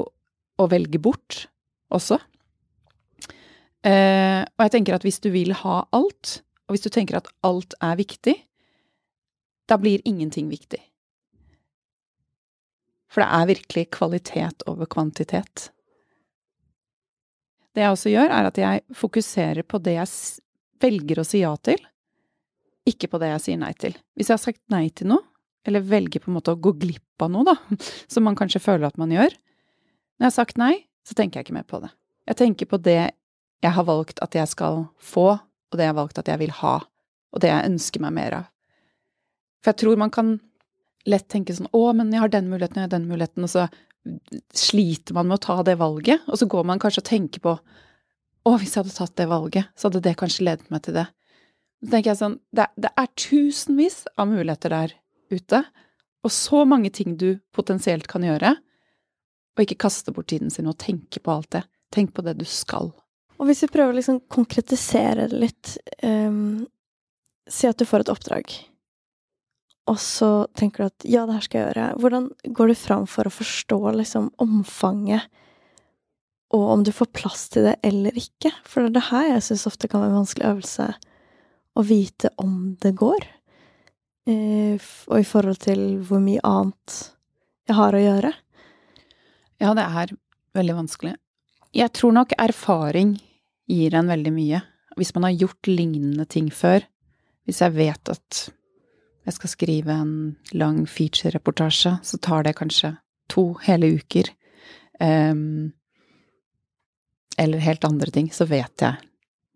å 0.61 0.69
velge 0.71 1.01
bort 1.03 1.47
også. 1.95 2.19
Eh, 3.83 4.43
og 4.47 4.65
jeg 4.65 4.73
tenker 4.77 4.97
at 4.97 5.05
hvis 5.07 5.21
du 5.23 5.31
vil 5.35 5.55
ha 5.63 5.83
alt, 5.95 6.41
og 6.67 6.77
hvis 6.77 6.85
du 6.87 6.91
tenker 6.95 7.19
at 7.19 7.31
alt 7.47 7.75
er 7.83 7.99
viktig, 7.99 8.37
da 9.71 9.79
blir 9.81 10.03
ingenting 10.09 10.51
viktig. 10.53 10.81
For 13.13 13.23
det 13.23 13.29
er 13.29 13.51
virkelig 13.51 13.89
kvalitet 13.93 14.65
over 14.71 14.89
kvantitet. 14.89 15.69
Det 17.73 17.85
jeg 17.85 17.95
også 17.95 18.13
gjør, 18.13 18.31
er 18.33 18.49
at 18.49 18.61
jeg 18.61 18.85
fokuserer 18.97 19.67
på 19.69 19.81
det 19.85 19.97
jeg 19.97 20.09
velger 20.83 21.21
å 21.21 21.27
si 21.27 21.43
ja 21.43 21.53
til, 21.65 21.81
ikke 22.89 23.09
på 23.13 23.21
det 23.23 23.31
jeg 23.31 23.45
sier 23.45 23.61
nei 23.61 23.73
til. 23.79 23.95
Hvis 24.19 24.31
jeg 24.31 24.37
har 24.37 24.43
sagt 24.43 24.63
nei 24.73 24.89
til 24.91 25.13
noe, 25.13 25.23
eller 25.69 25.85
velger 25.87 26.23
på 26.23 26.31
en 26.31 26.37
måte 26.41 26.55
å 26.55 26.59
gå 26.59 26.73
glipp 26.75 27.23
av 27.23 27.31
noe, 27.31 27.47
da, 27.47 27.57
som 28.13 28.27
man 28.27 28.39
kanskje 28.39 28.63
føler 28.63 28.89
at 28.89 28.99
man 28.99 29.13
gjør 29.15 29.31
Når 29.31 30.25
jeg 30.25 30.29
har 30.29 30.35
sagt 30.35 30.59
nei, 30.61 30.75
så 31.07 31.17
tenker 31.19 31.41
jeg 31.41 31.49
ikke 31.49 31.59
mer 31.59 31.69
på 31.69 31.83
det. 31.83 31.91
Jeg 32.31 32.39
tenker 32.39 32.71
på 32.71 32.79
det 32.83 33.01
jeg 33.63 33.75
har 33.77 33.87
valgt 33.87 34.23
at 34.25 34.35
jeg 34.35 34.51
skal 34.51 34.87
få, 34.99 35.29
og 35.39 35.79
det 35.79 35.87
jeg 35.87 35.93
har 35.93 36.01
valgt 36.01 36.19
at 36.19 36.31
jeg 36.31 36.41
vil 36.43 36.55
ha, 36.63 36.79
og 37.33 37.43
det 37.43 37.51
jeg 37.51 37.71
ønsker 37.71 38.03
meg 38.03 38.17
mer 38.17 38.39
av. 38.41 38.49
For 39.63 39.73
jeg 39.73 39.83
tror 39.83 40.01
man 40.01 40.13
kan 40.15 40.35
lett 41.09 41.29
tenke 41.31 41.55
sånn 41.55 41.71
å, 41.75 41.85
men 41.97 42.11
jeg 42.15 42.23
har 42.23 42.33
den 42.33 42.51
muligheten, 42.51 42.81
jeg 42.81 42.89
har 42.89 42.95
den 42.95 43.09
muligheten, 43.11 43.47
og 43.47 43.51
så 43.51 43.67
sliter 44.59 45.15
man 45.15 45.29
med 45.31 45.39
å 45.39 45.45
ta 45.47 45.61
det 45.67 45.77
valget, 45.79 46.25
og 46.27 46.39
så 46.39 46.49
går 46.51 46.67
man 46.67 46.83
kanskje 46.83 47.05
og 47.05 47.09
tenker 47.09 47.43
på 47.45 47.55
å, 47.55 48.55
hvis 48.59 48.75
jeg 48.75 48.83
hadde 48.83 48.97
tatt 48.97 49.15
det 49.19 49.29
valget, 49.31 49.71
så 49.79 49.89
hadde 49.89 50.03
det 50.03 50.17
kanskje 50.19 50.47
ledet 50.49 50.73
meg 50.75 50.83
til 50.87 50.99
det. 50.99 51.07
Så 51.83 51.93
tenker 51.93 52.13
jeg 52.13 52.19
sånn, 52.19 52.37
det, 52.55 52.67
det 52.83 52.91
er 52.99 53.15
tusenvis 53.19 54.03
av 54.17 54.31
muligheter 54.31 54.75
der 54.75 54.97
ute, 55.31 55.63
og 56.23 56.35
så 56.35 56.65
mange 56.69 56.91
ting 56.95 57.17
du 57.19 57.37
potensielt 57.55 58.09
kan 58.11 58.27
gjøre, 58.27 58.57
og 59.53 59.65
ikke 59.65 59.81
kaste 59.85 60.15
bort 60.15 60.31
tiden 60.33 60.53
sin 60.53 60.71
og 60.71 60.79
tenke 60.81 61.21
på 61.21 61.33
alt 61.35 61.51
det. 61.55 61.65
Tenk 61.93 62.15
på 62.17 62.25
det 62.25 62.39
du 62.41 62.47
skal. 62.49 62.93
Og 63.39 63.49
hvis 63.49 63.65
vi 63.65 63.73
prøver 63.73 63.93
å 63.93 63.99
liksom 63.99 64.23
konkretisere 64.33 65.27
det 65.29 65.41
litt 65.41 65.77
um, 66.03 66.63
Si 67.51 67.67
at 67.67 67.75
du 67.75 67.83
får 67.83 68.05
et 68.05 68.11
oppdrag 68.13 68.53
og 69.91 69.99
så 69.99 70.31
tenker 70.55 70.85
du 70.85 70.91
at 70.91 71.07
ja, 71.11 71.25
det 71.27 71.37
her 71.37 71.47
skal 71.47 71.59
jeg 71.59 71.69
gjøre. 71.71 71.87
Hvordan 72.03 72.29
går 72.55 72.71
du 72.71 72.79
fram 72.79 73.07
for 73.11 73.27
å 73.27 73.35
forstå 73.35 73.81
liksom 73.99 74.29
omfanget, 74.43 75.27
og 76.53 76.67
om 76.69 76.83
du 76.85 76.93
får 76.95 77.11
plass 77.17 77.47
til 77.51 77.67
det 77.67 77.79
eller 77.87 78.17
ikke? 78.19 78.53
For 78.69 78.85
det 78.85 78.93
er 78.93 78.97
det 78.99 79.07
her 79.09 79.29
jeg 79.31 79.47
syns 79.49 79.67
ofte 79.71 79.89
kan 79.91 80.03
være 80.03 80.13
en 80.13 80.21
vanskelig 80.21 80.49
øvelse, 80.51 80.89
å 81.73 81.85
vite 81.89 82.31
om 82.43 82.57
det 82.85 82.93
går. 83.01 83.27
Uh, 84.29 84.77
og 85.11 85.17
i 85.19 85.27
forhold 85.27 85.59
til 85.65 85.83
hvor 86.07 86.21
mye 86.23 86.43
annet 86.47 86.99
jeg 87.67 87.79
har 87.79 87.97
å 87.97 88.03
gjøre. 88.03 88.33
Ja, 89.63 89.77
det 89.79 89.85
er 89.87 90.15
veldig 90.59 90.75
vanskelig. 90.81 91.15
Jeg 91.73 91.93
tror 91.95 92.13
nok 92.17 92.35
erfaring 92.35 93.15
gir 93.71 93.95
en 93.95 94.11
veldig 94.11 94.33
mye. 94.35 94.63
Hvis 94.99 95.15
man 95.15 95.29
har 95.29 95.39
gjort 95.39 95.71
lignende 95.71 96.27
ting 96.29 96.51
før, 96.53 96.83
hvis 97.47 97.63
jeg 97.63 97.77
vet 97.77 98.11
at 98.13 98.41
jeg 99.23 99.37
skal 99.37 99.53
skrive 99.53 99.95
en 99.95 100.17
lang 100.59 100.83
feature-reportasje, 100.91 101.95
så 102.03 102.19
tar 102.19 102.43
det 102.43 102.57
kanskje 102.59 102.97
to 103.31 103.53
hele 103.63 103.95
uker. 104.03 104.29
Um, 104.99 105.73
eller 107.39 107.63
helt 107.63 107.87
andre 107.87 108.11
ting, 108.11 108.29
så 108.35 108.45
vet 108.51 108.83
jeg 108.83 108.99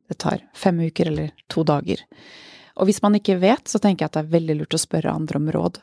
det 0.06 0.20
tar 0.22 0.44
fem 0.54 0.78
uker 0.86 1.10
eller 1.10 1.34
to 1.50 1.64
dager. 1.66 1.98
Og 2.78 2.86
hvis 2.86 3.02
man 3.02 3.18
ikke 3.18 3.40
vet, 3.42 3.66
så 3.66 3.80
tenker 3.82 4.04
jeg 4.04 4.12
at 4.12 4.16
det 4.16 4.22
er 4.22 4.34
veldig 4.36 4.56
lurt 4.60 4.76
å 4.76 4.80
spørre 4.80 5.14
andre 5.18 5.40
om 5.40 5.50
råd. 5.50 5.80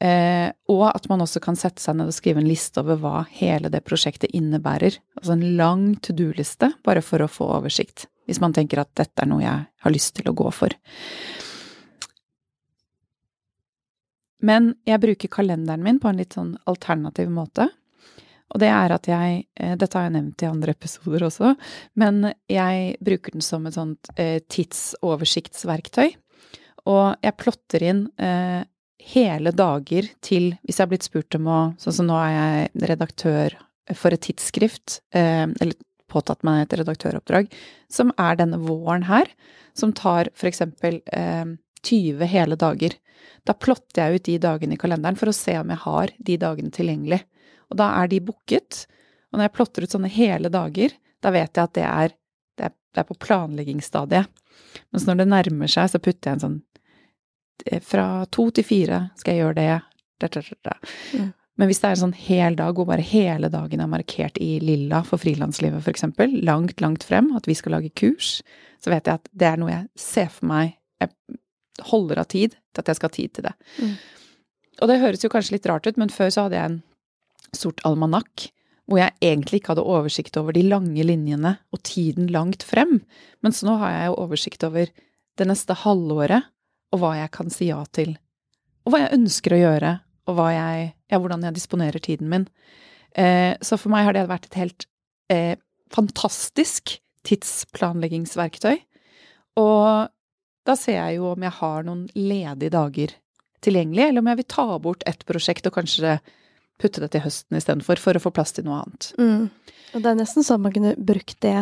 Eh, 0.00 0.48
og 0.72 0.86
at 0.88 1.04
man 1.10 1.20
også 1.20 1.42
kan 1.44 1.58
sette 1.60 1.82
seg 1.82 1.98
ned 1.98 2.08
og 2.08 2.16
skrive 2.16 2.40
en 2.40 2.48
liste 2.48 2.80
over 2.80 2.96
hva 3.02 3.18
hele 3.36 3.68
det 3.72 3.82
prosjektet 3.84 4.32
innebærer. 4.36 4.96
Altså 5.18 5.36
en 5.36 5.44
lang 5.58 5.84
to 6.00 6.14
do-liste, 6.16 6.70
bare 6.86 7.04
for 7.04 7.20
å 7.20 7.28
få 7.28 7.50
oversikt. 7.58 8.06
Hvis 8.24 8.40
man 8.40 8.54
tenker 8.56 8.80
at 8.80 8.92
dette 8.96 9.20
er 9.20 9.28
noe 9.28 9.44
jeg 9.44 9.66
har 9.84 9.92
lyst 9.92 10.14
til 10.16 10.30
å 10.30 10.36
gå 10.36 10.48
for. 10.54 10.72
Men 14.40 14.72
jeg 14.88 15.02
bruker 15.02 15.32
kalenderen 15.32 15.84
min 15.84 16.00
på 16.00 16.08
en 16.08 16.20
litt 16.20 16.38
sånn 16.38 16.54
alternativ 16.70 17.28
måte. 17.32 17.68
Og 18.50 18.62
det 18.62 18.70
er 18.72 18.94
at 18.94 19.06
jeg 19.06 19.44
eh, 19.60 19.76
Dette 19.78 19.98
har 19.98 20.08
jeg 20.08 20.16
nevnt 20.16 20.42
i 20.42 20.48
andre 20.48 20.74
episoder 20.74 21.26
også, 21.28 21.52
men 22.00 22.32
jeg 22.50 22.96
bruker 23.04 23.36
den 23.36 23.44
som 23.44 23.68
et 23.68 23.76
sånt 23.76 24.10
eh, 24.16 24.40
tidsoversiktsverktøy. 24.50 26.08
Og 26.90 27.20
jeg 27.20 27.36
plotter 27.38 27.84
inn 27.84 28.06
eh, 28.16 28.64
hele 29.12 29.52
dager 29.56 30.08
til 30.24 30.52
Hvis 30.64 30.78
jeg 30.78 30.84
har 30.84 30.90
blitt 30.92 31.06
spurt 31.06 31.36
om 31.38 31.48
å 31.50 31.60
Sånn 31.80 31.96
som 31.96 32.08
nå 32.10 32.18
er 32.20 32.32
jeg 32.34 32.88
redaktør 32.92 33.56
for 33.98 34.14
et 34.14 34.22
tidsskrift, 34.22 35.00
eller 35.10 35.74
påtatt 36.10 36.44
meg 36.46 36.60
et 36.62 36.76
redaktøroppdrag, 36.78 37.48
som 37.90 38.12
er 38.22 38.36
denne 38.38 38.60
våren 38.62 39.02
her, 39.08 39.26
som 39.74 39.90
tar 39.96 40.30
for 40.38 40.46
eksempel 40.46 41.00
20 41.82 42.30
hele 42.30 42.58
dager. 42.60 42.94
Da 43.46 43.56
plotter 43.56 44.04
jeg 44.04 44.20
ut 44.20 44.26
de 44.28 44.38
dagene 44.42 44.76
i 44.76 44.80
kalenderen 44.80 45.18
for 45.18 45.30
å 45.30 45.36
se 45.36 45.56
om 45.58 45.72
jeg 45.72 45.82
har 45.84 46.14
de 46.18 46.38
dagene 46.40 46.70
tilgjengelig. 46.74 47.22
Og 47.70 47.78
da 47.80 47.90
er 48.02 48.10
de 48.10 48.22
booket, 48.24 48.86
Og 49.30 49.38
når 49.38 49.44
jeg 49.46 49.54
plotter 49.54 49.84
ut 49.86 49.92
sånne 49.92 50.08
hele 50.10 50.50
dager, 50.50 50.94
da 51.22 51.30
vet 51.30 51.54
jeg 51.54 51.62
at 51.62 51.74
det 51.76 51.84
er, 51.86 52.14
det 52.58 52.64
er, 52.66 52.72
det 52.90 52.98
er 52.98 53.06
på 53.06 53.14
planleggingsstadiet. 53.22 54.26
Mens 54.90 55.04
når 55.06 55.20
det 55.20 55.26
nærmer 55.30 55.70
seg, 55.70 55.86
så 55.92 56.00
putter 56.02 56.32
jeg 56.32 56.34
en 56.34 56.42
sånn 56.42 56.56
eh, 56.58 56.69
Fra 57.86 58.06
to 58.32 58.48
til 58.54 58.66
fire 58.66 59.02
skal 59.20 59.36
jeg 59.36 59.44
gjøre 59.44 59.58
det. 59.58 59.68
Da, 60.20 60.28
da, 60.28 60.42
da, 60.66 60.76
mm. 61.16 61.28
Men 61.60 61.68
hvis 61.68 61.82
det 61.82 61.88
er 61.90 61.96
en 61.96 62.02
sånn 62.06 62.16
hel 62.16 62.56
dag 62.56 62.76
hvor 62.76 62.88
bare 62.88 63.04
hele 63.04 63.50
dagen 63.52 63.82
er 63.84 63.88
markert 63.90 64.38
i 64.40 64.54
lilla 64.64 65.02
for 65.04 65.20
frilanslivet 65.20 65.84
f.eks., 65.84 66.06
langt, 66.40 66.80
langt 66.80 67.04
frem, 67.04 67.34
at 67.36 67.48
vi 67.48 67.56
skal 67.58 67.76
lage 67.76 67.92
kurs, 68.00 68.38
så 68.80 68.92
vet 68.92 69.08
jeg 69.08 69.20
at 69.20 69.28
det 69.36 69.48
er 69.50 69.60
noe 69.60 69.74
jeg 69.74 69.88
ser 70.00 70.30
for 70.32 70.48
meg 70.48 70.78
Jeg 71.00 71.12
holder 71.90 72.20
av 72.20 72.28
tid 72.32 72.56
til 72.56 72.82
at 72.82 72.88
jeg 72.88 72.98
skal 72.98 73.08
ha 73.10 73.16
tid 73.16 73.34
til 73.36 73.46
det. 73.48 73.52
Mm. 73.80 73.92
Og 74.80 74.88
det 74.88 74.96
høres 75.00 75.24
jo 75.24 75.30
kanskje 75.32 75.58
litt 75.58 75.68
rart 75.68 75.86
ut, 75.88 76.00
men 76.00 76.12
før 76.12 76.32
så 76.32 76.46
hadde 76.46 76.58
jeg 76.58 76.70
en 76.70 76.80
sort 77.56 77.80
almanakk 77.88 78.48
hvor 78.90 78.98
jeg 78.98 79.14
egentlig 79.22 79.60
ikke 79.60 79.74
hadde 79.74 79.86
oversikt 79.86 80.36
over 80.40 80.56
de 80.56 80.64
lange 80.66 81.04
linjene 81.06 81.54
og 81.70 81.82
tiden 81.86 82.26
langt 82.34 82.64
frem. 82.66 82.98
Mens 83.44 83.60
nå 83.64 83.76
har 83.78 83.94
jeg 83.94 84.08
jo 84.10 84.16
oversikt 84.24 84.66
over 84.66 84.90
det 85.38 85.46
neste 85.46 85.76
halvåret, 85.84 86.48
og 86.90 87.02
hva 87.02 87.14
jeg 87.18 87.32
kan 87.34 87.52
si 87.52 87.70
ja 87.70 87.80
til. 87.94 88.16
Og 88.84 88.94
hva 88.94 89.04
jeg 89.04 89.16
ønsker 89.18 89.54
å 89.54 89.60
gjøre, 89.60 89.92
og 90.30 90.40
jeg, 90.54 90.92
ja, 91.10 91.18
hvordan 91.18 91.46
jeg 91.46 91.56
disponerer 91.56 92.02
tiden 92.02 92.30
min. 92.30 92.46
Eh, 93.18 93.56
så 93.64 93.78
for 93.80 93.92
meg 93.92 94.06
har 94.06 94.16
det 94.16 94.28
vært 94.30 94.50
et 94.50 94.58
helt 94.60 94.86
eh, 95.32 95.56
fantastisk 95.94 96.96
tidsplanleggingsverktøy. 97.26 98.78
Og 99.60 100.10
da 100.66 100.76
ser 100.78 100.98
jeg 100.98 101.18
jo 101.18 101.32
om 101.32 101.46
jeg 101.46 101.56
har 101.58 101.86
noen 101.86 102.04
ledige 102.16 102.72
dager 102.74 103.16
tilgjengelig, 103.64 104.06
eller 104.08 104.22
om 104.22 104.30
jeg 104.30 104.40
vil 104.40 104.50
ta 104.54 104.66
bort 104.80 105.04
et 105.08 105.24
prosjekt 105.28 105.66
og 105.68 105.76
kanskje 105.76 106.18
putte 106.80 107.02
det 107.02 107.10
til 107.12 107.24
høsten 107.26 107.58
istedenfor, 107.58 108.00
for 108.00 108.16
å 108.16 108.22
få 108.22 108.32
plass 108.32 108.54
til 108.56 108.64
noe 108.68 108.80
annet. 108.80 109.10
Mm. 109.20 109.48
Og 109.90 110.04
det 110.04 110.12
er 110.12 110.20
nesten 110.20 110.46
sånn 110.46 110.62
at 110.62 110.64
man 110.68 110.74
kunne 110.76 110.94
brukt 110.96 111.36
det, 111.44 111.58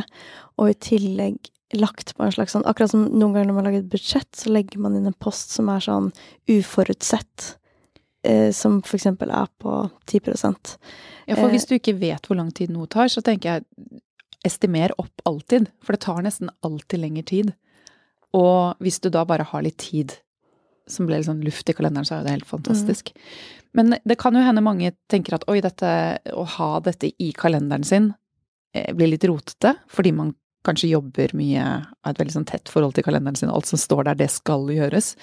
og 0.60 0.70
i 0.70 0.76
tillegg 0.78 1.50
lagt 1.76 2.14
på 2.16 2.24
en 2.24 2.32
slags 2.32 2.54
sånn 2.54 2.64
Akkurat 2.68 2.92
som 2.92 3.04
noen 3.10 3.34
ganger 3.34 3.50
når 3.50 3.56
man 3.58 3.66
lager 3.68 3.82
et 3.82 3.92
budsjett, 3.92 4.28
så 4.36 4.52
legger 4.52 4.80
man 4.80 4.96
inn 4.96 5.08
en 5.10 5.16
post 5.20 5.52
som 5.52 5.68
er 5.72 5.84
sånn 5.84 6.10
uforutsett. 6.48 7.54
Eh, 8.26 8.50
som 8.56 8.80
for 8.82 8.98
eksempel 8.98 9.30
er 9.30 9.50
på 9.62 9.74
10 10.10 10.32
Ja, 11.28 11.36
for 11.36 11.48
hvis 11.52 11.66
eh, 11.66 11.68
du 11.68 11.74
ikke 11.76 11.98
vet 12.00 12.26
hvor 12.26 12.38
lang 12.40 12.50
tid 12.50 12.72
noe 12.74 12.88
tar, 12.90 13.10
så 13.12 13.22
tenker 13.22 13.58
jeg 13.58 14.00
estimer 14.46 14.94
opp 15.00 15.22
alltid. 15.28 15.68
For 15.84 15.94
det 15.94 16.04
tar 16.06 16.22
nesten 16.24 16.50
alltid 16.64 17.02
lengre 17.02 17.26
tid. 17.28 17.52
Og 18.36 18.80
hvis 18.82 19.00
du 19.00 19.10
da 19.12 19.24
bare 19.28 19.46
har 19.48 19.62
litt 19.64 19.78
tid 19.80 20.16
som 20.88 21.06
ble 21.08 21.18
litt 21.18 21.28
sånn 21.28 21.44
luft 21.44 21.68
i 21.68 21.74
kalenderen, 21.76 22.06
så 22.08 22.16
er 22.16 22.22
jo 22.22 22.28
det 22.28 22.36
helt 22.38 22.48
fantastisk. 22.48 23.12
Mm. 23.12 23.22
Men 23.76 23.96
det 24.08 24.16
kan 24.20 24.36
jo 24.36 24.42
hende 24.44 24.64
mange 24.64 24.94
tenker 25.12 25.36
at 25.36 25.44
oi, 25.50 25.60
dette, 25.64 25.90
å 26.32 26.44
ha 26.56 26.68
dette 26.84 27.10
i 27.20 27.30
kalenderen 27.36 27.84
sin 27.84 28.12
eh, 28.74 28.94
blir 28.96 29.12
litt 29.12 29.26
rotete, 29.28 29.74
fordi 29.92 30.14
man 30.16 30.32
kanskje 30.68 30.92
jobber 30.92 31.32
mye, 31.36 31.66
har 31.82 32.14
et 32.14 32.20
veldig 32.20 32.36
sånn 32.36 32.48
tett 32.48 32.70
forhold 32.70 32.94
til 32.96 33.06
kalenderen 33.06 33.38
sin, 33.40 33.52
alt 33.52 33.68
som 33.68 33.80
står 33.80 34.10
der, 34.10 34.18
det 34.20 34.30
skal 34.32 34.68
gjøres. 34.72 35.14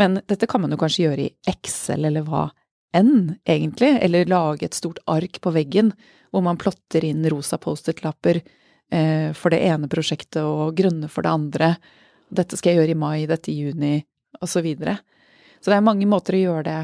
Men 0.00 0.20
dette 0.26 0.48
kan 0.50 0.64
man 0.64 0.72
jo 0.72 0.80
kanskje 0.80 1.06
gjøre 1.06 1.26
i 1.28 1.52
Excel 1.52 2.08
eller 2.08 2.26
hva 2.26 2.48
enn, 2.96 3.36
egentlig, 3.44 3.92
eller 4.02 4.30
lage 4.30 4.66
et 4.66 4.76
stort 4.76 5.02
ark 5.10 5.40
på 5.44 5.52
veggen 5.54 5.92
hvor 6.32 6.44
man 6.44 6.58
plotter 6.60 7.04
inn 7.06 7.24
rosa 7.30 7.58
Post-It-lapper 7.60 8.40
eh, 8.40 9.32
for 9.36 9.52
det 9.52 9.62
ene 9.68 9.90
prosjektet 9.92 10.42
og 10.42 10.74
grønne 10.78 11.10
for 11.12 11.26
det 11.26 11.32
andre. 11.32 11.70
Dette 12.28 12.58
skal 12.58 12.72
jeg 12.74 12.82
gjøre 12.82 12.96
i 12.96 13.00
mai, 13.00 13.26
dette 13.28 13.52
i 13.52 13.58
juni, 13.60 14.00
og 14.40 14.50
så 14.50 14.62
videre. 14.64 14.98
Så 15.60 15.70
det 15.70 15.78
er 15.78 15.86
mange 15.86 16.08
måter 16.08 16.36
å 16.36 16.42
gjøre 16.42 16.66
det 16.66 16.80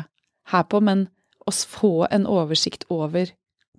her 0.52 0.66
på, 0.68 0.80
men 0.84 1.06
å 1.46 1.52
få 1.52 2.06
en 2.10 2.26
oversikt 2.30 2.86
over 2.92 3.32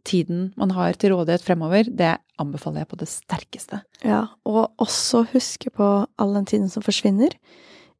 tiden 0.07 0.51
man 0.59 0.73
har 0.75 0.97
til 0.99 1.13
rådighet 1.15 1.43
fremover, 1.45 1.87
det 1.87 2.15
anbefaler 2.41 2.83
jeg 2.83 2.91
på 2.91 2.99
det 2.99 3.09
sterkeste. 3.11 3.81
Ja, 4.03 4.25
og 4.45 4.73
også 4.83 5.25
huske 5.33 5.71
på 5.73 5.89
all 6.19 6.33
den 6.37 6.47
tiden 6.49 6.71
som 6.71 6.85
forsvinner. 6.85 7.35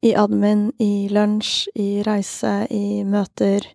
I 0.04 0.12
admin, 0.20 0.72
i 0.84 1.08
lunsj, 1.14 1.70
i 1.80 2.04
reise, 2.04 2.66
i 2.74 3.04
møter. 3.08 3.70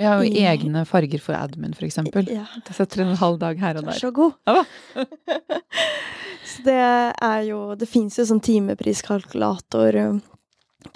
Vi 0.00 0.06
har 0.08 0.22
i, 0.24 0.32
egne 0.48 0.86
farger 0.88 1.20
for 1.20 1.36
admin, 1.36 1.74
for 1.76 1.84
eksempel. 1.84 2.28
Ja. 2.32 2.46
Det 2.64 2.76
setter 2.76 3.04
en 3.04 3.18
halv 3.20 3.36
dag 3.42 3.60
her 3.60 3.82
og 3.82 3.90
der. 3.90 3.98
Så 4.00 4.12
god. 4.16 4.32
Ja, 4.48 4.64
så 6.50 6.64
det 6.64 6.78
er 6.80 7.42
jo 7.50 7.58
Det 7.78 7.88
fins 7.88 8.16
jo 8.16 8.24
sånn 8.26 8.40
timepriskalkulator 8.44 10.00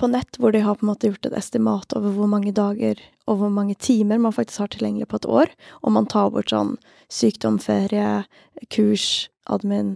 på 0.01 0.09
nett, 0.09 0.39
hvor 0.41 0.53
de 0.55 0.63
har 0.65 0.79
på 0.79 0.87
en 0.87 0.93
måte 0.93 1.11
gjort 1.11 1.27
et 1.29 1.37
estimat 1.37 1.93
over 1.97 2.15
hvor 2.17 2.31
mange 2.31 2.55
dager 2.57 3.01
og 3.29 3.41
hvor 3.41 3.53
mange 3.53 3.77
timer 3.77 4.21
man 4.21 4.35
faktisk 4.35 4.65
har 4.65 4.73
tilgjengelig 4.73 5.09
på 5.11 5.21
et 5.21 5.29
år, 5.29 5.53
og 5.83 5.95
man 5.97 6.09
tar 6.11 6.33
bort 6.33 6.53
sånn 6.53 6.75
sykdom, 7.13 7.61
ferie, 7.63 8.25
kurs, 8.73 9.29
admin, 9.51 9.95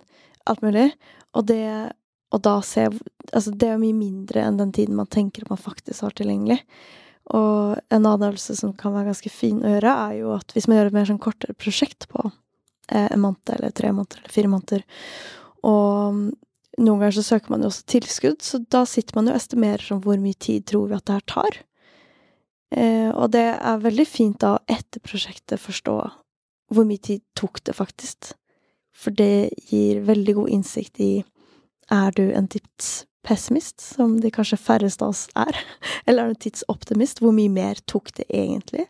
alt 0.49 0.65
mulig. 0.65 0.91
Og 1.37 1.49
det 1.49 1.65
og 2.29 2.43
da 2.45 2.59
se 2.65 2.89
Altså, 3.29 3.53
det 3.53 3.69
er 3.69 3.81
mye 3.81 3.93
mindre 3.93 4.41
enn 4.41 4.57
den 4.57 4.71
tiden 4.73 4.97
man 4.97 5.09
tenker 5.13 5.45
man 5.51 5.61
faktisk 5.61 6.01
har 6.01 6.15
tilgjengelig. 6.17 6.63
Og 7.37 7.77
en 7.93 8.07
adelse 8.09 8.55
som 8.57 8.73
kan 8.73 8.95
være 8.95 9.11
ganske 9.11 9.29
fin 9.29 9.59
å 9.61 9.75
gjøre, 9.75 9.93
er 10.09 10.15
jo 10.23 10.31
at 10.33 10.55
hvis 10.57 10.65
man 10.65 10.79
gjør 10.79 10.89
et 10.89 10.97
mer 10.97 11.09
sånn 11.11 11.21
kortere 11.21 11.53
prosjekt 11.53 12.07
på 12.09 12.23
eh, 12.25 13.05
en 13.05 13.21
måned 13.21 13.53
eller 13.53 13.75
tre 13.77 13.91
måneder 13.93 14.23
eller 14.23 14.33
fire 14.33 14.53
måneder, 14.55 14.87
og 15.69 16.23
noen 16.79 17.01
ganger 17.01 17.19
så 17.19 17.27
søker 17.27 17.53
man 17.53 17.65
jo 17.65 17.71
også 17.73 17.87
tilskudd, 17.91 18.43
så 18.45 18.61
da 18.71 18.85
sitter 18.89 19.19
man 19.19 19.29
jo 19.29 19.35
og 19.35 19.41
estimerer 19.41 19.85
sånn 19.85 20.03
hvor 20.05 20.21
mye 20.23 20.39
tid 20.39 20.67
tror 20.71 20.89
vi 20.91 20.99
at 20.99 21.07
det 21.09 21.19
her 21.19 21.27
tar. 21.35 21.59
Eh, 22.75 23.11
og 23.11 23.33
det 23.35 23.47
er 23.57 23.85
veldig 23.85 24.07
fint 24.09 24.41
da 24.45 24.59
etter 24.69 25.03
prosjektet 25.05 25.61
forstå 25.63 25.97
hvor 26.75 26.85
mye 26.85 27.01
tid 27.01 27.23
tok 27.39 27.63
det 27.65 27.75
faktisk. 27.79 28.33
For 28.93 29.15
det 29.15 29.51
gir 29.71 30.03
veldig 30.07 30.35
god 30.41 30.55
innsikt 30.59 31.01
i 31.01 31.13
er 31.95 32.13
du 32.13 32.27
en 32.37 32.49
tidspessimist, 32.53 33.81
som 33.81 34.19
de 34.21 34.33
kanskje 34.35 34.61
færreste 34.61 35.07
av 35.07 35.15
oss 35.15 35.27
er, 35.39 35.57
eller 36.07 36.23
er 36.23 36.33
du 36.33 36.37
en 36.37 36.45
tidsoptimist, 36.47 37.23
hvor 37.25 37.33
mye 37.37 37.53
mer 37.53 37.81
tok 37.89 38.13
det 38.19 38.29
egentlig? 38.29 38.89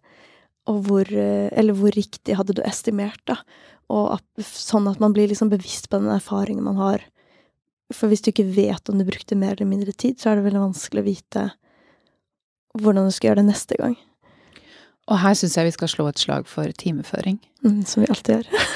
Og 0.68 0.82
hvor, 0.88 1.08
eh, 1.08 1.48
eller 1.54 1.76
hvor 1.78 1.94
riktig 1.94 2.36
hadde 2.36 2.58
du 2.58 2.64
estimert, 2.66 3.22
da? 3.30 3.38
Og 3.88 4.18
at, 4.18 4.26
sånn 4.44 4.88
at 4.90 4.98
man 5.00 5.14
blir 5.16 5.30
liksom 5.30 5.48
bevisst 5.48 5.86
på 5.88 6.02
den 6.02 6.10
erfaringen 6.12 6.66
man 6.66 6.76
har 6.76 7.06
for 7.94 8.10
hvis 8.10 8.22
du 8.24 8.30
ikke 8.32 8.48
vet 8.52 8.90
om 8.90 9.00
du 9.00 9.06
brukte 9.08 9.38
mer 9.38 9.54
eller 9.56 9.68
mindre 9.70 9.94
tid, 9.96 10.18
så 10.20 10.30
er 10.30 10.38
det 10.38 10.48
veldig 10.48 10.66
vanskelig 10.66 11.02
å 11.02 11.08
vite 11.08 11.44
hvordan 12.78 13.08
du 13.08 13.14
skal 13.14 13.30
gjøre 13.30 13.42
det 13.42 13.48
neste 13.48 13.78
gang. 13.80 13.96
Og 15.08 15.20
her 15.22 15.36
syns 15.38 15.56
jeg 15.56 15.68
vi 15.70 15.76
skal 15.76 15.90
slå 15.90 16.08
et 16.10 16.20
slag 16.20 16.48
for 16.50 16.68
timeføring. 16.80 17.38
Mm, 17.64 17.84
som 17.88 18.04
vi 18.04 18.10
alltid 18.12 18.34
gjør. 18.34 18.66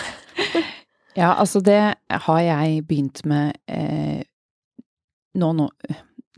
ja, 1.20 1.34
altså 1.34 1.60
det 1.60 1.80
har 2.26 2.40
jeg 2.40 2.86
begynt 2.88 3.20
med 3.28 3.52
eh, 3.68 4.24
nå, 5.36 5.52
nå 5.52 5.68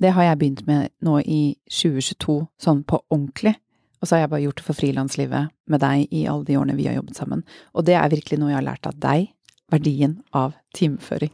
Det 0.03 0.11
har 0.11 0.27
jeg 0.27 0.39
begynt 0.39 0.65
med 0.67 0.91
nå 1.07 1.21
i 1.23 1.55
2022, 1.71 2.41
sånn 2.59 2.83
på 2.83 2.99
ordentlig. 3.07 3.55
Og 4.03 4.09
så 4.09 4.17
har 4.17 4.25
jeg 4.25 4.33
bare 4.35 4.45
gjort 4.45 4.59
det 4.59 4.67
for 4.67 4.77
frilanslivet 4.77 5.53
med 5.71 5.81
deg 5.81 6.11
i 6.13 6.27
alle 6.29 6.45
de 6.45 6.59
årene 6.59 6.75
vi 6.77 6.89
har 6.91 6.99
jobbet 6.99 7.17
sammen. 7.17 7.45
Og 7.73 7.87
det 7.87 7.95
er 7.97 8.11
virkelig 8.13 8.41
noe 8.41 8.51
jeg 8.51 8.59
har 8.59 8.67
lært 8.67 8.91
av 8.91 8.99
deg. 9.01 9.31
Verdien 9.73 10.19
av 10.35 10.59
timeføring. 10.77 11.31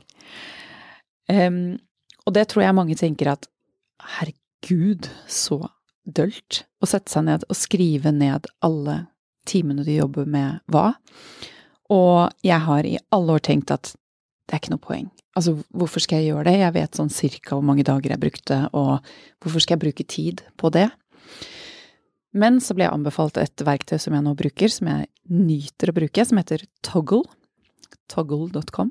Um, 1.31 1.79
og 2.27 2.35
det 2.37 2.49
tror 2.51 2.65
jeg 2.65 2.77
mange 2.77 2.97
tenker 2.99 3.33
at 3.33 3.49
herregud, 4.19 5.09
så 5.31 5.63
dølt 6.05 6.65
å 6.81 6.89
sette 6.89 7.13
seg 7.13 7.27
ned 7.29 7.47
og 7.49 7.59
skrive 7.59 8.13
ned 8.15 8.49
alle 8.65 9.05
timene 9.49 9.85
du 9.87 9.93
jobber 9.93 10.29
med 10.29 10.61
hva. 10.71 10.93
Og 11.91 12.31
jeg 12.47 12.61
har 12.67 12.87
i 12.87 12.99
alle 13.15 13.37
år 13.37 13.45
tenkt 13.47 13.73
at 13.75 13.93
det 13.93 14.57
er 14.57 14.63
ikke 14.63 14.75
noe 14.75 14.83
poeng. 14.83 15.11
Altså, 15.39 15.55
hvorfor 15.71 16.03
skal 16.03 16.21
jeg 16.21 16.33
gjøre 16.33 16.49
det? 16.49 16.57
Jeg 16.59 16.75
vet 16.75 16.99
sånn 16.99 17.13
cirka 17.15 17.55
hvor 17.55 17.67
mange 17.67 17.87
dager 17.87 18.13
jeg 18.13 18.23
brukte, 18.23 18.65
og 18.75 18.99
hvorfor 19.43 19.63
skal 19.63 19.77
jeg 19.77 19.85
bruke 19.85 20.07
tid 20.11 20.43
på 20.59 20.73
det? 20.75 20.89
Men 22.35 22.59
så 22.63 22.75
ble 22.75 22.87
jeg 22.87 22.95
anbefalt 22.95 23.39
et 23.43 23.63
verktøy 23.67 23.99
som 24.03 24.15
jeg 24.15 24.27
nå 24.27 24.35
bruker, 24.39 24.71
som 24.71 24.91
jeg 24.91 25.09
nyter 25.31 25.91
å 25.91 25.97
bruke, 25.97 26.27
som 26.27 26.39
heter 26.39 26.67
Toggle. 26.87 27.25
Toggle.com 28.11 28.91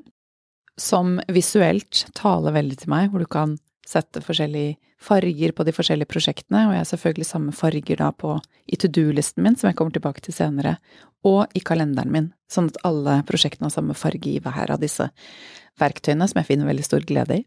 som 0.80 1.18
visuelt 1.28 2.06
taler 2.16 2.56
veldig 2.56 2.78
til 2.82 2.92
meg, 2.92 3.10
hvor 3.10 3.22
du 3.22 3.28
kan 3.30 3.58
sette 3.86 4.22
forskjellige 4.24 4.78
farger 5.00 5.54
på 5.56 5.64
de 5.64 5.72
forskjellige 5.74 6.10
prosjektene, 6.12 6.66
og 6.66 6.74
jeg 6.74 6.82
har 6.82 6.88
selvfølgelig 6.90 7.28
samme 7.28 7.54
farger 7.56 8.00
da 8.00 8.10
på 8.12 8.34
i 8.70 8.78
to 8.80 8.90
do-listen 8.92 9.44
min, 9.44 9.56
som 9.56 9.70
jeg 9.70 9.78
kommer 9.78 9.94
tilbake 9.96 10.22
til 10.24 10.36
senere, 10.36 10.76
og 11.26 11.52
i 11.56 11.62
kalenderen 11.64 12.12
min, 12.12 12.30
sånn 12.52 12.70
at 12.70 12.80
alle 12.88 13.20
prosjektene 13.28 13.68
har 13.68 13.74
samme 13.74 13.96
farge 13.96 14.28
i 14.30 14.40
hver 14.44 14.72
av 14.72 14.80
disse 14.82 15.08
verktøyene, 15.80 16.28
som 16.28 16.40
jeg 16.40 16.50
finner 16.50 16.68
veldig 16.68 16.86
stor 16.86 17.04
glede 17.08 17.40
i. 17.40 17.44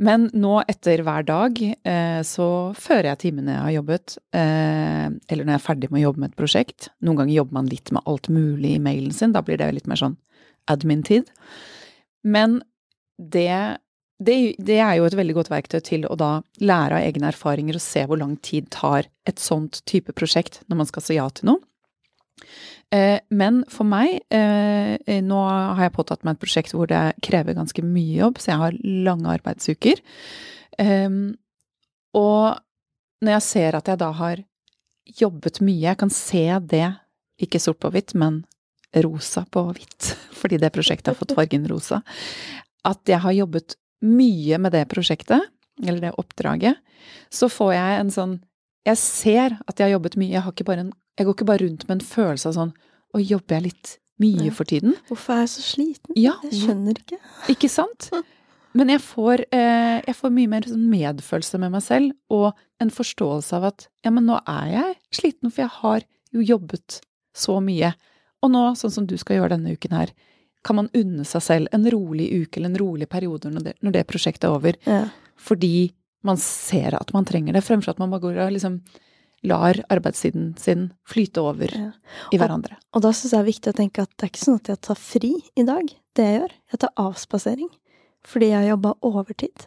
Men 0.00 0.30
nå 0.32 0.62
etter 0.70 1.02
hver 1.04 1.26
dag 1.28 1.58
eh, 1.60 2.20
så 2.24 2.46
fører 2.72 3.10
jeg 3.10 3.20
timene 3.26 3.52
jeg 3.52 3.64
har 3.66 3.74
jobbet, 3.74 4.14
eh, 4.32 5.08
eller 5.12 5.44
når 5.44 5.52
jeg 5.52 5.60
er 5.60 5.66
ferdig 5.66 5.90
med 5.90 6.00
å 6.00 6.06
jobbe 6.06 6.22
med 6.22 6.30
et 6.30 6.38
prosjekt. 6.40 6.88
Noen 7.04 7.20
ganger 7.20 7.36
jobber 7.36 7.58
man 7.58 7.68
litt 7.68 7.92
med 7.92 8.08
alt 8.08 8.30
mulig 8.32 8.76
i 8.76 8.80
mailen 8.80 9.12
sin, 9.16 9.36
da 9.36 9.44
blir 9.44 9.60
det 9.60 9.68
litt 9.76 9.90
mer 9.90 10.00
sånn 10.00 10.16
admin-tid. 10.72 11.28
Men 12.22 12.60
det, 13.20 13.78
det, 14.18 14.36
det, 14.58 14.78
er 14.78 14.98
jo 14.98 15.08
et 15.08 15.16
veldig 15.16 15.36
godt 15.38 15.50
verktøy 15.52 15.80
til 15.86 16.06
å 16.08 16.16
da 16.18 16.30
lære 16.60 16.98
av 16.98 17.06
egne 17.06 17.30
erfaringer 17.32 17.78
og 17.78 17.84
se 17.84 18.04
hvor 18.08 18.20
lang 18.20 18.36
tid 18.44 18.70
tar 18.74 19.08
et 19.28 19.40
sånt 19.42 19.82
type 19.88 20.14
prosjekt 20.16 20.62
når 20.68 20.82
man 20.82 20.90
skal 20.90 21.06
si 21.06 21.18
ja 21.18 21.28
til 21.34 21.52
noe. 21.52 21.64
Eh, 22.90 23.20
men 23.30 23.62
for 23.70 23.86
meg, 23.86 24.18
eh, 24.34 25.20
nå 25.22 25.40
har 25.46 25.84
jeg 25.84 25.94
påtatt 25.94 26.24
meg 26.26 26.36
et 26.36 26.42
prosjekt 26.42 26.74
hvor 26.74 26.90
det 26.90 27.02
krever 27.22 27.54
ganske 27.54 27.84
mye 27.86 28.16
jobb, 28.18 28.40
så 28.40 28.50
jeg 28.50 28.62
har 28.64 28.78
lange 29.06 29.30
arbeidsuker. 29.36 30.02
Ehm, 30.82 31.36
og 32.16 32.58
når 33.22 33.36
jeg 33.36 33.46
ser 33.46 33.78
at 33.78 33.90
jeg 33.92 34.00
da 34.00 34.10
har 34.18 34.42
jobbet 35.20 35.60
mye, 35.62 35.84
jeg 35.90 36.00
kan 36.00 36.10
se 36.10 36.44
det, 36.72 36.88
ikke 37.40 37.60
sort 37.62 37.80
på 37.82 37.92
hvitt, 37.94 38.16
men 38.18 38.42
rosa 39.04 39.44
på 39.46 39.68
hvitt, 39.70 40.14
fordi 40.40 40.58
det 40.60 40.72
prosjektet 40.74 41.12
har 41.12 41.18
fått 41.18 41.36
fargen 41.36 41.66
rosa, 41.70 42.00
at 42.88 43.00
jeg 43.08 43.20
har 43.22 43.36
jobbet 43.36 43.76
mye 44.00 44.58
med 44.62 44.72
det 44.72 44.86
prosjektet, 44.90 45.44
eller 45.84 46.00
det 46.00 46.14
oppdraget, 46.20 46.80
så 47.32 47.48
får 47.52 47.74
jeg 47.76 48.00
en 48.00 48.14
sånn 48.14 48.38
Jeg 48.88 48.96
ser 48.96 49.54
at 49.68 49.76
jeg 49.76 49.86
har 49.86 49.94
jobbet 49.98 50.16
mye, 50.16 50.32
jeg, 50.32 50.42
har 50.44 50.52
ikke 50.54 50.66
bare 50.68 50.84
en, 50.86 50.92
jeg 51.16 51.26
går 51.28 51.34
ikke 51.36 51.48
bare 51.48 51.64
rundt 51.64 51.82
med 51.88 51.98
en 51.98 52.04
følelse 52.04 52.48
av 52.48 52.54
sånn 52.56 52.70
Å, 53.12 53.20
jobber 53.20 53.56
jeg 53.58 53.64
litt 53.66 53.92
mye 54.20 54.52
for 54.56 54.68
tiden? 54.68 54.94
Hvorfor 55.08 55.34
er 55.34 55.42
jeg 55.44 55.50
så 55.54 55.64
sliten? 55.64 56.16
Ja, 56.16 56.34
Jeg 56.44 56.60
skjønner 56.62 57.00
ikke. 57.00 57.18
Ikke 57.52 57.70
sant? 57.72 58.10
Men 58.76 58.92
jeg 58.92 59.02
får, 59.02 59.42
eh, 59.56 59.98
jeg 60.06 60.16
får 60.16 60.32
mye 60.36 60.50
mer 60.52 60.68
sånn 60.68 60.84
medfølelse 60.92 61.58
med 61.58 61.72
meg 61.74 61.82
selv, 61.82 62.12
og 62.30 62.52
en 62.80 62.92
forståelse 62.94 63.56
av 63.58 63.66
at 63.72 63.86
ja, 64.04 64.12
men 64.14 64.28
nå 64.28 64.38
er 64.44 64.68
jeg 64.70 64.92
sliten, 65.18 65.50
for 65.50 65.64
jeg 65.64 65.74
har 65.80 66.06
jo 66.36 66.44
jobbet 66.52 67.00
så 67.36 67.58
mye. 67.64 67.92
Og 68.44 68.52
nå, 68.54 68.62
sånn 68.78 68.94
som 68.94 69.08
du 69.08 69.16
skal 69.20 69.40
gjøre 69.40 69.56
denne 69.56 69.74
uken 69.74 69.96
her, 69.96 70.12
kan 70.66 70.76
man 70.76 70.90
unne 70.94 71.24
seg 71.24 71.42
selv 71.42 71.68
en 71.72 71.86
rolig 71.90 72.28
uke 72.42 72.58
eller 72.60 72.70
en 72.72 72.80
rolig 72.82 73.08
periode 73.08 73.50
når 73.52 73.64
det, 73.68 73.74
når 73.80 73.92
det 73.96 74.06
prosjektet 74.10 74.44
er 74.48 74.56
over. 74.56 74.76
Ja. 74.86 75.04
Fordi 75.40 75.92
man 76.26 76.36
ser 76.36 76.94
at 76.98 77.14
man 77.16 77.24
trenger 77.24 77.56
det, 77.56 77.64
fremfor 77.64 77.94
at 77.94 77.98
man 78.02 78.10
bare 78.12 78.20
går 78.26 78.40
og 78.44 78.52
liksom 78.52 78.80
lar 79.48 79.78
arbeidstiden 79.88 80.50
sin 80.60 80.90
flyte 81.08 81.40
over 81.40 81.72
Ja. 81.72 81.92
i 82.30 82.36
hverandre. 82.36 82.76
Og 82.92 83.00
da 83.00 83.08
syns 83.08 83.32
jeg 83.32 83.38
det 83.38 83.40
er 83.40 83.52
viktig 83.52 83.72
å 83.72 83.78
tenke 83.78 84.02
at 84.04 84.10
det 84.18 84.26
er 84.26 84.32
ikke 84.34 84.44
sånn 84.44 84.60
at 84.60 84.68
jeg 84.68 84.80
tar 84.84 84.98
fri 85.00 85.32
i 85.56 85.64
dag. 85.64 85.94
Det 86.14 86.26
jeg 86.26 86.40
gjør, 86.42 86.52
jeg 86.74 86.80
tar 86.82 86.92
avspasering. 87.00 87.70
Fordi 88.28 88.50
jeg 88.52 88.68
jobba 88.68 88.94
overtid. 89.00 89.64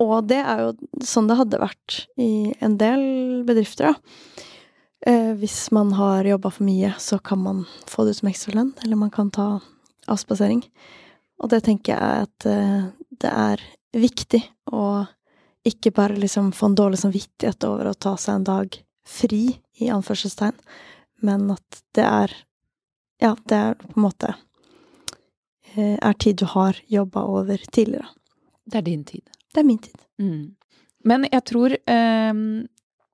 Og 0.00 0.26
det 0.30 0.38
er 0.40 0.62
jo 0.64 0.70
sånn 1.04 1.28
det 1.28 1.36
hadde 1.36 1.60
vært 1.60 2.06
i 2.16 2.54
en 2.64 2.78
del 2.80 3.44
bedrifter, 3.44 3.92
da. 3.92 3.94
Eh, 5.06 5.34
hvis 5.36 5.70
man 5.72 5.92
har 5.96 6.24
jobba 6.24 6.50
for 6.52 6.64
mye, 6.64 6.94
så 6.96 7.18
kan 7.22 7.38
man 7.44 7.66
få 7.88 8.04
det 8.04 8.16
ut 8.16 8.20
som 8.22 8.28
ekstralønn, 8.32 8.72
eller 8.84 8.96
man 8.96 9.10
kan 9.12 9.28
ta 9.30 9.60
avspasering. 10.10 10.64
Og 11.40 11.50
det 11.52 11.62
tenker 11.66 11.94
jeg 11.94 12.26
at 12.26 12.46
eh, 12.48 12.90
det 13.20 13.30
er 13.30 13.64
viktig 13.96 14.42
å 14.72 14.84
ikke 15.66 15.92
bare 15.96 16.16
liksom 16.20 16.52
få 16.56 16.70
en 16.70 16.78
dårlig 16.78 17.00
samvittighet 17.02 17.64
over 17.68 17.90
å 17.90 17.96
ta 17.96 18.14
seg 18.20 18.38
en 18.38 18.46
dag 18.48 18.78
fri, 19.08 19.58
i 19.80 19.88
anførselstegn, 19.88 20.56
men 21.24 21.50
at 21.56 21.82
det 21.96 22.06
er 22.06 22.38
Ja, 23.20 23.34
det 23.48 23.56
er 23.56 23.74
på 23.76 23.98
en 23.98 24.04
måte 24.06 24.28
eh, 25.74 25.96
Er 26.00 26.14
tid 26.16 26.38
du 26.40 26.46
har 26.48 26.76
jobba 26.88 27.24
over 27.28 27.60
tidligere. 27.72 28.08
Det 28.64 28.78
er 28.78 28.86
din 28.86 29.04
tid. 29.04 29.24
Det 29.52 29.60
er 29.60 29.66
min 29.68 29.78
tid. 29.78 29.96
Mm. 30.20 30.56
Men 31.04 31.26
jeg 31.32 31.44
tror 31.44 31.74
eh, 31.76 32.32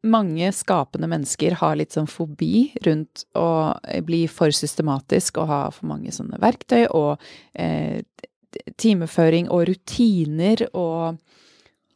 mange 0.09 0.51
skapende 0.55 1.09
mennesker 1.11 1.59
har 1.61 1.77
litt 1.79 1.97
sånn 1.97 2.09
fobi 2.11 2.71
rundt 2.87 3.27
å 3.39 3.75
bli 4.07 4.25
for 4.31 4.55
systematisk 4.55 5.41
og 5.43 5.51
ha 5.51 5.61
for 5.75 5.91
mange 5.91 6.15
sånne 6.15 6.41
verktøy 6.43 6.87
og 6.87 7.23
eh, 7.55 8.03
timeføring 8.81 9.51
og 9.53 9.67
rutiner 9.71 10.67
og 10.73 11.19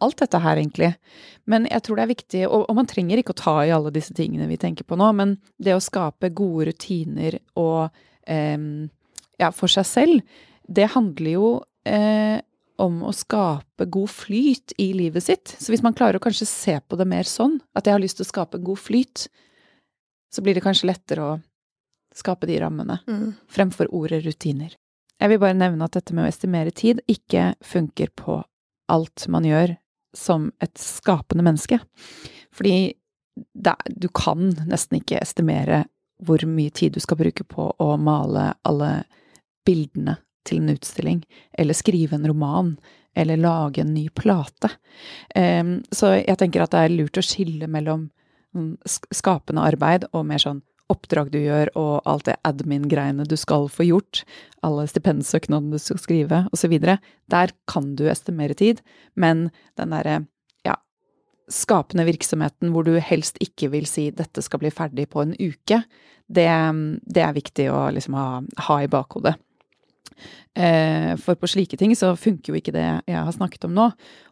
alt 0.01 0.23
dette 0.23 0.41
her, 0.41 0.57
egentlig. 0.57 0.95
Men 1.51 1.67
jeg 1.69 1.85
tror 1.85 1.99
det 1.99 2.05
er 2.05 2.13
viktig, 2.15 2.43
og, 2.49 2.63
og 2.71 2.79
man 2.79 2.89
trenger 2.89 3.21
ikke 3.21 3.35
å 3.35 3.41
ta 3.41 3.57
i 3.67 3.73
alle 3.75 3.93
disse 3.93 4.15
tingene 4.17 4.49
vi 4.49 4.57
tenker 4.61 4.87
på 4.89 4.97
nå, 4.97 5.11
men 5.17 5.35
det 5.61 5.75
å 5.77 5.83
skape 5.85 6.33
gode 6.37 6.71
rutiner 6.71 7.37
og 7.61 7.91
eh, 8.25 8.57
ja, 9.41 9.51
for 9.57 9.73
seg 9.73 9.89
selv, 9.89 10.39
det 10.71 10.93
handler 10.95 11.35
jo 11.35 11.51
eh, 11.89 12.39
om 12.81 13.03
å 13.07 13.13
skape 13.15 13.87
god 13.93 14.11
flyt 14.11 14.75
i 14.81 14.91
livet 14.97 15.25
sitt. 15.27 15.53
Så 15.61 15.73
hvis 15.73 15.83
man 15.85 15.95
klarer 15.97 16.19
å 16.19 16.25
kanskje 16.25 16.47
se 16.49 16.79
på 16.81 16.97
det 16.99 17.07
mer 17.09 17.29
sånn, 17.29 17.59
at 17.77 17.87
jeg 17.87 17.95
har 17.97 18.03
lyst 18.03 18.19
til 18.21 18.27
å 18.27 18.31
skape 18.33 18.59
en 18.59 18.65
god 18.67 18.81
flyt, 18.81 19.27
så 20.33 20.43
blir 20.45 20.57
det 20.57 20.63
kanskje 20.65 20.89
lettere 20.91 21.27
å 21.27 21.39
skape 22.17 22.47
de 22.49 22.57
rammene, 22.63 22.99
Mm. 23.07 23.35
fremfor 23.49 23.87
ordet 23.95 24.25
rutiner. 24.25 24.75
Jeg 25.21 25.29
vil 25.29 25.39
bare 25.39 25.55
nevne 25.55 25.85
at 25.85 25.93
dette 25.93 26.15
med 26.15 26.25
å 26.25 26.29
estimere 26.33 26.73
tid 26.73 27.01
ikke 27.07 27.55
funker 27.63 28.09
på 28.17 28.43
alt 28.89 29.29
man 29.29 29.45
gjør 29.45 29.77
som 30.17 30.51
et 30.61 30.75
skapende 30.81 31.45
menneske. 31.45 31.79
Fordi 32.53 32.95
det, 33.55 33.75
du 33.97 34.09
kan 34.09 34.51
nesten 34.67 34.99
ikke 35.01 35.21
estimere 35.21 35.85
hvor 36.23 36.43
mye 36.47 36.71
tid 36.75 36.93
du 36.97 37.01
skal 37.01 37.17
bruke 37.21 37.45
på 37.45 37.69
å 37.79 37.97
male 38.01 38.55
alle 38.65 39.05
bildene 39.65 40.17
til 40.51 40.63
en 40.63 40.75
utstilling, 40.75 41.21
eller 41.59 41.77
skrive 41.77 42.19
en 42.19 42.27
roman, 42.29 42.75
eller 43.19 43.41
lage 43.41 43.83
en 43.83 43.95
ny 43.95 44.09
plate. 44.15 44.71
Så 45.35 46.11
jeg 46.21 46.39
tenker 46.39 46.65
at 46.65 46.75
det 46.75 46.83
er 46.85 46.95
lurt 46.95 47.19
å 47.19 47.25
skille 47.27 47.67
mellom 47.71 48.09
mm, 48.55 48.75
skapende 49.15 49.65
arbeid 49.67 50.07
og 50.13 50.29
mer 50.29 50.43
sånn 50.43 50.63
oppdrag 50.91 51.31
du 51.31 51.39
gjør, 51.39 51.71
og 51.79 52.07
alt 52.11 52.27
det 52.27 52.39
admin-greiene 52.47 53.27
du 53.31 53.37
skal 53.39 53.69
få 53.71 53.87
gjort, 53.87 54.25
alle 54.67 54.89
stipendsøknadene 54.91 55.79
du 55.79 55.83
skal 55.83 56.01
skrive, 56.03 56.43
osv. 56.55 56.75
Der 57.31 57.55
kan 57.71 57.95
du 57.99 58.09
estimere 58.11 58.59
tid, 58.59 58.83
men 59.15 59.49
den 59.79 59.95
derre 59.95 60.21
skapende 61.51 62.07
virksomheten 62.07 62.71
hvor 62.71 62.87
du 62.87 62.97
helst 63.03 63.39
ikke 63.43 63.71
vil 63.75 63.87
si 63.89 64.11
'dette 64.11 64.43
skal 64.43 64.63
bli 64.63 64.71
ferdig 64.71 65.09
på 65.11 65.25
en 65.25 65.35
uke', 65.35 65.83
det, 66.31 66.49
det 67.03 67.23
er 67.27 67.35
viktig 67.35 67.67
å 67.75 67.89
liksom 67.91 68.15
ha, 68.15 68.29
ha 68.69 68.77
i 68.83 68.91
bakhodet. 68.91 69.35
Eh, 70.57 71.17
For 71.17 71.35
på 71.39 71.49
slike 71.49 71.79
ting 71.79 71.93
så 71.97 72.13
funker 72.19 72.53
jo 72.53 72.59
ikke 72.61 72.73
det 72.75 72.87
jeg 73.07 73.17
har 73.17 73.33
snakket 73.33 73.65
om 73.69 73.75
nå. 73.77 73.87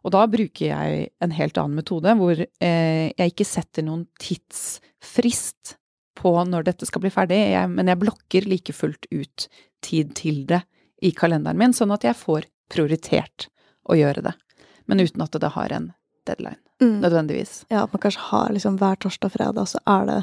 Og 0.05 0.11
da 0.15 0.27
bruker 0.27 0.67
jeg 0.73 1.09
en 1.25 1.31
helt 1.37 1.59
annen 1.59 1.77
metode, 1.79 2.15
hvor 2.19 2.39
eh, 2.41 3.13
jeg 3.19 3.33
ikke 3.35 3.47
setter 3.49 3.83
noen 3.87 4.07
tidsfrist 4.19 5.77
på 6.19 6.33
når 6.49 6.65
dette 6.67 6.87
skal 6.89 7.03
bli 7.05 7.11
ferdig, 7.15 7.39
men 7.71 7.87
jeg 7.93 8.01
blokker 8.03 8.47
like 8.51 8.75
fullt 8.75 9.07
ut 9.15 9.47
tid 9.87 10.15
til 10.19 10.43
det 10.51 10.63
i 11.07 11.13
kalenderen 11.15 11.59
min, 11.61 11.73
sånn 11.77 11.93
at 11.95 12.03
jeg 12.03 12.19
får 12.19 12.49
prioritert 12.73 13.47
å 13.89 13.95
gjøre 13.95 14.25
det. 14.27 14.33
Men 14.91 14.99
uten 15.05 15.23
at 15.23 15.37
det 15.39 15.53
har 15.55 15.73
en 15.77 15.93
deadline, 16.27 16.59
Mm. 16.81 17.01
nødvendigvis. 17.03 17.65
Ja, 17.71 17.83
at 17.85 17.93
man 17.93 17.99
kanskje 18.01 18.21
har 18.31 18.51
liksom 18.55 18.77
hver 18.79 18.95
torsdag 19.03 19.27
og 19.27 19.33
fredag, 19.33 19.65
så 19.67 19.79
er 19.87 20.05
det 20.07 20.19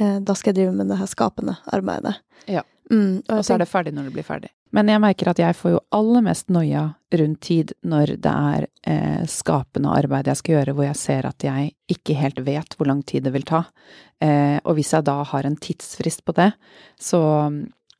eh, 0.00 0.18
Da 0.20 0.34
skal 0.34 0.52
jeg 0.52 0.56
drive 0.66 0.74
med 0.76 0.88
det 0.88 0.98
her 0.98 1.06
skapende 1.08 1.56
arbeidet. 1.72 2.16
Ja. 2.46 2.62
Mm, 2.90 3.22
og 3.28 3.38
Og 3.38 3.44
så 3.44 3.54
er 3.54 3.58
det 3.58 3.68
ferdig 3.68 3.94
når 3.94 4.04
det 4.04 4.12
blir 4.12 4.22
ferdig. 4.26 4.50
Men 4.76 4.90
jeg 4.90 5.02
merker 5.02 5.32
at 5.32 5.40
jeg 5.42 5.56
får 5.58 5.72
jo 5.74 5.80
aller 5.96 6.22
mest 6.24 6.50
noia 6.52 6.84
rundt 7.18 7.40
tid 7.42 7.72
når 7.82 8.14
det 8.22 8.34
er 8.54 8.66
eh, 8.86 9.24
skapende 9.30 9.90
arbeid 9.90 10.30
jeg 10.30 10.38
skal 10.38 10.56
gjøre, 10.56 10.74
hvor 10.78 10.86
jeg 10.86 11.00
ser 11.00 11.26
at 11.26 11.46
jeg 11.46 11.72
ikke 11.90 12.14
helt 12.18 12.38
vet 12.46 12.76
hvor 12.78 12.90
lang 12.90 13.02
tid 13.06 13.26
det 13.26 13.34
vil 13.34 13.46
ta. 13.48 13.64
Eh, 14.22 14.58
og 14.62 14.78
hvis 14.78 14.92
jeg 14.94 15.06
da 15.08 15.18
har 15.26 15.48
en 15.48 15.58
tidsfrist 15.58 16.22
på 16.26 16.36
det, 16.38 16.52
så 17.02 17.20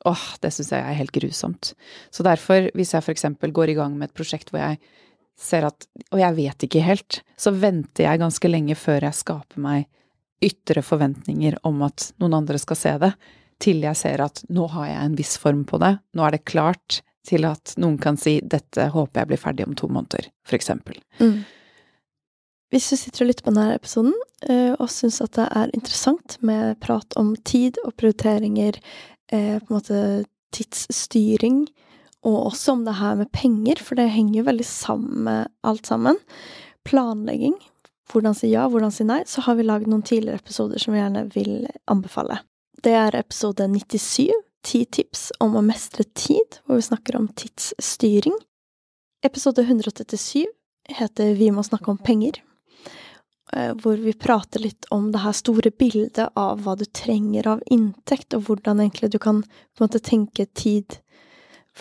åh, 0.06 0.24
det 0.40 0.52
syns 0.54 0.70
jeg 0.76 0.86
er 0.86 0.98
helt 1.00 1.14
grusomt. 1.16 1.72
Så 2.14 2.24
derfor, 2.26 2.70
hvis 2.78 2.94
jeg 2.94 3.16
eksempel 3.16 3.52
går 3.56 3.74
i 3.74 3.78
gang 3.80 3.98
med 3.98 4.10
et 4.10 4.16
prosjekt 4.16 4.54
hvor 4.54 4.62
jeg 4.62 4.80
ser 5.40 5.64
at 5.64 5.86
Og 6.12 6.18
jeg 6.20 6.36
vet 6.36 6.64
ikke 6.66 6.82
helt, 6.84 7.22
så 7.32 7.48
venter 7.56 8.04
jeg 8.04 8.20
ganske 8.20 8.48
lenge 8.48 8.74
før 8.76 9.06
jeg 9.06 9.16
skaper 9.16 9.62
meg 9.64 9.86
ytre 10.44 10.82
forventninger 10.84 11.56
om 11.64 11.80
at 11.86 12.10
noen 12.20 12.34
andre 12.42 12.58
skal 12.60 12.76
se 12.76 12.92
det 13.00 13.10
til 13.60 13.84
jeg 13.84 13.98
ser 13.98 14.22
at 14.24 14.42
nå 14.52 14.66
har 14.74 14.88
jeg 14.88 15.04
en 15.04 15.16
viss 15.18 15.36
form 15.40 15.64
på 15.68 15.80
det, 15.82 15.94
nå 16.16 16.26
er 16.26 16.36
det 16.36 16.46
klart 16.48 17.00
til 17.28 17.44
at 17.48 17.74
noen 17.80 17.98
kan 18.00 18.16
si 18.18 18.38
dette 18.40 18.88
håper 18.94 19.22
jeg 19.22 19.30
blir 19.30 19.40
ferdig 19.40 19.66
om 19.68 19.76
to 19.76 19.90
måneder, 19.92 20.30
eksempel. 20.56 20.96
Mm. 21.20 21.42
Hvis 22.70 22.88
du 22.92 22.96
sitter 22.96 23.24
og 23.24 23.30
lytter 23.30 23.46
på 23.46 23.52
denne 23.52 23.76
episoden 23.76 24.14
eh, 24.46 24.72
og 24.76 24.90
syns 24.92 25.18
at 25.24 25.34
det 25.36 25.48
er 25.50 25.72
interessant 25.76 26.38
med 26.46 26.78
prat 26.82 27.16
om 27.18 27.34
tid 27.44 27.80
og 27.84 27.96
prioriteringer, 27.98 28.78
eh, 29.32 29.56
på 29.58 29.66
en 29.66 29.76
måte 29.76 30.02
tidsstyring, 30.54 31.64
og 32.26 32.38
også 32.52 32.76
om 32.76 32.84
det 32.86 32.98
her 33.00 33.16
med 33.18 33.30
penger, 33.34 33.82
for 33.82 33.98
det 33.98 34.10
henger 34.12 34.40
jo 34.40 34.46
veldig 34.46 34.66
sammen 34.66 35.26
med 35.26 35.50
alt 35.66 35.90
sammen, 35.90 36.20
planlegging, 36.86 37.56
hvordan 38.10 38.36
si 38.36 38.52
ja, 38.52 38.66
hvordan 38.70 38.92
si 38.94 39.06
nei, 39.06 39.22
så 39.26 39.42
har 39.46 39.58
vi 39.58 39.66
lagd 39.66 39.90
noen 39.90 40.04
tidligere 40.06 40.42
episoder 40.42 40.82
som 40.82 40.94
vi 40.94 41.02
gjerne 41.02 41.26
vil 41.34 41.66
anbefale. 41.90 42.40
Det 42.80 42.92
er 42.96 43.12
episode 43.12 43.66
97, 43.68 44.30
ti 44.64 44.78
tips 44.88 45.26
om 45.44 45.58
å 45.58 45.60
mestre 45.60 46.06
tid, 46.16 46.62
hvor 46.64 46.78
vi 46.78 46.86
snakker 46.86 47.18
om 47.18 47.26
tidsstyring. 47.36 48.38
Episode 49.26 49.66
137 49.66 50.46
heter 50.96 51.34
Vi 51.36 51.50
må 51.52 51.60
snakke 51.66 51.92
om 51.92 51.98
penger, 52.00 52.38
eh, 53.52 53.74
hvor 53.82 54.00
vi 54.00 54.16
prater 54.16 54.64
litt 54.64 54.88
om 54.90 55.10
det 55.12 55.20
her 55.20 55.36
store 55.36 55.74
bildet 55.76 56.32
av 56.32 56.64
hva 56.64 56.78
du 56.80 56.86
trenger 56.86 57.50
av 57.52 57.62
inntekt, 57.68 58.32
og 58.32 58.48
hvordan 58.48 58.80
egentlig 58.80 59.12
du 59.12 59.18
kan 59.18 59.42
på 59.44 59.84
en 59.84 59.90
måte 59.90 60.00
tenke 60.00 60.48
tid 60.54 61.02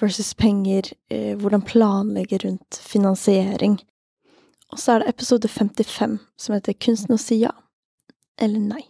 versus 0.02 0.34
penger, 0.34 0.92
eh, 1.10 1.38
hvordan 1.40 1.64
planlegge 1.64 2.44
rundt 2.44 2.76
finansiering. 2.76 3.80
Og 4.74 4.80
så 4.84 4.98
er 4.98 5.00
det 5.00 5.16
episode 5.16 5.48
55 5.48 6.20
som 6.36 6.60
heter 6.60 6.76
Kunsten 6.76 7.16
å 7.16 7.24
si 7.24 7.40
ja 7.46 7.56
eller 8.36 8.60
nei. 8.60 8.84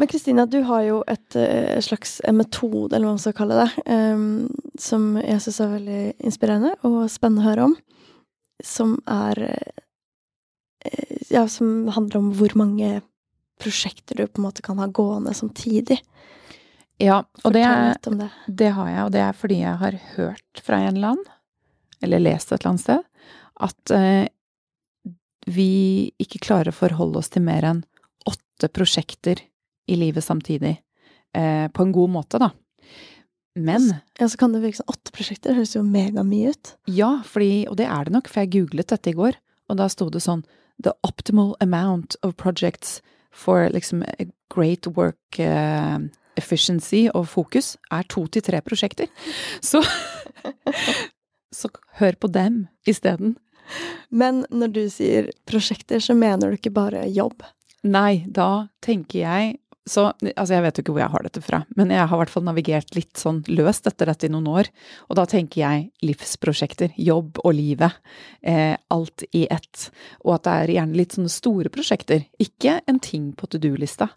Men 0.00 0.08
Kristina, 0.08 0.46
du 0.48 0.62
har 0.64 0.80
jo 0.86 1.02
et 1.12 1.36
uh, 1.36 1.76
slags 1.84 2.22
metode, 2.32 2.94
eller 2.96 3.04
hva 3.04 3.16
man 3.18 3.20
skal 3.20 3.34
kalle 3.36 3.58
det, 3.58 3.82
um, 3.84 4.46
som 4.80 5.10
jeg 5.20 5.42
syns 5.44 5.58
er 5.60 5.74
veldig 5.74 6.04
inspirerende 6.24 6.70
og 6.88 7.02
spennende 7.12 7.42
å 7.42 7.48
høre 7.50 7.66
om. 7.68 7.74
Som 8.64 8.94
er 9.04 9.42
uh, 9.44 9.82
Ja, 11.28 11.44
som 11.52 11.90
handler 11.92 12.22
om 12.22 12.30
hvor 12.38 12.56
mange 12.56 13.02
prosjekter 13.60 14.16
du 14.16 14.24
på 14.24 14.40
en 14.40 14.46
måte 14.46 14.64
kan 14.64 14.80
ha 14.80 14.88
gående 14.88 15.36
samtidig. 15.36 16.00
Ja, 16.96 17.20
og 17.44 17.52
det, 17.52 17.66
det. 18.08 18.30
det, 18.48 18.72
har 18.78 18.88
jeg, 18.88 19.04
og 19.04 19.12
det 19.12 19.22
er 19.26 19.36
fordi 19.36 19.60
jeg 19.60 19.76
har 19.84 20.00
hørt 20.14 20.64
fra 20.64 20.80
en 20.80 20.96
eller 20.96 21.12
annen, 21.12 21.30
eller 22.00 22.24
lest 22.24 22.54
et 22.54 22.62
eller 22.62 22.72
annet 22.72 22.86
sted, 22.86 23.04
at 23.68 23.94
uh, 24.00 24.24
vi 25.44 25.70
ikke 26.24 26.40
klarer 26.48 26.72
å 26.72 26.80
forholde 26.80 27.20
oss 27.20 27.32
til 27.36 27.44
mer 27.44 27.68
enn 27.68 27.84
åtte 28.24 28.72
prosjekter 28.72 29.44
i 29.90 29.98
livet 29.98 30.24
samtidig. 30.24 30.76
Eh, 31.36 31.66
på 31.74 31.86
en 31.86 31.92
god 31.94 32.12
måte, 32.16 32.40
da. 32.42 32.50
Men 33.58 33.94
Ja, 34.18 34.28
så 34.28 34.38
kan 34.38 34.52
det 34.52 34.62
virke 34.62 34.80
som 34.80 34.90
åtte 34.92 35.12
prosjekter. 35.14 35.50
Det 35.50 35.60
høres 35.60 35.74
jo 35.74 35.82
megamye 35.82 36.54
ut. 36.54 36.74
Ja, 36.86 37.20
fordi, 37.26 37.66
og 37.68 37.76
det 37.80 37.88
er 37.90 38.06
det 38.06 38.14
nok, 38.14 38.30
for 38.30 38.44
jeg 38.44 38.52
googlet 38.54 38.92
dette 38.92 39.10
i 39.10 39.16
går, 39.16 39.38
og 39.70 39.78
da 39.80 39.88
sto 39.90 40.10
det 40.10 40.22
sånn 40.22 40.44
The 40.80 40.94
optimal 41.04 41.56
amount 41.60 42.16
of 42.22 42.36
projects 42.40 43.02
for 43.30 43.68
liksom 43.68 44.00
great 44.50 44.86
work 44.96 45.38
uh, 45.38 46.00
efficiency 46.40 47.04
og 47.12 47.28
fokus 47.28 47.74
er 47.92 48.06
to 48.08 48.24
til 48.32 48.42
tre 48.46 48.62
prosjekter. 48.64 49.10
Så, 49.70 49.82
så 51.52 51.68
hør 52.00 52.16
på 52.16 52.30
dem 52.32 52.62
isteden. 52.88 53.36
Men 54.10 54.44
når 54.50 54.72
du 54.72 54.82
sier 54.90 55.30
prosjekter, 55.46 56.00
så 56.00 56.14
mener 56.16 56.50
du 56.50 56.56
ikke 56.58 56.72
bare 56.74 57.04
jobb? 57.12 57.44
Nei, 57.84 58.24
da 58.26 58.70
tenker 58.82 59.20
jeg 59.20 59.58
så 59.88 60.10
altså 60.12 60.54
jeg 60.54 60.64
vet 60.64 60.78
jo 60.78 60.82
ikke 60.84 60.94
hvor 60.94 61.02
jeg 61.02 61.12
har 61.14 61.24
dette 61.24 61.42
fra, 61.44 61.60
men 61.78 61.92
jeg 61.94 62.04
har 62.04 62.16
i 62.16 62.20
hvert 62.20 62.32
fall 62.32 62.44
navigert 62.46 62.94
litt 62.96 63.20
sånn 63.20 63.40
løst 63.48 63.88
etter 63.88 64.10
dette 64.10 64.28
i 64.28 64.32
noen 64.32 64.48
år. 64.52 64.70
Og 65.08 65.18
da 65.18 65.24
tenker 65.30 65.62
jeg 65.62 65.86
livsprosjekter. 66.04 66.92
Jobb 67.00 67.40
og 67.42 67.54
livet. 67.56 67.96
Eh, 68.42 68.74
alt 68.92 69.24
i 69.32 69.46
ett. 69.50 69.88
Og 70.24 70.36
at 70.36 70.46
det 70.46 70.56
er 70.56 70.74
gjerne 70.76 71.00
litt 71.00 71.16
sånne 71.16 71.32
store 71.32 71.72
prosjekter. 71.72 72.26
Ikke 72.42 72.80
en 72.90 73.00
ting 73.02 73.30
på 73.36 73.48
to 73.50 73.60
do-lista. 73.62 74.10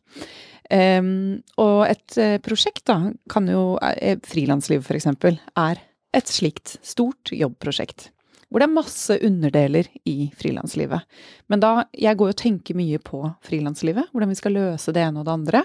Um, 0.74 1.44
og 1.60 1.82
et 1.86 2.16
uh, 2.18 2.38
prosjekt 2.42 2.88
da, 2.88 2.96
kan 3.30 3.50
jo 3.52 3.76
frilanslivet 3.78 4.30
Frilansliv, 4.32 4.86
for 4.88 4.98
eksempel, 4.98 5.36
er 5.60 5.82
et 6.16 6.30
slikt 6.32 6.78
stort 6.86 7.34
jobbprosjekt. 7.36 8.08
Hvor 8.54 8.62
det 8.62 8.68
er 8.68 8.76
masse 8.76 9.16
underdeler 9.26 9.88
i 10.06 10.30
frilanslivet. 10.38 11.02
Men 11.50 11.64
da 11.64 11.88
Jeg 11.90 12.20
går 12.20 12.36
og 12.36 12.38
tenker 12.38 12.78
mye 12.78 13.00
på 13.02 13.24
frilanslivet. 13.42 14.12
Hvordan 14.14 14.30
vi 14.30 14.38
skal 14.38 14.54
løse 14.54 14.94
det 14.94 15.02
ene 15.02 15.24
og 15.24 15.26
det 15.26 15.34
andre. 15.34 15.64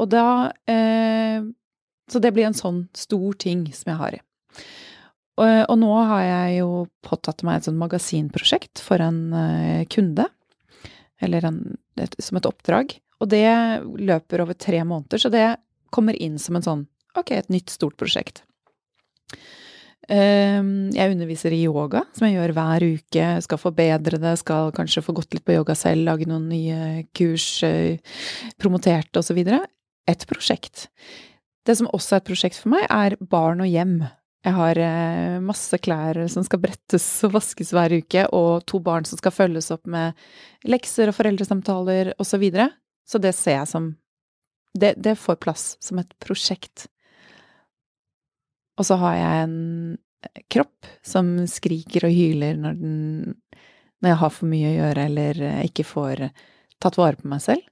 Og 0.00 0.08
da 0.08 0.52
eh, 0.66 1.44
Så 2.08 2.20
det 2.20 2.32
blir 2.32 2.48
en 2.48 2.56
sånn 2.56 2.88
stor 2.96 3.36
ting 3.36 3.66
som 3.72 3.92
jeg 3.92 4.00
har 4.00 4.16
i. 4.16 4.22
Og, 5.34 5.52
og 5.68 5.76
nå 5.80 5.92
har 6.08 6.22
jeg 6.22 6.58
jo 6.62 6.86
påtatt 7.02 7.42
meg 7.42 7.58
et 7.58 7.68
sånt 7.68 7.80
magasinprosjekt 7.80 8.80
for 8.80 9.02
en 9.02 9.86
kunde. 9.90 10.28
Eller 11.20 11.44
en, 11.48 11.58
et, 12.00 12.14
som 12.22 12.38
et 12.38 12.46
oppdrag. 12.46 12.96
Og 13.20 13.30
det 13.32 13.46
løper 14.00 14.44
over 14.44 14.56
tre 14.58 14.82
måneder, 14.84 15.18
så 15.18 15.30
det 15.32 15.56
kommer 15.94 16.16
inn 16.20 16.38
som 16.38 16.58
en 16.58 16.66
sånn 16.66 16.82
ok, 17.18 17.30
et 17.36 17.52
nytt, 17.52 17.70
stort 17.72 17.96
prosjekt. 18.00 18.42
Ehm, 20.12 20.90
jeg 20.92 21.14
underviser 21.14 21.54
i 21.54 21.62
yoga, 21.64 22.02
som 22.16 22.26
jeg 22.28 22.36
gjør 22.36 22.54
hver 22.56 22.86
uke. 22.98 23.28
Skal 23.46 23.60
forbedre 23.60 24.20
det, 24.20 24.34
skal 24.40 24.72
kanskje 24.76 25.04
få 25.04 25.14
gått 25.16 25.36
litt 25.36 25.44
på 25.46 25.56
yoga 25.56 25.76
selv, 25.78 26.04
lage 26.08 26.28
noen 26.28 26.48
nye 26.50 27.06
kurs, 27.16 27.46
promoterte 27.62 28.60
promotert 28.60 29.20
osv. 29.20 29.40
Et 30.10 30.26
prosjekt. 30.28 30.88
Det 31.64 31.78
som 31.78 31.88
også 31.96 32.16
er 32.16 32.22
et 32.22 32.28
prosjekt 32.28 32.60
for 32.60 32.74
meg, 32.74 32.84
er 32.92 33.16
barn 33.20 33.64
og 33.64 33.70
hjem. 33.70 34.02
Jeg 34.44 34.52
har 34.58 34.76
eh, 34.76 35.40
masse 35.40 35.78
klær 35.80 36.18
som 36.28 36.44
skal 36.44 36.60
brettes 36.60 37.06
og 37.24 37.32
vaskes 37.38 37.72
hver 37.72 37.94
uke, 37.96 38.26
og 38.36 38.66
to 38.68 38.80
barn 38.84 39.06
som 39.08 39.20
skal 39.20 39.32
følges 39.32 39.70
opp 39.72 39.88
med 39.88 40.12
lekser 40.68 41.08
og 41.08 41.16
foreldresamtaler 41.16 42.12
osv. 42.18 42.34
Så, 42.34 42.40
videre. 42.42 42.68
så 43.08 43.20
det 43.22 43.32
ser 43.38 43.62
jeg 43.62 43.70
som 43.70 43.94
det, 44.74 44.96
det 44.98 45.14
får 45.16 45.38
plass 45.40 45.64
som 45.80 46.00
et 46.02 46.12
prosjekt. 46.20 46.88
Og 48.78 48.88
så 48.88 48.98
har 49.00 49.14
jeg 49.18 49.44
en 49.44 49.58
kropp 50.50 50.88
som 51.04 51.36
skriker 51.50 52.08
og 52.08 52.14
hyler 52.14 52.58
når 52.58 52.80
den 52.80 52.98
Når 54.02 54.10
jeg 54.10 54.20
har 54.20 54.32
for 54.34 54.50
mye 54.50 54.68
å 54.68 54.74
gjøre 54.74 55.04
eller 55.08 55.38
ikke 55.64 55.84
får 55.88 56.26
tatt 56.82 56.98
vare 56.98 57.16
på 57.16 57.28
meg 57.30 57.40
selv. 57.40 57.62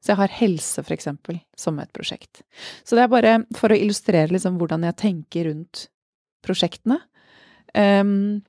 Så 0.00 0.12
jeg 0.12 0.20
har 0.20 0.36
helse, 0.38 0.82
for 0.84 0.94
eksempel, 0.94 1.40
som 1.56 1.78
et 1.80 1.92
prosjekt. 1.92 2.40
Så 2.84 2.96
det 2.96 3.04
er 3.04 3.12
bare 3.12 3.34
for 3.56 3.72
å 3.72 3.76
illustrere 3.76 4.32
liksom 4.32 4.56
hvordan 4.60 4.86
jeg 4.88 4.96
tenker 5.00 5.48
rundt 5.50 5.86
prosjektene. 6.44 6.98
Um, 7.76 8.44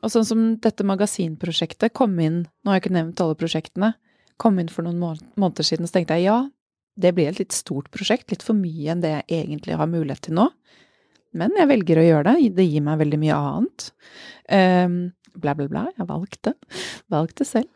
og 0.00 0.12
sånn 0.12 0.26
som 0.28 0.42
dette 0.64 0.86
magasinprosjektet 0.88 1.92
kom 1.96 2.16
inn, 2.20 2.42
nå 2.44 2.72
har 2.72 2.78
jeg 2.78 2.86
ikke 2.86 2.96
nevnt 2.96 3.20
alle 3.24 3.36
prosjektene, 3.40 3.92
kom 4.40 4.60
inn 4.60 4.72
for 4.72 4.86
noen 4.86 5.00
måneder 5.00 5.66
siden, 5.66 5.88
så 5.88 5.98
tenkte 5.98 6.16
jeg 6.16 6.30
ja, 6.30 6.38
det 7.00 7.12
blir 7.16 7.28
et 7.28 7.40
litt 7.40 7.56
stort 7.56 7.90
prosjekt, 7.92 8.30
litt 8.32 8.44
for 8.44 8.56
mye 8.56 8.92
enn 8.92 9.04
det 9.04 9.12
jeg 9.12 9.42
egentlig 9.42 9.76
har 9.76 9.88
mulighet 9.90 10.24
til 10.28 10.36
nå. 10.36 10.48
Men 11.36 11.54
jeg 11.58 11.70
velger 11.70 12.00
å 12.00 12.06
gjøre 12.06 12.34
det. 12.34 12.50
Det 12.58 12.66
gir 12.66 12.84
meg 12.86 13.00
veldig 13.02 13.20
mye 13.22 13.38
annet. 13.38 13.88
Um, 14.50 14.98
bla, 15.38 15.54
bla, 15.54 15.68
bla. 15.70 15.84
Jeg 15.96 16.08
valgte. 16.08 16.54
Valgte 17.12 17.46
selv. 17.48 17.70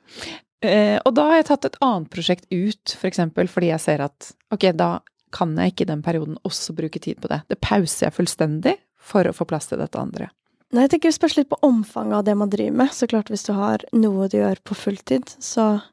Uh, 0.65 0.99
og 1.05 1.13
da 1.17 1.29
har 1.31 1.41
jeg 1.41 1.49
tatt 1.51 1.69
et 1.69 1.81
annet 1.85 2.11
prosjekt 2.13 2.47
ut, 2.51 2.95
for 2.97 3.11
eksempel 3.11 3.51
fordi 3.53 3.69
jeg 3.71 3.85
ser 3.85 4.05
at 4.07 4.31
ok, 4.55 4.71
da 4.79 4.97
kan 5.35 5.53
jeg 5.59 5.75
ikke 5.75 5.85
i 5.87 5.91
den 5.91 6.03
perioden 6.05 6.39
også 6.47 6.75
bruke 6.79 7.03
tid 7.03 7.21
på 7.23 7.31
det. 7.31 7.43
Det 7.51 7.61
pauser 7.63 8.09
jeg 8.09 8.17
fullstendig 8.17 8.79
for 9.05 9.27
å 9.27 9.35
få 9.37 9.47
plass 9.49 9.69
til 9.71 9.83
dette 9.83 10.01
andre. 10.01 10.31
Nei, 10.75 10.87
jeg 10.87 10.95
tenker 10.95 11.13
Det 11.13 11.19
spørs 11.19 11.37
litt 11.39 11.51
på 11.51 11.61
omfanget 11.63 12.17
av 12.19 12.25
det 12.27 12.35
man 12.39 12.51
driver 12.51 12.79
med. 12.83 12.95
Så 12.95 13.07
klart 13.11 13.31
Hvis 13.31 13.47
du 13.47 13.53
har 13.55 13.85
noe 13.95 14.29
du 14.31 14.39
gjør 14.41 14.63
på 14.67 14.77
fulltid, 14.79 15.37
så 15.39 15.85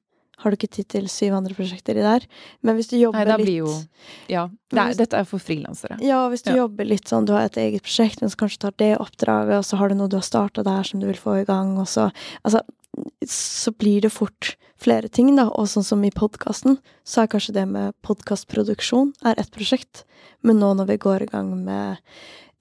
har 0.42 0.52
du 0.52 0.58
ikke 0.58 0.72
tid 0.76 0.88
til 0.92 1.08
syv 1.12 1.36
andre 1.38 1.56
prosjekter 1.58 1.98
i 1.98 2.04
der. 2.06 2.26
Men 2.66 2.76
hvis 2.78 2.90
du 2.92 2.98
jobber 2.98 3.26
Nei, 3.32 3.38
litt 3.44 3.56
jo 3.62 3.72
Ja. 4.32 4.48
Det 4.72 4.80
er, 4.80 4.94
dette 5.00 5.18
er 5.20 5.26
for 5.28 5.40
frilansere. 5.44 5.98
Ja, 6.02 6.24
hvis 6.32 6.44
du 6.44 6.52
Ja. 6.52 6.64
jobber 6.64 6.86
litt 6.88 7.08
sånn, 7.10 7.26
du 7.26 7.34
har 7.34 7.46
et 7.46 7.58
eget 7.60 7.84
prosjekt, 7.84 8.22
men 8.22 8.30
så 8.32 8.38
kanskje 8.42 8.60
tar 8.66 8.74
det 8.78 8.98
oppdraget, 8.98 9.58
og 9.60 9.66
så 9.68 9.78
har 9.78 9.90
du 9.90 9.96
noe 9.96 10.08
du 10.10 10.18
har 10.18 10.24
starta 10.26 10.64
der 10.64 10.84
som 10.84 11.00
du 11.00 11.08
vil 11.08 11.20
få 11.20 11.42
i 11.42 11.46
gang, 11.46 11.78
og 11.78 11.88
så 11.88 12.12
Altså, 12.46 12.62
så 13.26 13.72
blir 13.72 14.02
det 14.02 14.12
fort 14.12 14.56
flere 14.82 15.08
ting, 15.08 15.36
da. 15.36 15.46
Og 15.50 15.68
sånn 15.68 15.86
som 15.86 16.04
i 16.04 16.10
podkasten, 16.12 16.78
så 17.06 17.24
er 17.24 17.28
kanskje 17.32 17.54
det 17.54 17.68
med 17.70 17.94
podkastproduksjon 18.04 19.14
er 19.24 19.36
ett 19.38 19.52
prosjekt. 19.52 20.04
Men 20.44 20.60
nå 20.60 20.74
når 20.76 20.88
vi 20.88 20.98
går 20.98 21.22
i 21.24 21.30
gang 21.32 21.52
med 21.66 21.98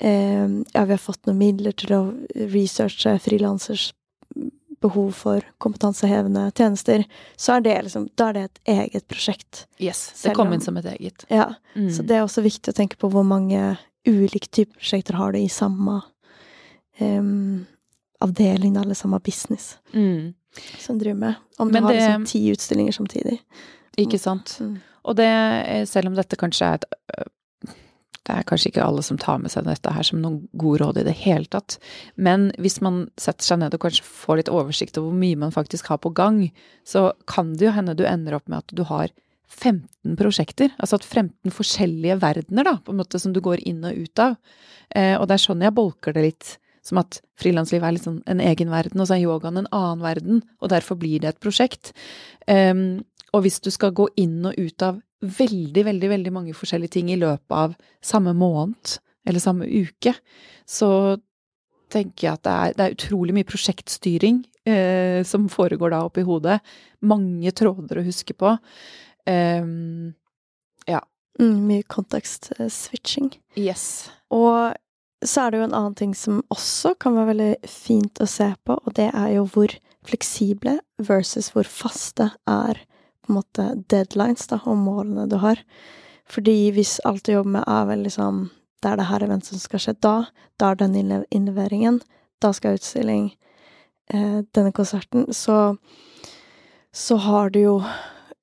eh, 0.00 0.48
Ja, 0.74 0.84
vi 0.84 0.92
har 0.94 0.98
fått 1.02 1.26
noen 1.26 1.38
midler 1.40 1.72
til 1.76 1.94
å 1.96 2.02
researche 2.52 3.18
frilansers 3.20 3.92
behov 4.80 5.12
for 5.14 5.40
kompetansehevende 5.60 6.46
tjenester, 6.56 7.04
så 7.36 7.56
er 7.56 7.60
det 7.60 7.76
liksom 7.84 8.08
Da 8.16 8.28
er 8.28 8.32
det 8.32 8.42
et 8.44 8.60
eget 8.78 9.06
prosjekt. 9.08 9.66
Yes. 9.80 10.22
Det 10.22 10.34
kom 10.34 10.46
om- 10.48 10.54
inn 10.54 10.60
som 10.60 10.76
et 10.76 10.84
eget. 10.86 11.24
Ja. 11.30 11.54
Mm. 11.76 11.90
Så 11.90 12.02
det 12.06 12.16
er 12.16 12.22
også 12.24 12.42
viktig 12.42 12.72
å 12.72 12.76
tenke 12.76 12.96
på 12.96 13.10
hvor 13.10 13.24
mange 13.24 13.78
ulike 14.06 14.48
typer 14.50 14.78
prosjekter 14.78 15.14
har 15.14 15.32
du 15.32 15.38
i 15.38 15.48
samme 15.48 16.02
um, 17.00 17.66
avdeling, 18.20 18.76
eller 18.76 18.94
samme 18.94 19.20
business, 19.20 19.78
Mm. 19.92 20.34
som 20.78 20.98
driver 20.98 21.14
med. 21.18 21.34
Om 21.58 21.68
du 21.68 21.72
Men 21.72 21.82
har 21.84 21.92
det- 21.92 22.00
liksom 22.00 22.26
ti 22.26 22.50
utstillinger 22.52 22.92
samtidig. 22.92 23.40
Ikke 23.98 24.18
sant. 24.18 24.56
Mm. 24.60 24.80
Og 25.04 25.16
det, 25.16 25.88
selv 25.88 26.06
om 26.08 26.14
dette 26.14 26.36
kanskje 26.36 26.62
er 26.66 26.74
et 26.74 26.84
Det 28.28 28.34
er 28.36 28.44
kanskje 28.46 28.68
ikke 28.70 28.84
alle 28.84 29.02
som 29.04 29.18
tar 29.20 29.38
med 29.40 29.52
seg 29.52 29.64
dette 29.64 29.92
her 29.96 30.04
som 30.06 30.20
noen 30.20 30.42
gode 30.60 30.82
råd 30.82 31.00
i 31.00 31.06
det 31.06 31.16
hele 31.22 31.48
tatt. 31.48 31.78
Men 32.20 32.50
hvis 32.60 32.78
man 32.84 33.06
setter 33.20 33.46
seg 33.46 33.62
ned 33.62 33.74
og 33.76 33.82
kanskje 33.86 34.04
får 34.04 34.42
litt 34.42 34.52
oversikt 34.52 35.00
over 35.00 35.08
hvor 35.08 35.22
mye 35.22 35.40
man 35.40 35.54
faktisk 35.54 35.88
har 35.92 36.02
på 36.04 36.12
gang, 36.16 36.42
så 36.84 37.10
kan 37.30 37.54
det 37.56 37.68
jo 37.68 37.74
hende 37.76 37.96
du 37.96 38.04
ender 38.08 38.36
opp 38.36 38.48
med 38.50 38.60
at 38.60 38.76
du 38.76 38.84
har 38.90 39.08
15 39.50 40.16
prosjekter. 40.20 40.74
Altså 40.78 41.00
at 41.00 41.06
15 41.06 41.54
forskjellige 41.54 42.20
verdener, 42.22 42.68
da, 42.68 42.76
på 42.84 42.92
en 42.92 43.00
måte, 43.00 43.18
som 43.18 43.32
du 43.34 43.40
går 43.44 43.64
inn 43.66 43.82
og 43.88 43.96
ut 43.96 44.22
av. 44.22 44.36
Eh, 44.94 45.16
og 45.16 45.26
det 45.26 45.36
er 45.36 45.46
sånn 45.46 45.64
jeg 45.64 45.76
bolker 45.76 46.14
det 46.14 46.26
litt. 46.28 46.52
Som 46.86 47.02
at 47.02 47.20
frilanslivet 47.40 47.86
er 47.86 48.00
sånn 48.00 48.20
en 48.30 48.42
egen 48.44 48.70
verden, 48.72 49.00
og 49.00 49.08
så 49.08 49.16
er 49.16 49.24
yogaen 49.24 49.60
en 49.60 49.70
annen 49.76 50.04
verden. 50.04 50.42
Og 50.60 50.72
derfor 50.72 50.98
blir 51.00 51.20
det 51.22 51.34
et 51.34 51.42
prosjekt. 51.42 51.92
Um, 52.46 53.02
og 53.34 53.44
hvis 53.44 53.60
du 53.62 53.70
skal 53.72 53.94
gå 53.96 54.08
inn 54.20 54.40
og 54.48 54.56
ut 54.58 54.84
av 54.86 55.00
veldig, 55.20 55.84
veldig, 55.86 56.08
veldig 56.14 56.32
mange 56.32 56.54
forskjellige 56.56 56.96
ting 56.96 57.10
i 57.12 57.18
løpet 57.20 57.52
av 57.56 57.74
samme 58.04 58.32
måned, 58.34 58.96
eller 59.28 59.42
samme 59.42 59.68
uke, 59.68 60.14
så 60.64 61.18
tenker 61.92 62.26
jeg 62.26 62.38
at 62.38 62.46
det 62.46 62.54
er, 62.54 62.72
det 62.78 62.86
er 62.86 62.96
utrolig 62.96 63.34
mye 63.36 63.48
prosjektstyring 63.48 64.40
eh, 64.64 65.20
som 65.26 65.50
foregår 65.52 65.92
da 65.92 66.04
oppi 66.06 66.24
hodet. 66.24 66.60
Mange 67.04 67.52
tråder 67.52 68.00
å 68.00 68.06
huske 68.06 68.36
på. 68.38 68.54
Um, 69.28 70.16
Mm, 71.40 71.66
mye 71.68 71.82
kontekst-switching. 71.88 73.32
yes. 73.56 74.10
Og 74.30 74.74
så 75.26 75.44
er 75.44 75.52
det 75.52 75.60
jo 75.60 75.66
en 75.68 75.76
annen 75.76 75.96
ting 75.98 76.12
som 76.16 76.42
også 76.52 76.94
kan 77.00 77.16
være 77.16 77.32
veldig 77.34 77.70
fint 77.70 78.20
å 78.22 78.28
se 78.30 78.52
på, 78.64 78.76
og 78.78 78.94
det 78.96 79.10
er 79.12 79.34
jo 79.36 79.46
hvor 79.52 79.74
fleksible 80.08 80.78
versus 80.96 81.50
hvor 81.52 81.68
faste 81.68 82.30
er 82.48 82.80
på 83.20 83.32
en 83.32 83.38
måte 83.40 83.66
deadlines 83.92 84.48
da, 84.48 84.62
og 84.64 84.80
målene 84.80 85.28
du 85.28 85.36
har. 85.42 85.60
Fordi 86.30 86.70
hvis 86.72 86.98
alt 87.04 87.26
du 87.26 87.34
jobber 87.34 87.58
med 87.58 87.68
er 87.68 87.86
vel 87.90 88.06
liksom 88.06 88.48
Det 88.80 88.88
er 88.88 88.96
det 88.96 89.10
her 89.10 89.20
eventet 89.20 89.50
som 89.50 89.60
skal 89.60 89.80
skje 89.84 89.92
da, 90.00 90.14
da 90.56 90.70
er 90.70 90.78
den 90.80 90.94
innleveringen, 91.28 91.98
da 92.40 92.48
skal 92.56 92.78
utstilling, 92.78 93.26
eh, 94.08 94.38
denne 94.56 94.72
konserten, 94.72 95.26
så 95.36 95.76
så 96.92 97.16
har 97.16 97.50
du 97.50 97.60
jo 97.60 97.74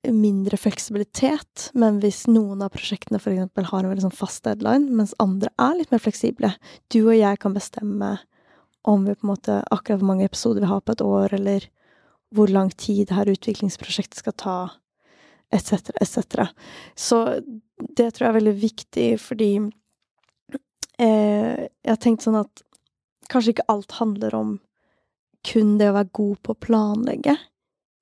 mindre 0.06 0.56
fleksibilitet. 0.56 1.70
Men 1.74 1.98
hvis 2.02 2.26
noen 2.30 2.62
av 2.62 2.72
prosjektene 2.74 3.18
eksempel 3.18 3.68
har 3.70 3.82
en 3.82 3.92
veldig 3.92 4.06
sånn 4.06 4.18
fast 4.18 4.44
deadline, 4.46 4.90
mens 4.94 5.16
andre 5.22 5.50
er 5.58 5.78
litt 5.78 5.94
mer 5.94 6.02
fleksible 6.02 6.52
Du 6.92 7.00
og 7.06 7.16
jeg 7.16 7.40
kan 7.42 7.56
bestemme 7.56 8.18
om 8.88 9.04
vi 9.04 9.16
på 9.16 9.26
en 9.26 9.32
måte 9.34 9.56
akkurat 9.74 10.00
hvor 10.00 10.12
mange 10.12 10.28
episoder 10.28 10.64
vi 10.64 10.70
har 10.70 10.80
på 10.80 10.94
et 10.94 11.02
år, 11.04 11.34
eller 11.34 11.66
hvor 12.32 12.48
lang 12.52 12.70
tid 12.70 13.08
det 13.08 13.16
her 13.16 13.30
utviklingsprosjektet 13.32 14.20
skal 14.22 14.36
ta, 14.38 14.58
etc., 15.52 15.90
etc. 16.00 16.46
Så 16.96 17.18
det 17.78 18.12
tror 18.14 18.24
jeg 18.24 18.30
er 18.30 18.38
veldig 18.38 18.56
viktig, 18.62 19.08
fordi 19.20 19.50
eh, 21.00 21.66
jeg 21.68 21.90
har 21.90 22.00
tenkt 22.00 22.24
sånn 22.24 22.40
at 22.40 22.64
kanskje 23.28 23.56
ikke 23.56 23.68
alt 23.72 23.98
handler 23.98 24.36
om 24.38 24.56
kun 25.48 25.76
det 25.80 25.90
å 25.90 25.96
være 25.98 26.14
god 26.16 26.42
på 26.44 26.54
å 26.54 26.60
planlegge. 26.68 27.36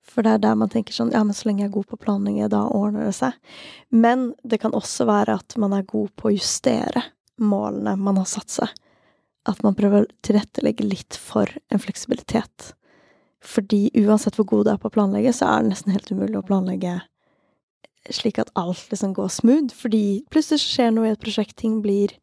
For 0.07 0.23
det 0.23 0.37
er 0.37 0.43
der 0.45 0.57
man 0.59 0.71
tenker 0.71 0.95
sånn 0.95 1.11
Ja, 1.13 1.23
men 1.27 1.35
så 1.35 1.49
lenge 1.49 1.65
jeg 1.65 1.71
er 1.71 1.75
god 1.75 1.89
på 1.91 1.99
planlegging, 2.01 2.47
da 2.51 2.63
ordner 2.71 3.09
det 3.09 3.15
seg. 3.17 3.35
Men 3.91 4.31
det 4.47 4.61
kan 4.63 4.75
også 4.77 5.07
være 5.09 5.37
at 5.41 5.57
man 5.59 5.75
er 5.75 5.87
god 5.87 6.13
på 6.15 6.29
å 6.29 6.35
justere 6.35 7.03
målene 7.37 7.97
man 7.99 8.19
har 8.21 8.29
satt 8.29 8.53
seg. 8.53 8.71
At 9.47 9.61
man 9.63 9.75
prøver 9.77 10.03
å 10.03 10.11
tilrettelegge 10.25 10.87
litt 10.87 11.19
for 11.19 11.51
en 11.71 11.83
fleksibilitet. 11.83 12.71
Fordi 13.43 13.87
uansett 14.01 14.35
hvor 14.39 14.47
god 14.49 14.65
du 14.65 14.71
er 14.73 14.81
på 14.81 14.89
å 14.89 14.95
planlegge, 14.95 15.35
så 15.35 15.47
er 15.51 15.63
det 15.63 15.75
nesten 15.75 15.93
helt 15.93 16.09
umulig 16.11 16.39
å 16.39 16.47
planlegge 16.47 16.97
slik 18.13 18.39
at 18.39 18.51
alt 18.55 18.87
liksom 18.91 19.13
går 19.15 19.31
smooth. 19.31 19.73
Fordi 19.75 20.23
plutselig 20.31 20.63
skjer 20.63 20.93
noe 20.95 21.09
i 21.09 21.15
et 21.15 21.21
prosjekt, 21.21 21.57
ting 21.59 21.81
blir 21.83 22.13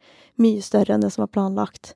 mye 0.40 0.62
større 0.64 0.96
enn 0.96 1.04
det 1.04 1.12
som 1.14 1.24
var 1.24 1.32
planlagt 1.34 1.94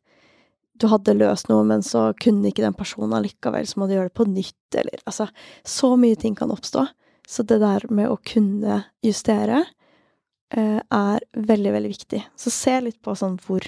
du 0.80 0.86
hadde 0.90 1.16
løst 1.16 1.48
noe, 1.50 1.64
men 1.66 1.82
så 1.84 2.08
kunne 2.20 2.50
ikke 2.50 2.64
den 2.64 2.76
personen 2.76 3.16
allikevel, 3.18 3.66
så 3.66 3.80
må 3.80 3.88
du 3.88 3.96
gjøre 3.96 4.10
det 4.10 4.18
på 4.18 4.28
nytt, 4.28 4.78
eller 4.78 5.02
altså 5.04 5.28
Så 5.64 5.94
mye 6.00 6.16
ting 6.16 6.36
kan 6.38 6.52
oppstå. 6.54 6.86
Så 7.28 7.44
det 7.44 7.60
der 7.60 7.84
med 7.92 8.08
å 8.08 8.16
kunne 8.24 8.82
justere 9.04 9.64
eh, 10.54 10.80
er 10.80 11.24
veldig, 11.34 11.72
veldig 11.74 11.92
viktig. 11.92 12.22
Så 12.36 12.52
se 12.54 12.78
litt 12.80 13.00
på 13.04 13.14
sånn 13.18 13.36
hvor, 13.44 13.66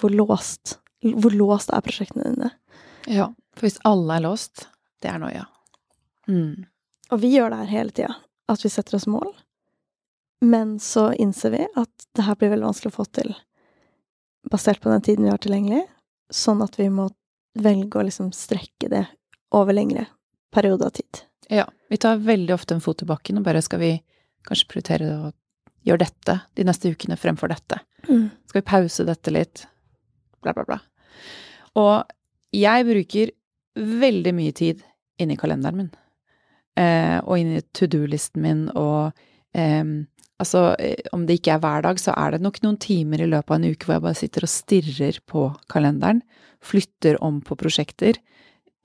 hvor 0.00 0.14
låst 0.14 0.78
Hvor 1.02 1.34
låst 1.34 1.72
er 1.74 1.82
prosjektene 1.82 2.30
dine. 2.30 2.50
Ja, 3.10 3.32
for 3.56 3.66
hvis 3.66 3.80
alle 3.84 4.16
er 4.16 4.22
låst, 4.22 4.68
det 5.02 5.10
er 5.10 5.18
noia. 5.18 5.48
Mm. 6.30 6.68
Og 7.10 7.20
vi 7.20 7.32
gjør 7.34 7.50
det 7.50 7.64
her 7.64 7.72
hele 7.72 7.94
tida. 7.96 8.14
At 8.48 8.62
vi 8.62 8.70
setter 8.70 8.96
oss 8.96 9.08
mål. 9.10 9.32
Men 10.46 10.78
så 10.80 11.10
innser 11.12 11.50
vi 11.56 11.64
at 11.66 12.06
det 12.14 12.24
her 12.26 12.38
blir 12.38 12.52
veldig 12.54 12.70
vanskelig 12.70 12.92
å 12.94 13.00
få 13.00 13.08
til 13.18 13.34
basert 14.50 14.80
på 14.82 14.90
den 14.90 15.02
tiden 15.02 15.24
vi 15.24 15.30
har 15.30 15.42
tilgjengelig 15.42 15.84
sånn 16.34 16.62
at 16.64 16.78
vi 16.80 16.88
må 16.92 17.08
velge 17.58 18.00
å 18.00 18.06
liksom 18.06 18.32
strekke 18.34 18.88
det 18.92 19.04
over 19.52 19.76
lengre 19.76 20.06
perioder 20.52 20.88
av 20.88 20.96
tid. 20.96 21.22
Ja. 21.52 21.66
Vi 21.92 21.98
tar 22.00 22.22
veldig 22.24 22.54
ofte 22.54 22.76
en 22.76 22.80
fot 22.84 23.02
i 23.04 23.08
bakken 23.08 23.40
og 23.40 23.46
bare 23.46 23.62
skal 23.64 23.82
vi 23.82 23.92
kanskje 24.48 24.68
prioritere 24.70 25.10
å 25.12 25.32
gjøre 25.86 26.06
dette 26.06 26.38
de 26.56 26.66
neste 26.66 26.92
ukene 26.92 27.18
fremfor 27.20 27.52
dette. 27.52 27.80
Mm. 28.08 28.30
Skal 28.48 28.62
vi 28.62 28.68
pause 28.70 29.06
dette 29.06 29.34
litt? 29.34 29.66
Bla, 30.42 30.54
bla, 30.56 30.64
bla. 30.66 30.78
Og 31.78 32.56
jeg 32.56 32.86
bruker 32.88 33.32
veldig 33.76 34.32
mye 34.36 34.54
tid 34.56 34.82
inni 35.20 35.36
kalenderen 35.40 35.84
min. 35.84 35.92
Eh, 36.80 37.18
og 37.20 37.36
inni 37.38 37.60
to 37.76 37.88
do-listen 37.90 38.42
min 38.44 38.64
og 38.72 39.12
eh, 39.56 39.84
Altså, 40.40 40.74
eh, 40.78 41.04
om 41.12 41.26
det 41.26 41.38
ikke 41.38 41.56
er 41.56 41.62
hver 41.62 41.84
dag, 41.84 42.00
så 42.00 42.14
er 42.16 42.34
det 42.34 42.42
nok 42.42 42.62
noen 42.64 42.78
timer 42.80 43.22
i 43.22 43.28
løpet 43.28 43.50
av 43.50 43.58
en 43.58 43.68
uke 43.70 43.86
hvor 43.86 43.96
jeg 43.96 44.06
bare 44.06 44.18
sitter 44.18 44.46
og 44.46 44.52
stirrer 44.52 45.20
på 45.28 45.44
kalenderen, 45.72 46.22
flytter 46.62 47.18
om 47.22 47.40
på 47.44 47.58
prosjekter, 47.58 48.18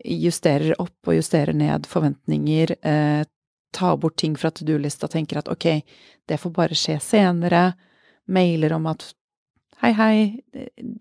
justerer 0.06 0.76
opp 0.82 1.10
og 1.10 1.18
justerer 1.18 1.56
ned 1.58 1.88
forventninger, 1.89 2.76
eh, 2.82 3.24
tar 3.74 3.98
bort 3.98 4.18
ting 4.18 4.36
fra 4.38 4.52
to 4.52 4.66
do-lista, 4.66 5.10
tenker 5.12 5.41
at 5.41 5.50
ok, 5.52 5.68
det 6.28 6.39
får 6.41 6.54
bare 6.56 6.78
skje 6.78 6.98
senere, 7.04 7.72
mailer 8.28 8.74
om 8.76 8.88
at 8.91 9.06
hei, 9.84 9.91
hei, 9.93 10.16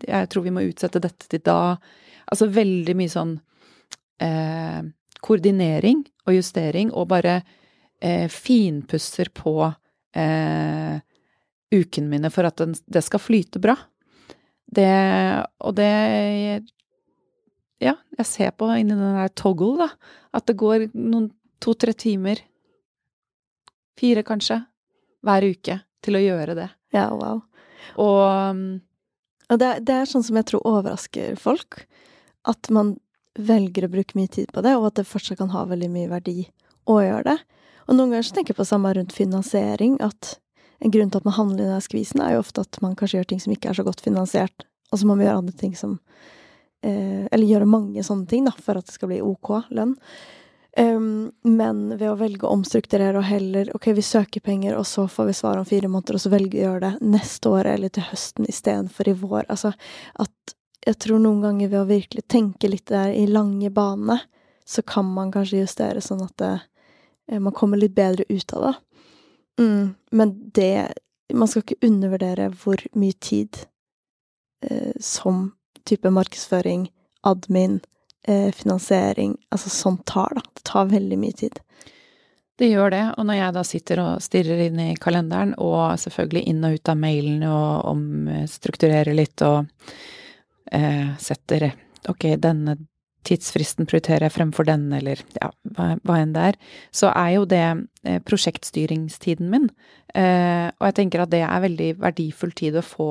jeg 0.07 0.29
tror 0.31 0.45
vi 0.45 0.53
må 0.55 0.65
utsette 0.69 1.01
dette 1.03 1.29
til 1.31 1.43
da. 1.45 1.77
Altså 2.27 2.49
veldig 2.53 2.97
mye 2.99 3.13
sånn 3.13 3.37
eh, 4.23 4.83
koordinering 5.25 6.05
og 6.27 6.37
justering, 6.37 6.93
og 6.93 7.09
bare 7.13 7.41
eh, 8.01 8.27
finpusser 8.33 9.33
på 9.35 9.59
eh, 10.15 11.01
ukene 11.75 12.11
mine 12.11 12.31
for 12.31 12.49
at 12.49 12.59
den, 12.61 12.75
det 12.87 13.03
skal 13.07 13.23
flyte 13.23 13.63
bra. 13.63 13.77
Det 14.67 15.47
Og 15.63 15.77
det 15.79 16.65
Ja, 17.79 17.95
jeg 18.19 18.27
ser 18.27 18.51
på 18.57 18.71
inni 18.73 18.95
den 18.97 19.19
der 19.19 19.29
toggle, 19.37 19.77
da, 19.77 19.89
at 20.33 20.47
det 20.49 20.57
går 20.57 20.89
noen 20.95 21.29
to-tre 21.61 21.93
timer, 21.93 22.41
fire 24.01 24.23
kanskje, 24.25 24.63
hver 25.21 25.45
uke 25.45 25.77
til 26.01 26.17
å 26.17 26.23
gjøre 26.23 26.55
det. 26.57 26.69
Ja, 26.97 27.11
wow. 27.13 27.43
Og, 28.01 28.81
og 29.51 29.61
det, 29.61 29.71
det, 29.85 29.95
er 29.95 30.09
sånn 30.09 30.25
som 30.25 30.39
jeg 30.41 30.49
tror 30.49 30.65
overrasker 30.65 31.37
folk. 31.41 31.83
At 32.49 32.71
man 32.73 32.97
velger 33.37 33.85
å 33.85 33.93
bruke 33.93 34.17
mye 34.17 34.33
tid 34.33 34.53
på 34.55 34.65
det, 34.65 34.73
og 34.79 34.89
at 34.91 35.01
det 35.01 35.09
fortsatt 35.11 35.41
kan 35.41 35.53
ha 35.53 35.67
veldig 35.69 35.91
mye 35.93 36.11
verdi 36.11 36.39
å 36.89 37.01
gjøre 37.03 37.27
det. 37.29 37.39
Og 37.87 37.95
noen 37.95 38.12
ganger 38.12 38.26
så 38.26 38.37
tenker 38.37 38.55
jeg 38.55 38.61
på 38.61 38.68
samme 38.68 38.93
rundt 38.97 39.14
finansiering, 39.14 39.99
at 40.05 40.37
en 40.84 40.93
grunn 40.93 41.11
til 41.11 41.22
at 41.22 41.28
man 41.28 41.37
handler 41.39 41.64
i 41.64 41.74
den 41.74 41.84
skvisen, 41.84 42.22
er 42.22 42.37
jo 42.37 42.43
ofte 42.43 42.64
at 42.66 42.80
man 42.84 42.97
kanskje 42.99 43.20
gjør 43.20 43.28
ting 43.30 43.43
som 43.43 43.55
ikke 43.55 43.70
er 43.70 43.78
så 43.78 43.84
godt 43.87 44.03
finansiert, 44.05 44.66
og 44.93 45.01
så 45.01 45.07
må 45.07 45.14
man 45.14 45.26
gjøre 45.26 45.43
andre 45.43 45.57
ting 45.57 45.76
som 45.78 45.99
eh, 46.84 47.26
Eller 47.32 47.47
gjøre 47.47 47.68
mange 47.70 48.03
sånne 48.07 48.26
ting, 48.30 48.45
da, 48.47 48.53
for 48.53 48.78
at 48.78 48.87
det 48.87 48.95
skal 48.95 49.11
bli 49.11 49.22
ok 49.24 49.55
lønn. 49.74 49.97
Um, 50.76 51.30
men 51.41 51.95
ved 51.97 52.11
å 52.11 52.18
velge 52.20 52.45
å 52.45 52.53
omstrukturere 52.53 53.16
og 53.16 53.24
heller 53.24 53.70
ok, 53.72 53.89
vi 53.97 54.03
søker 54.05 54.45
penger, 54.45 54.76
og 54.76 54.84
så 54.84 55.07
får 55.09 55.30
vi 55.30 55.37
svar 55.39 55.57
om 55.57 55.64
fire 55.64 55.89
måneder, 55.89 56.18
og 56.18 56.24
så 56.26 56.32
velger 56.34 56.53
vi 56.53 56.61
å 56.61 56.66
gjøre 56.66 56.91
det 56.91 57.11
neste 57.14 57.49
år 57.49 57.70
eller 57.70 57.95
til 57.97 58.05
høsten 58.11 58.49
istedenfor 58.51 59.09
i 59.09 59.16
vår. 59.16 59.47
Altså 59.49 59.72
at 60.20 60.57
jeg 60.87 60.99
tror 61.03 61.22
noen 61.22 61.41
ganger 61.43 61.70
ved 61.72 61.80
å 61.80 61.89
virkelig 61.89 62.26
tenke 62.28 62.68
litt 62.68 62.91
der 62.93 63.14
i 63.16 63.24
lange 63.26 63.72
bane, 63.74 64.18
så 64.68 64.84
kan 64.84 65.09
man 65.16 65.32
kanskje 65.32 65.62
justere 65.62 66.03
sånn 66.05 66.20
at 66.26 66.37
det, 66.43 66.53
man 67.33 67.53
kommer 67.53 67.81
litt 67.81 67.95
bedre 67.95 68.24
ut 68.29 68.53
av 68.53 68.62
det. 68.62 68.74
Mm, 69.59 69.95
men 70.11 70.51
det 70.55 70.93
Man 71.35 71.49
skal 71.49 71.64
ikke 71.64 71.87
undervurdere 71.89 72.53
hvor 72.55 72.79
mye 72.95 73.14
tid 73.18 73.57
eh, 74.62 74.93
som 75.03 75.57
type 75.83 76.11
markedsføring, 76.11 76.85
admin, 77.27 77.81
eh, 78.29 78.53
finansiering 78.55 79.37
Altså 79.51 79.70
sånt 79.70 80.05
tar, 80.07 80.37
da. 80.37 80.43
Det 80.55 80.62
tar 80.62 80.87
veldig 80.93 81.18
mye 81.18 81.33
tid. 81.33 81.59
Det 82.59 82.68
gjør 82.70 82.91
det, 82.91 83.03
og 83.18 83.27
når 83.27 83.37
jeg 83.37 83.55
da 83.57 83.62
sitter 83.68 84.01
og 84.01 84.22
stirrer 84.24 84.62
inn 84.68 84.79
i 84.81 84.95
kalenderen, 84.97 85.57
og 85.59 85.99
selvfølgelig 86.01 86.45
inn 86.49 86.62
og 86.64 86.79
ut 86.79 86.89
av 86.89 87.01
mailen 87.03 87.43
og 87.51 87.91
omstrukturerer 87.91 89.18
litt 89.18 89.43
og 89.45 89.66
eh, 90.72 91.11
setter 91.20 91.72
Ok, 92.07 92.22
denne 92.39 92.77
tidsfristen 93.27 93.89
prioriterer 93.89 94.27
jeg 94.27 94.37
fremfor 94.37 94.66
den, 94.68 94.89
eller 94.95 95.20
ja, 95.39 95.51
hva, 95.77 95.93
hva 96.07 96.18
enn 96.22 96.35
det 96.37 96.45
er, 96.53 96.59
så 96.95 97.11
er 97.12 97.35
jo 97.37 97.45
det 97.51 97.64
eh, 98.07 98.20
prosjektstyringstiden 98.27 99.51
min. 99.53 99.68
Eh, 100.14 100.68
og 100.70 100.89
jeg 100.89 100.99
tenker 101.01 101.24
at 101.24 101.33
det 101.35 101.43
er 101.47 101.64
veldig 101.66 101.91
verdifull 102.03 102.55
tid 102.57 102.79
å 102.79 102.87
få 102.87 103.11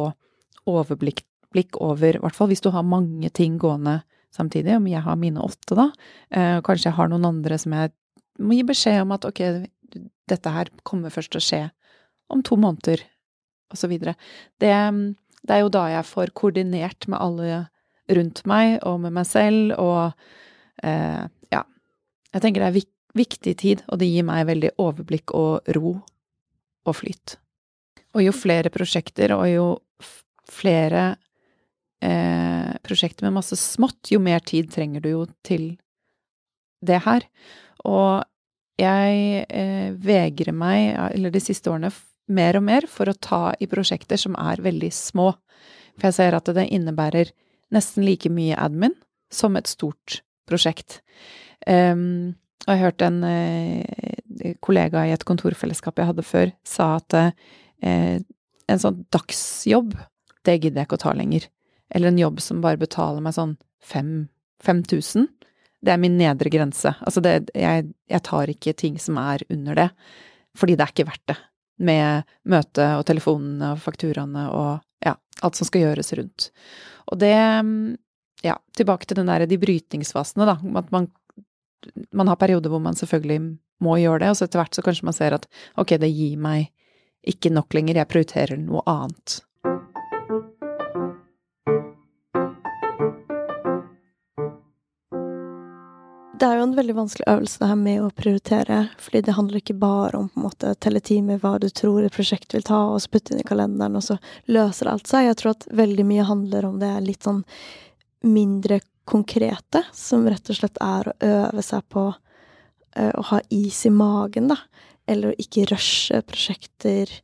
overblikk 0.72 1.80
over, 1.84 2.18
i 2.18 2.24
hvert 2.24 2.36
fall 2.36 2.50
hvis 2.52 2.64
du 2.66 2.72
har 2.74 2.88
mange 2.88 3.30
ting 3.36 3.60
gående 3.62 4.02
samtidig, 4.36 4.76
om 4.76 4.88
jeg 4.92 5.04
har 5.06 5.20
mine 5.20 5.44
åtte, 5.44 5.78
da. 5.78 5.90
Eh, 6.36 6.60
kanskje 6.66 6.90
jeg 6.90 6.98
har 6.98 7.12
noen 7.12 7.30
andre 7.30 7.60
som 7.62 7.76
jeg 7.76 7.94
må 8.44 8.58
gi 8.58 8.66
beskjed 8.68 9.04
om 9.06 9.14
at 9.16 9.28
ok, 9.28 9.42
dette 10.28 10.52
her 10.52 10.72
kommer 10.88 11.14
først 11.14 11.32
til 11.32 11.40
å 11.40 11.46
skje 11.46 11.62
om 12.34 12.42
to 12.44 12.58
måneder, 12.60 13.04
videre. 13.90 14.14
Det, 14.62 14.72
det 15.44 15.52
er 15.52 15.64
jo 15.66 15.72
da 15.74 15.88
jeg 15.92 16.08
får 16.08 16.32
koordinert 16.38 17.08
med 17.12 17.20
alle 17.20 17.48
rundt 18.12 18.44
meg 18.50 18.80
og 18.86 19.00
med 19.06 19.16
meg 19.16 19.28
selv, 19.30 19.74
og 19.82 20.12
eh, 20.84 21.24
ja. 21.54 21.64
Jeg 22.34 22.44
tenker 22.44 22.66
det 22.66 22.70
er 22.70 22.78
vik 22.82 22.92
viktig 23.16 23.56
tid, 23.62 23.84
og 23.88 24.02
det 24.02 24.10
gir 24.12 24.26
meg 24.28 24.48
veldig 24.50 24.74
overblikk 24.82 25.34
og 25.40 25.70
ro 25.78 25.94
og 26.86 26.98
flyt. 27.00 27.38
Og 28.16 28.26
jo 28.26 28.34
flere 28.36 28.72
prosjekter, 28.74 29.32
og 29.36 29.48
jo 29.50 29.68
flere 30.52 31.16
eh, 32.04 32.76
prosjekter 32.86 33.28
med 33.28 33.38
masse 33.40 33.58
smått, 33.60 34.12
jo 34.12 34.22
mer 34.24 34.44
tid 34.46 34.68
trenger 34.74 35.04
du 35.04 35.10
jo 35.14 35.24
til 35.48 35.74
det 36.86 37.02
her. 37.08 37.26
Og 37.88 38.26
jeg 38.80 39.46
eh, 39.48 39.96
vegrer 39.96 40.56
meg, 40.56 40.92
eller 41.16 41.32
de 41.32 41.44
siste 41.44 41.72
årene, 41.72 41.94
mer 42.26 42.58
og 42.58 42.66
mer 42.66 42.88
for 42.90 43.10
å 43.10 43.16
ta 43.16 43.42
i 43.62 43.68
prosjekter 43.70 44.20
som 44.20 44.36
er 44.42 44.64
veldig 44.66 44.92
små. 44.92 45.32
For 45.96 46.10
jeg 46.10 46.18
ser 46.18 46.36
at 46.38 46.50
det 46.58 46.68
innebærer 46.74 47.32
nesten 47.76 48.06
like 48.08 48.32
mye 48.32 48.58
admin 48.60 48.96
som 49.34 49.58
et 49.60 49.70
stort 49.70 50.22
prosjekt. 50.50 51.02
Um, 51.68 52.36
og 52.66 52.74
jeg 52.74 52.84
hørte 52.84 53.10
en 53.10 53.22
uh, 53.26 54.56
kollega 54.66 55.06
i 55.06 55.14
et 55.16 55.26
kontorfellesskap 55.28 56.00
jeg 56.00 56.12
hadde 56.12 56.26
før, 56.26 56.54
sa 56.66 56.96
at 57.00 57.18
uh, 57.20 57.32
en 57.86 58.82
sånn 58.82 59.04
dagsjobb, 59.14 59.94
det 60.46 60.60
gidder 60.60 60.82
jeg 60.82 60.90
ikke 60.90 61.00
å 61.00 61.06
ta 61.06 61.14
lenger. 61.18 61.50
Eller 61.94 62.12
en 62.12 62.22
jobb 62.22 62.42
som 62.42 62.62
bare 62.64 62.82
betaler 62.82 63.24
meg 63.24 63.36
sånn 63.38 63.56
fem 63.84 64.28
5000. 64.66 65.28
Det 65.86 65.94
er 65.94 66.02
min 66.02 66.18
nedre 66.18 66.50
grense. 66.50 66.96
Altså 67.06 67.22
det, 67.22 67.52
jeg, 67.54 67.90
jeg 68.10 68.26
tar 68.26 68.50
ikke 68.50 68.74
ting 68.78 68.98
som 69.02 69.20
er 69.22 69.44
under 69.54 69.78
det, 69.78 69.90
fordi 70.58 70.78
det 70.78 70.86
er 70.86 70.94
ikke 70.96 71.10
verdt 71.12 71.28
det. 71.34 71.38
Med 71.86 72.36
møte 72.48 72.88
og 72.96 73.04
telefonene 73.10 73.74
og 73.76 73.82
fakturaene 73.84 74.48
og 74.56 74.85
ja, 75.04 75.16
alt 75.44 75.60
som 75.60 75.68
skal 75.68 75.88
gjøres 75.88 76.14
rundt. 76.20 76.50
Og 77.12 77.20
det 77.22 77.36
Ja, 78.44 78.60
tilbake 78.78 79.08
til 79.08 79.18
den 79.18 79.30
derre 79.32 79.48
de 79.50 79.58
brytningsfasene, 79.58 80.46
da. 80.46 80.60
At 80.78 80.92
man, 80.94 81.08
man 82.14 82.28
har 82.28 82.36
perioder 82.38 82.70
hvor 82.70 82.82
man 82.84 82.94
selvfølgelig 82.94 83.58
må 83.82 83.96
gjøre 83.98 84.20
det, 84.22 84.30
og 84.30 84.38
så 84.38 84.46
etter 84.46 84.60
hvert 84.60 84.76
så 84.76 84.84
kanskje 84.86 85.08
man 85.08 85.16
ser 85.18 85.34
at 85.34 85.48
ok, 85.82 85.96
det 85.98 86.12
gir 86.14 86.38
meg 86.38 86.68
ikke 87.26 87.50
nok 87.50 87.74
lenger, 87.74 87.98
jeg 87.98 88.12
prioriterer 88.12 88.60
noe 88.62 88.84
annet. 88.86 89.40
Det 96.36 96.44
er 96.44 96.58
jo 96.60 96.66
en 96.66 96.76
veldig 96.76 96.94
vanskelig 96.98 97.26
øvelse 97.32 97.62
det 97.62 97.68
her 97.70 97.78
med 97.80 98.02
å 98.04 98.10
prioritere, 98.12 98.78
fordi 99.00 99.22
det 99.24 99.36
handler 99.38 99.62
ikke 99.62 99.78
bare 99.80 100.18
om 100.20 100.26
på 100.28 100.42
en 100.42 100.44
måte 100.44 100.74
telle 100.84 101.00
timer, 101.00 101.38
hva 101.40 101.54
du 101.64 101.70
tror 101.72 102.04
et 102.04 102.12
prosjekt 102.12 102.52
vil 102.52 102.66
ta, 102.68 102.82
og 102.92 103.00
så 103.00 103.12
putte 103.14 103.32
inn 103.32 103.40
i 103.40 103.46
kalenderen, 103.48 103.96
og 103.96 104.04
så 104.04 104.18
løser 104.52 104.90
alt 104.92 105.08
seg. 105.08 105.30
Jeg 105.30 105.38
tror 105.40 105.54
at 105.54 105.64
veldig 105.80 106.06
mye 106.10 106.26
handler 106.28 106.68
om 106.68 106.76
det 106.82 106.92
litt 107.06 107.24
sånn 107.24 107.40
mindre 108.28 108.82
konkrete, 109.08 109.86
som 109.96 110.28
rett 110.28 110.52
og 110.52 110.60
slett 110.60 110.82
er 110.84 111.08
å 111.08 111.16
øve 111.30 111.64
seg 111.64 111.88
på 111.96 112.04
uh, 112.12 113.14
å 113.16 113.26
ha 113.32 113.40
is 113.56 113.86
i 113.88 113.94
magen, 113.96 114.52
da. 114.52 114.60
Eller 115.08 115.32
å 115.32 115.40
ikke 115.40 115.70
rushe 115.72 116.20
prosjekter. 116.28 117.16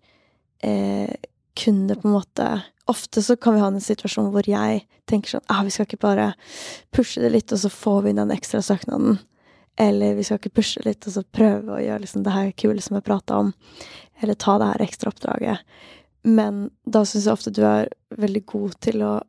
Uh, 0.64 1.12
kunne 1.64 1.98
på 1.98 2.08
en 2.08 2.20
måte 2.20 2.52
Ofte 2.90 3.22
så 3.24 3.36
kan 3.38 3.54
vi 3.56 3.62
ha 3.62 3.68
en 3.70 3.84
situasjon 3.84 4.32
hvor 4.34 4.48
jeg 4.50 4.82
tenker 5.08 5.36
sånn 5.36 5.44
ah, 5.54 5.62
vi 5.64 5.72
skal 5.72 5.86
ikke 5.86 6.02
bare 6.02 6.32
pushe 6.92 7.22
det 7.24 7.30
litt, 7.32 7.54
og 7.54 7.62
så 7.62 7.70
får 7.72 8.02
vi 8.04 8.12
inn 8.12 8.20
den 8.20 8.34
ekstra 8.34 8.60
søknaden. 8.66 9.20
Eller 9.80 10.18
vi 10.18 10.26
skal 10.28 10.42
ikke 10.42 10.58
pushe 10.60 10.82
litt, 10.84 11.06
og 11.08 11.14
så 11.14 11.24
prøve 11.24 11.78
å 11.78 11.80
gjøre 11.80 12.04
liksom 12.04 12.26
det 12.26 12.34
her 12.36 12.50
kule 12.58 12.84
som 12.84 12.98
jeg 12.98 13.06
prata 13.08 13.38
om. 13.46 13.54
Eller 14.20 14.36
ta 14.36 14.58
det 14.60 14.72
her 14.74 14.84
ekstra 14.84 15.14
oppdraget. 15.14 15.62
Men 16.28 16.66
da 16.84 17.06
syns 17.06 17.30
jeg 17.30 17.38
ofte 17.38 17.54
du 17.56 17.62
er 17.64 17.94
veldig 18.20 18.44
god 18.50 18.80
til 18.84 19.06
å 19.06 19.20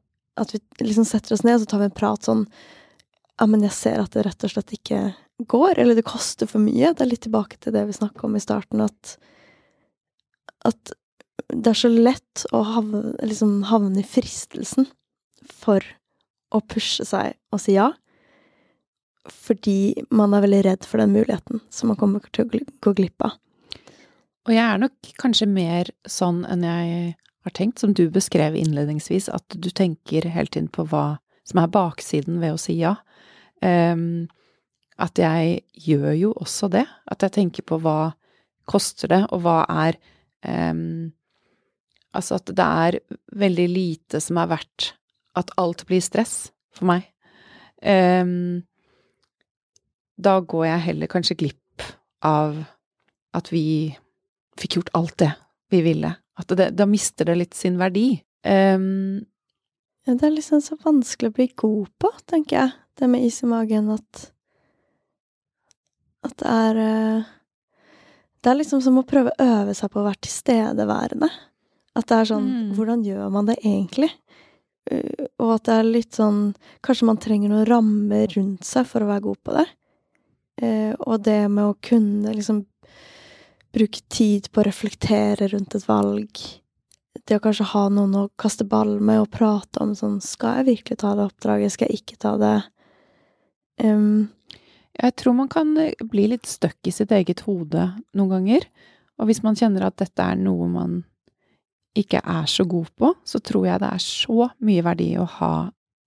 At 0.40 0.54
vi 0.54 0.58
liksom 0.80 1.04
setter 1.04 1.36
oss 1.36 1.44
ned, 1.44 1.60
og 1.60 1.62
så 1.62 1.70
tar 1.70 1.84
vi 1.84 1.90
en 1.90 1.98
prat 2.00 2.24
sånn 2.24 2.46
Ja, 3.38 3.46
men 3.46 3.62
jeg 3.62 3.76
ser 3.76 4.00
at 4.00 4.16
det 4.16 4.24
rett 4.26 4.44
og 4.48 4.52
slett 4.54 4.74
ikke 4.74 5.12
går, 5.38 5.78
eller 5.78 5.94
det 5.94 6.08
koster 6.08 6.48
for 6.48 6.62
mye. 6.62 6.94
Det 6.96 7.04
er 7.04 7.10
litt 7.10 7.24
tilbake 7.28 7.60
til 7.60 7.76
det 7.76 7.84
vi 7.88 7.96
snakka 7.96 8.26
om 8.26 8.36
i 8.36 8.42
starten, 8.42 8.80
at 8.80 9.16
at 10.62 10.92
det 11.52 11.72
er 11.72 11.78
så 11.78 11.90
lett 11.90 12.44
å 12.52 12.62
havne, 12.66 13.14
liksom 13.22 13.62
havne 13.68 14.02
i 14.02 14.06
fristelsen 14.06 14.88
for 15.48 15.84
å 16.52 16.60
pushe 16.60 17.04
seg 17.08 17.36
og 17.52 17.62
si 17.62 17.76
ja. 17.76 17.90
Fordi 19.28 20.04
man 20.10 20.34
er 20.34 20.44
veldig 20.44 20.62
redd 20.66 20.86
for 20.88 21.02
den 21.02 21.14
muligheten 21.14 21.62
som 21.70 21.92
man 21.92 22.00
kommer 22.00 22.24
til 22.32 22.46
å 22.46 22.62
gå 22.82 22.94
glipp 22.98 23.26
av. 23.26 23.38
Og 24.48 24.54
jeg 24.56 24.64
er 24.64 24.80
nok 24.82 25.12
kanskje 25.22 25.46
mer 25.46 25.90
sånn 26.10 26.42
enn 26.50 26.64
jeg 26.66 27.14
har 27.46 27.54
tenkt, 27.54 27.82
som 27.82 27.94
du 27.94 28.08
beskrev 28.10 28.56
innledningsvis, 28.58 29.28
at 29.30 29.54
du 29.54 29.70
tenker 29.70 30.26
hele 30.30 30.50
tiden 30.50 30.70
på 30.72 30.86
hva 30.90 31.22
som 31.46 31.62
er 31.62 31.70
baksiden 31.74 32.40
ved 32.42 32.54
å 32.54 32.60
si 32.60 32.76
ja. 32.80 32.96
Um, 33.62 34.26
at 35.02 35.18
jeg 35.18 35.62
gjør 35.86 36.12
jo 36.18 36.32
også 36.42 36.68
det. 36.70 36.84
At 37.10 37.22
jeg 37.22 37.34
tenker 37.38 37.66
på 37.66 37.78
hva 37.82 38.14
koster 38.70 39.10
det, 39.10 39.22
og 39.34 39.42
hva 39.46 39.62
er 39.86 39.98
um, 40.46 41.12
Altså 42.16 42.36
at 42.38 42.52
det 42.52 42.66
er 42.86 42.98
veldig 43.40 43.68
lite 43.72 44.20
som 44.20 44.40
er 44.40 44.50
verdt 44.52 44.92
at 45.38 45.52
alt 45.60 45.86
blir 45.88 46.02
stress 46.04 46.50
for 46.76 46.88
meg. 46.90 47.06
Um, 47.82 48.62
da 50.20 50.38
går 50.44 50.66
jeg 50.68 50.86
heller 50.86 51.10
kanskje 51.10 51.38
glipp 51.40 51.86
av 52.22 52.60
at 53.34 53.48
vi 53.52 53.64
fikk 54.60 54.78
gjort 54.78 54.92
alt 54.98 55.16
det 55.24 55.32
vi 55.72 55.80
ville. 55.86 56.12
At 56.38 56.52
det, 56.56 56.72
da 56.76 56.86
mister 56.88 57.28
det 57.28 57.38
litt 57.40 57.56
sin 57.56 57.78
verdi. 57.80 58.20
Um, 58.44 59.24
det 60.06 60.26
er 60.26 60.34
liksom 60.34 60.62
så 60.64 60.76
vanskelig 60.82 61.30
å 61.30 61.36
bli 61.36 61.48
god 61.56 61.90
på, 62.02 62.10
tenker 62.28 62.58
jeg, 62.58 62.72
det 62.98 63.08
med 63.08 63.24
is 63.24 63.42
i 63.44 63.50
magen, 63.50 63.90
at 63.94 64.28
At 66.22 66.36
det 66.38 66.48
er 66.48 66.76
eh, 66.78 67.30
Det 68.42 68.50
er 68.50 68.58
liksom 68.58 68.82
som 68.82 68.98
å 68.98 69.06
prøve 69.06 69.30
å 69.32 69.44
øve 69.44 69.74
seg 69.74 69.90
på 69.90 70.00
å 70.00 70.04
være 70.06 70.22
tilstedeværende. 70.26 71.28
At 71.98 72.08
det 72.08 72.18
er 72.18 72.30
sånn 72.30 72.48
mm. 72.48 72.72
Hvordan 72.76 73.04
gjør 73.04 73.32
man 73.34 73.48
det 73.50 73.58
egentlig? 73.60 74.10
Uh, 74.90 75.28
og 75.42 75.56
at 75.58 75.68
det 75.68 75.76
er 75.78 75.88
litt 75.88 76.16
sånn 76.18 76.40
Kanskje 76.82 77.06
man 77.06 77.20
trenger 77.22 77.52
noen 77.52 77.68
rammer 77.68 78.32
rundt 78.34 78.66
seg 78.66 78.88
for 78.88 79.04
å 79.04 79.10
være 79.10 79.26
god 79.28 79.40
på 79.44 79.56
det. 79.58 79.68
Uh, 80.62 80.92
og 81.06 81.22
det 81.26 81.40
med 81.52 81.68
å 81.68 81.78
kunne 81.84 82.34
liksom 82.36 82.64
bruke 83.72 84.02
tid 84.12 84.50
på 84.52 84.60
å 84.60 84.66
reflektere 84.66 85.48
rundt 85.52 85.76
et 85.78 85.86
valg. 85.88 86.42
Det 87.24 87.38
å 87.38 87.42
kanskje 87.44 87.70
ha 87.72 87.86
noen 87.92 88.16
å 88.18 88.28
kaste 88.40 88.66
ball 88.68 88.98
med 89.00 89.22
og 89.22 89.30
prate 89.32 89.80
om 89.84 89.94
sånn 89.96 90.18
Skal 90.24 90.60
jeg 90.60 90.68
virkelig 90.72 91.00
ta 91.00 91.12
det 91.16 91.26
oppdraget? 91.28 91.74
Skal 91.74 91.92
jeg 91.92 92.02
ikke 92.02 92.20
ta 92.20 92.34
det? 92.40 92.56
Um, 93.82 94.32
jeg 94.92 95.16
tror 95.16 95.36
man 95.36 95.48
kan 95.52 95.72
bli 96.10 96.26
litt 96.32 96.48
stuck 96.48 96.76
i 96.88 96.92
sitt 96.92 97.12
eget 97.14 97.44
hode 97.46 97.86
noen 98.12 98.32
ganger. 98.32 98.66
Og 99.20 99.28
hvis 99.28 99.42
man 99.44 99.56
kjenner 99.56 99.86
at 99.86 100.00
dette 100.00 100.24
er 100.24 100.40
noe 100.40 100.68
man 100.68 101.00
ikke 101.98 102.22
er 102.24 102.46
så 102.48 102.64
god 102.68 102.88
på, 102.96 103.12
så 103.24 103.40
tror 103.44 103.66
jeg 103.68 103.82
det 103.82 103.90
er 103.92 104.02
så 104.04 104.48
mye 104.64 104.84
verdi 104.84 105.10
å 105.20 105.28
ha 105.38 105.52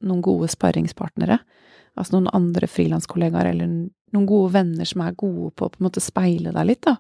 noen 0.06 0.24
gode 0.26 0.50
sparringspartnere. 0.52 1.38
Altså 1.96 2.18
noen 2.18 2.32
andre 2.36 2.68
frilanskollegaer 2.70 3.52
eller 3.52 3.70
noen 4.16 4.28
gode 4.30 4.54
venner 4.56 4.88
som 4.90 5.04
er 5.06 5.18
gode 5.18 5.52
på 5.56 5.68
å 5.68 5.74
på 5.74 5.82
en 5.82 5.88
måte 5.88 6.04
speile 6.04 6.54
deg 6.56 6.70
litt, 6.70 6.88
da. 6.88 6.98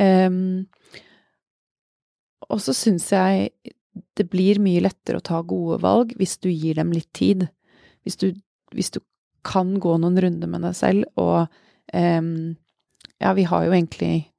Um, 0.00 0.66
og 2.50 2.60
så 2.62 2.74
syns 2.74 3.08
jeg 3.12 3.50
det 4.18 4.26
blir 4.30 4.60
mye 4.62 4.82
lettere 4.84 5.18
å 5.18 5.24
ta 5.24 5.40
gode 5.46 5.80
valg 5.82 6.12
hvis 6.18 6.36
du 6.42 6.48
gir 6.50 6.78
dem 6.78 6.92
litt 6.94 7.10
tid. 7.16 7.46
Hvis 8.06 8.18
du, 8.20 8.32
hvis 8.74 8.92
du 8.94 9.00
kan 9.46 9.74
gå 9.82 9.96
noen 10.00 10.18
runder 10.20 10.50
med 10.50 10.64
deg 10.66 10.76
selv 10.76 11.20
og 11.20 11.46
um, 11.94 12.56
Ja, 13.20 13.34
vi 13.36 13.44
har 13.44 13.66
jo 13.66 13.72
egentlig 13.76 14.29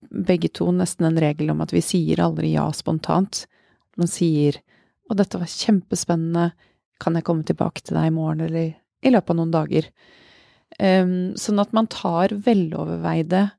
begge 0.00 0.50
to 0.54 0.70
nesten 0.72 1.08
en 1.08 1.20
regel 1.20 1.50
om 1.52 1.62
at 1.64 1.72
vi 1.74 1.82
sier 1.84 2.20
aldri 2.22 2.52
ja 2.54 2.68
spontant. 2.72 3.46
Man 3.98 4.10
sier 4.10 4.60
'Å, 5.08 5.16
dette 5.16 5.38
var 5.40 5.48
kjempespennende. 5.48 6.52
Kan 7.00 7.14
jeg 7.14 7.24
komme 7.24 7.44
tilbake 7.44 7.80
til 7.80 7.96
deg 7.96 8.10
i 8.10 8.14
morgen, 8.14 8.42
eller 8.44 8.74
i 9.02 9.10
løpet 9.10 9.30
av 9.30 9.36
noen 9.36 9.54
dager?' 9.54 9.90
Um, 10.78 11.34
sånn 11.34 11.58
at 11.58 11.72
man 11.72 11.86
tar 11.88 12.28
veloverveide 12.28 13.52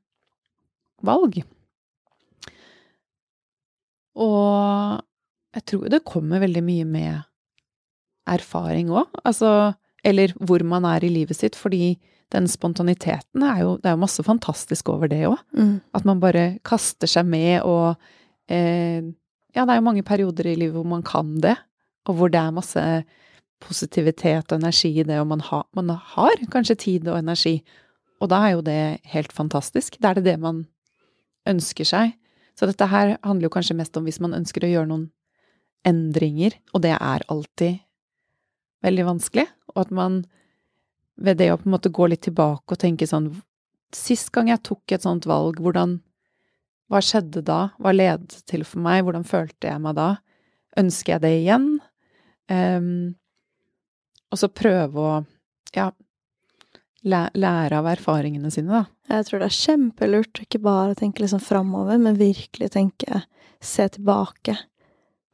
valg. 1.02 1.42
Og 4.14 5.00
jeg 5.56 5.64
tror 5.66 5.88
det 5.90 6.06
kommer 6.06 6.40
veldig 6.40 6.62
mye 6.62 6.86
med 6.86 7.22
erfaring 8.30 8.92
òg. 8.94 9.10
Altså 9.24 9.74
Eller 10.04 10.32
hvor 10.40 10.62
man 10.64 10.86
er 10.88 11.04
i 11.04 11.10
livet 11.12 11.36
sitt. 11.36 11.56
Fordi 11.58 11.98
den 12.30 12.46
spontaniteten 12.48 13.42
er 13.42 13.62
jo 13.64 13.76
Det 13.78 13.90
er 13.90 13.96
jo 13.96 14.04
masse 14.04 14.22
fantastisk 14.22 14.88
over 14.92 15.10
det 15.10 15.24
òg. 15.28 15.38
Mm. 15.56 15.80
At 15.94 16.04
man 16.06 16.20
bare 16.22 16.58
kaster 16.64 17.10
seg 17.10 17.26
med 17.26 17.62
og 17.66 17.96
eh, 18.48 19.02
Ja, 19.50 19.64
det 19.64 19.74
er 19.74 19.80
jo 19.80 19.88
mange 19.88 20.06
perioder 20.06 20.46
i 20.46 20.54
livet 20.54 20.76
hvor 20.76 20.86
man 20.86 21.02
kan 21.02 21.40
det, 21.42 21.56
og 22.06 22.14
hvor 22.14 22.30
det 22.30 22.38
er 22.38 22.54
masse 22.54 22.82
positivitet 23.60 24.52
og 24.52 24.60
energi 24.60 24.92
i 25.00 25.04
det, 25.04 25.18
og 25.20 25.26
man, 25.26 25.40
ha, 25.40 25.64
man 25.74 25.90
har 25.90 26.38
kanskje 26.52 26.78
tid 26.78 27.08
og 27.10 27.18
energi. 27.18 27.58
Og 28.22 28.30
da 28.30 28.44
er 28.46 28.54
jo 28.54 28.62
det 28.62 29.00
helt 29.10 29.32
fantastisk. 29.34 29.98
Da 30.00 30.12
er 30.12 30.20
det 30.20 30.28
det 30.28 30.36
man 30.40 30.68
ønsker 31.50 31.88
seg. 31.88 32.14
Så 32.54 32.68
dette 32.68 32.86
her 32.92 33.16
handler 33.24 33.48
jo 33.48 33.54
kanskje 33.56 33.76
mest 33.76 33.96
om 33.98 34.06
hvis 34.06 34.20
man 34.22 34.36
ønsker 34.36 34.64
å 34.64 34.70
gjøre 34.70 34.90
noen 34.90 35.08
endringer, 35.88 36.54
og 36.76 36.84
det 36.84 36.92
er 36.92 37.24
alltid 37.32 37.80
veldig 38.84 39.06
vanskelig, 39.06 39.46
og 39.72 39.86
at 39.86 39.94
man 39.96 40.22
ved 41.20 41.40
det 41.40 41.50
å 41.52 41.58
på 41.60 41.68
en 41.68 41.74
måte 41.76 41.92
gå 41.92 42.08
litt 42.10 42.24
tilbake 42.26 42.74
og 42.74 42.80
tenke 42.80 43.08
sånn 43.08 43.32
Sist 43.90 44.28
gang 44.30 44.46
jeg 44.46 44.62
tok 44.62 44.92
et 44.94 45.02
sånt 45.02 45.24
valg, 45.26 45.56
hvordan 45.58 45.96
Hva 46.90 47.00
skjedde 47.02 47.40
da? 47.42 47.72
Hva 47.82 47.90
ledet 47.90 48.44
til 48.46 48.62
for 48.62 48.82
meg? 48.84 49.02
Hvordan 49.02 49.24
følte 49.26 49.66
jeg 49.66 49.82
meg 49.82 49.96
da? 49.98 50.10
Ønsker 50.78 51.16
jeg 51.16 51.22
det 51.24 51.32
igjen? 51.40 51.66
Um, 52.50 53.16
og 54.30 54.38
så 54.38 54.50
prøve 54.54 55.02
å 55.02 55.16
ja, 55.74 55.88
lære 57.02 57.78
av 57.78 57.88
erfaringene 57.90 58.50
sine, 58.54 58.82
da. 58.82 58.84
Jeg 59.10 59.26
tror 59.26 59.42
det 59.42 59.48
er 59.50 59.58
kjempelurt 59.58 60.42
ikke 60.44 60.62
bare 60.62 60.98
tenke 60.98 61.24
liksom 61.24 61.42
framover, 61.42 61.98
men 61.98 62.18
virkelig 62.20 62.72
tenke 62.76 63.24
Se 63.60 63.84
tilbake 63.92 64.54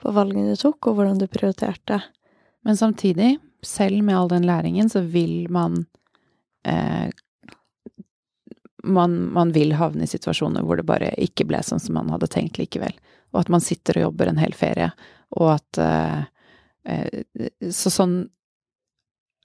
på 0.03 0.11
valgene 0.11 0.51
du 0.51 0.59
tok, 0.59 0.89
og 0.89 0.97
hvordan 0.97 1.21
du 1.21 1.29
prioriterte. 1.31 2.01
Men 2.67 2.75
samtidig 2.75 3.37
selv 3.65 4.03
med 4.05 4.17
all 4.19 4.29
den 4.33 4.47
læringen, 4.49 4.91
så 4.93 5.01
vil 5.01 5.47
man 5.53 5.85
eh, 6.67 7.09
man, 8.87 9.33
man 9.33 9.53
vil 9.53 9.75
havne 9.77 10.07
i 10.07 10.11
situasjoner 10.11 10.65
hvor 10.65 10.79
det 10.79 10.87
bare 10.87 11.11
ikke 11.23 11.47
ble 11.49 11.61
sånn 11.65 11.83
som 11.83 11.97
man 11.99 12.11
hadde 12.15 12.31
tenkt 12.33 12.61
likevel. 12.61 12.95
Og 13.35 13.43
at 13.43 13.51
man 13.53 13.65
sitter 13.65 13.99
og 13.99 14.09
jobber 14.09 14.31
en 14.31 14.41
hel 14.41 14.55
ferie, 14.57 14.91
og 15.37 15.57
at 15.57 15.81
eh, 15.83 16.23
eh, 16.87 17.51
Så 17.75 17.91
sånn 17.91 18.17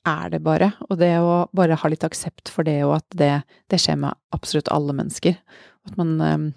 er 0.07 0.32
det 0.34 0.41
bare. 0.45 0.72
Og 0.89 0.97
det 1.01 1.14
å 1.22 1.47
bare 1.57 1.78
ha 1.78 1.91
litt 1.91 2.05
aksept 2.05 2.49
for 2.53 2.66
det, 2.68 2.80
og 2.86 2.99
at 2.99 3.18
det, 3.18 3.34
det 3.70 3.82
skjer 3.82 3.99
med 4.01 4.18
absolutt 4.36 4.72
alle 4.74 4.95
mennesker. 4.97 5.38
At 5.89 5.97
man 5.97 6.16
eh, 6.22 6.49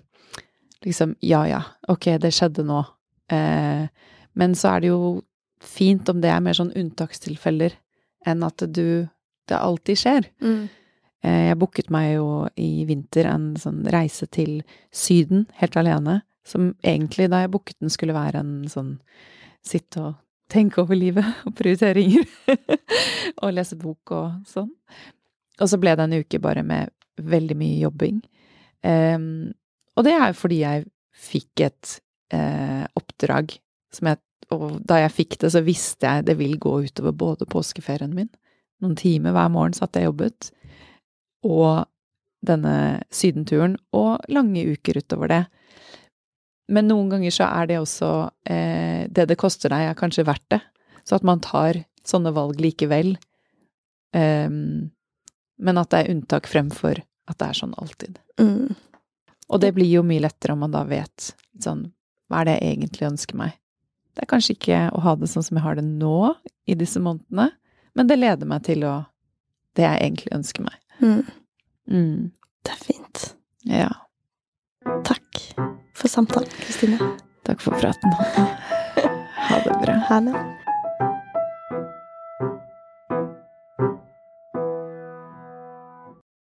liksom 0.84 1.16
Ja 1.24 1.44
ja, 1.48 1.62
ok, 1.88 2.14
det 2.20 2.34
skjedde 2.36 2.66
nå. 2.68 2.84
Eh, 3.32 3.88
men 4.34 4.56
så 4.58 4.74
er 4.74 4.84
det 4.84 4.92
jo 4.92 5.22
fint 5.64 6.08
om 6.12 6.20
det 6.22 6.30
er 6.32 6.42
mer 6.44 6.56
sånn 6.56 6.74
unntakstilfeller 6.76 7.76
enn 8.26 8.46
at 8.46 8.64
du 8.68 9.08
Det 9.44 9.58
alltid 9.60 9.98
skjer. 10.00 10.24
Mm. 10.40 10.68
Eh, 11.20 11.42
jeg 11.50 11.56
booket 11.60 11.90
meg 11.92 12.14
jo 12.14 12.28
i 12.56 12.86
vinter 12.88 13.26
en 13.28 13.50
sånn 13.60 13.82
reise 13.92 14.24
til 14.32 14.62
Syden, 14.88 15.44
helt 15.60 15.76
alene. 15.76 16.22
Som 16.48 16.70
egentlig, 16.80 17.26
da 17.28 17.42
jeg 17.42 17.50
booket 17.52 17.76
den, 17.76 17.92
skulle 17.92 18.16
være 18.16 18.40
en 18.40 18.54
sånn 18.72 18.94
sitte 19.60 20.00
og 20.00 20.14
tenke 20.48 20.80
over 20.80 20.96
livet 20.96 21.28
og 21.48 21.52
prioriteringer. 21.60 22.24
og 23.42 23.52
lese 23.52 23.76
bok 23.76 24.14
og 24.16 24.48
sånn. 24.48 24.72
Og 25.60 25.70
så 25.70 25.80
ble 25.80 25.92
det 25.92 26.08
en 26.08 26.16
uke 26.24 26.40
bare 26.40 26.64
med 26.64 26.92
veldig 27.20 27.56
mye 27.60 27.82
jobbing. 27.84 28.22
Um, 28.80 29.52
og 29.94 30.08
det 30.08 30.16
er 30.16 30.32
jo 30.32 30.40
fordi 30.40 30.62
jeg 30.64 30.88
fikk 31.14 31.62
et 31.68 31.98
uh, 32.34 32.84
oppdrag 32.98 33.54
som 33.94 34.10
jeg 34.10 34.23
Og 34.52 34.78
da 34.84 35.00
jeg 35.00 35.14
fikk 35.14 35.38
det, 35.40 35.52
så 35.54 35.62
visste 35.64 36.10
jeg 36.10 36.26
det 36.28 36.36
vil 36.38 36.58
gå 36.60 36.76
utover 36.84 37.14
både 37.16 37.48
påskeferien 37.50 38.12
min 38.14 38.30
Noen 38.82 38.96
timer 38.98 39.32
hver 39.32 39.52
morgen 39.54 39.72
satt 39.72 39.96
jeg 39.96 40.08
jobbet, 40.08 40.50
og 41.46 41.86
denne 42.44 43.00
sydenturen, 43.14 43.78
og 43.96 44.26
lange 44.28 44.64
uker 44.74 44.98
utover 45.00 45.30
det. 45.30 45.38
Men 46.74 46.90
noen 46.90 47.08
ganger 47.12 47.32
så 47.32 47.46
er 47.46 47.70
det 47.70 47.78
også 47.80 48.10
eh, 48.50 49.06
Det 49.08 49.28
det 49.30 49.38
koster 49.40 49.72
deg, 49.72 49.86
er 49.88 49.96
kanskje 49.96 50.26
verdt 50.26 50.46
det. 50.52 50.60
Så 51.04 51.16
at 51.16 51.24
man 51.24 51.40
tar 51.44 51.78
sånne 52.04 52.34
valg 52.36 52.60
likevel. 52.60 53.14
Um, 54.14 54.90
men 55.60 55.80
at 55.80 55.90
det 55.92 56.02
er 56.02 56.12
unntak 56.14 56.48
fremfor 56.50 57.00
at 57.00 57.40
det 57.40 57.48
er 57.48 57.58
sånn 57.58 57.74
alltid. 57.80 58.18
Mm. 58.40 58.74
Og 59.48 59.60
det 59.60 59.74
blir 59.76 59.90
jo 59.90 60.04
mye 60.06 60.24
lettere 60.24 60.54
om 60.54 60.64
man 60.64 60.74
da 60.74 60.84
vet 60.88 61.32
sånn 61.62 61.86
Hva 62.28 62.40
er 62.40 62.48
det 62.48 62.54
jeg 62.58 62.74
egentlig 62.74 63.08
ønsker 63.10 63.38
meg? 63.38 63.56
Det 64.14 64.24
er 64.24 64.30
kanskje 64.30 64.54
ikke 64.54 64.80
å 64.94 65.02
ha 65.04 65.16
det 65.18 65.28
sånn 65.30 65.44
som 65.46 65.58
jeg 65.58 65.64
har 65.64 65.78
det 65.78 65.84
nå, 65.86 66.34
i 66.70 66.76
disse 66.78 67.02
månedene, 67.02 67.50
men 67.94 68.10
det 68.10 68.18
leder 68.20 68.48
meg 68.48 68.64
til 68.66 68.86
å 68.88 68.94
Det 69.74 69.82
jeg 69.82 69.98
egentlig 70.04 70.30
ønsker 70.30 70.62
meg. 70.62 70.74
Mm. 71.02 71.22
Mm. 71.90 72.18
Det 72.62 72.70
er 72.70 72.78
fint. 72.78 73.22
Ja. 73.66 73.88
Takk 75.02 75.40
for 75.98 76.06
samtalen, 76.06 76.46
Kristine. 76.62 76.98
Takk 77.42 77.64
for 77.64 77.74
praten. 77.82 78.14
Ha 79.44 79.58
det 79.60 79.74
bra. 79.82 79.98
Ha 80.08 80.20
det. 80.24 80.63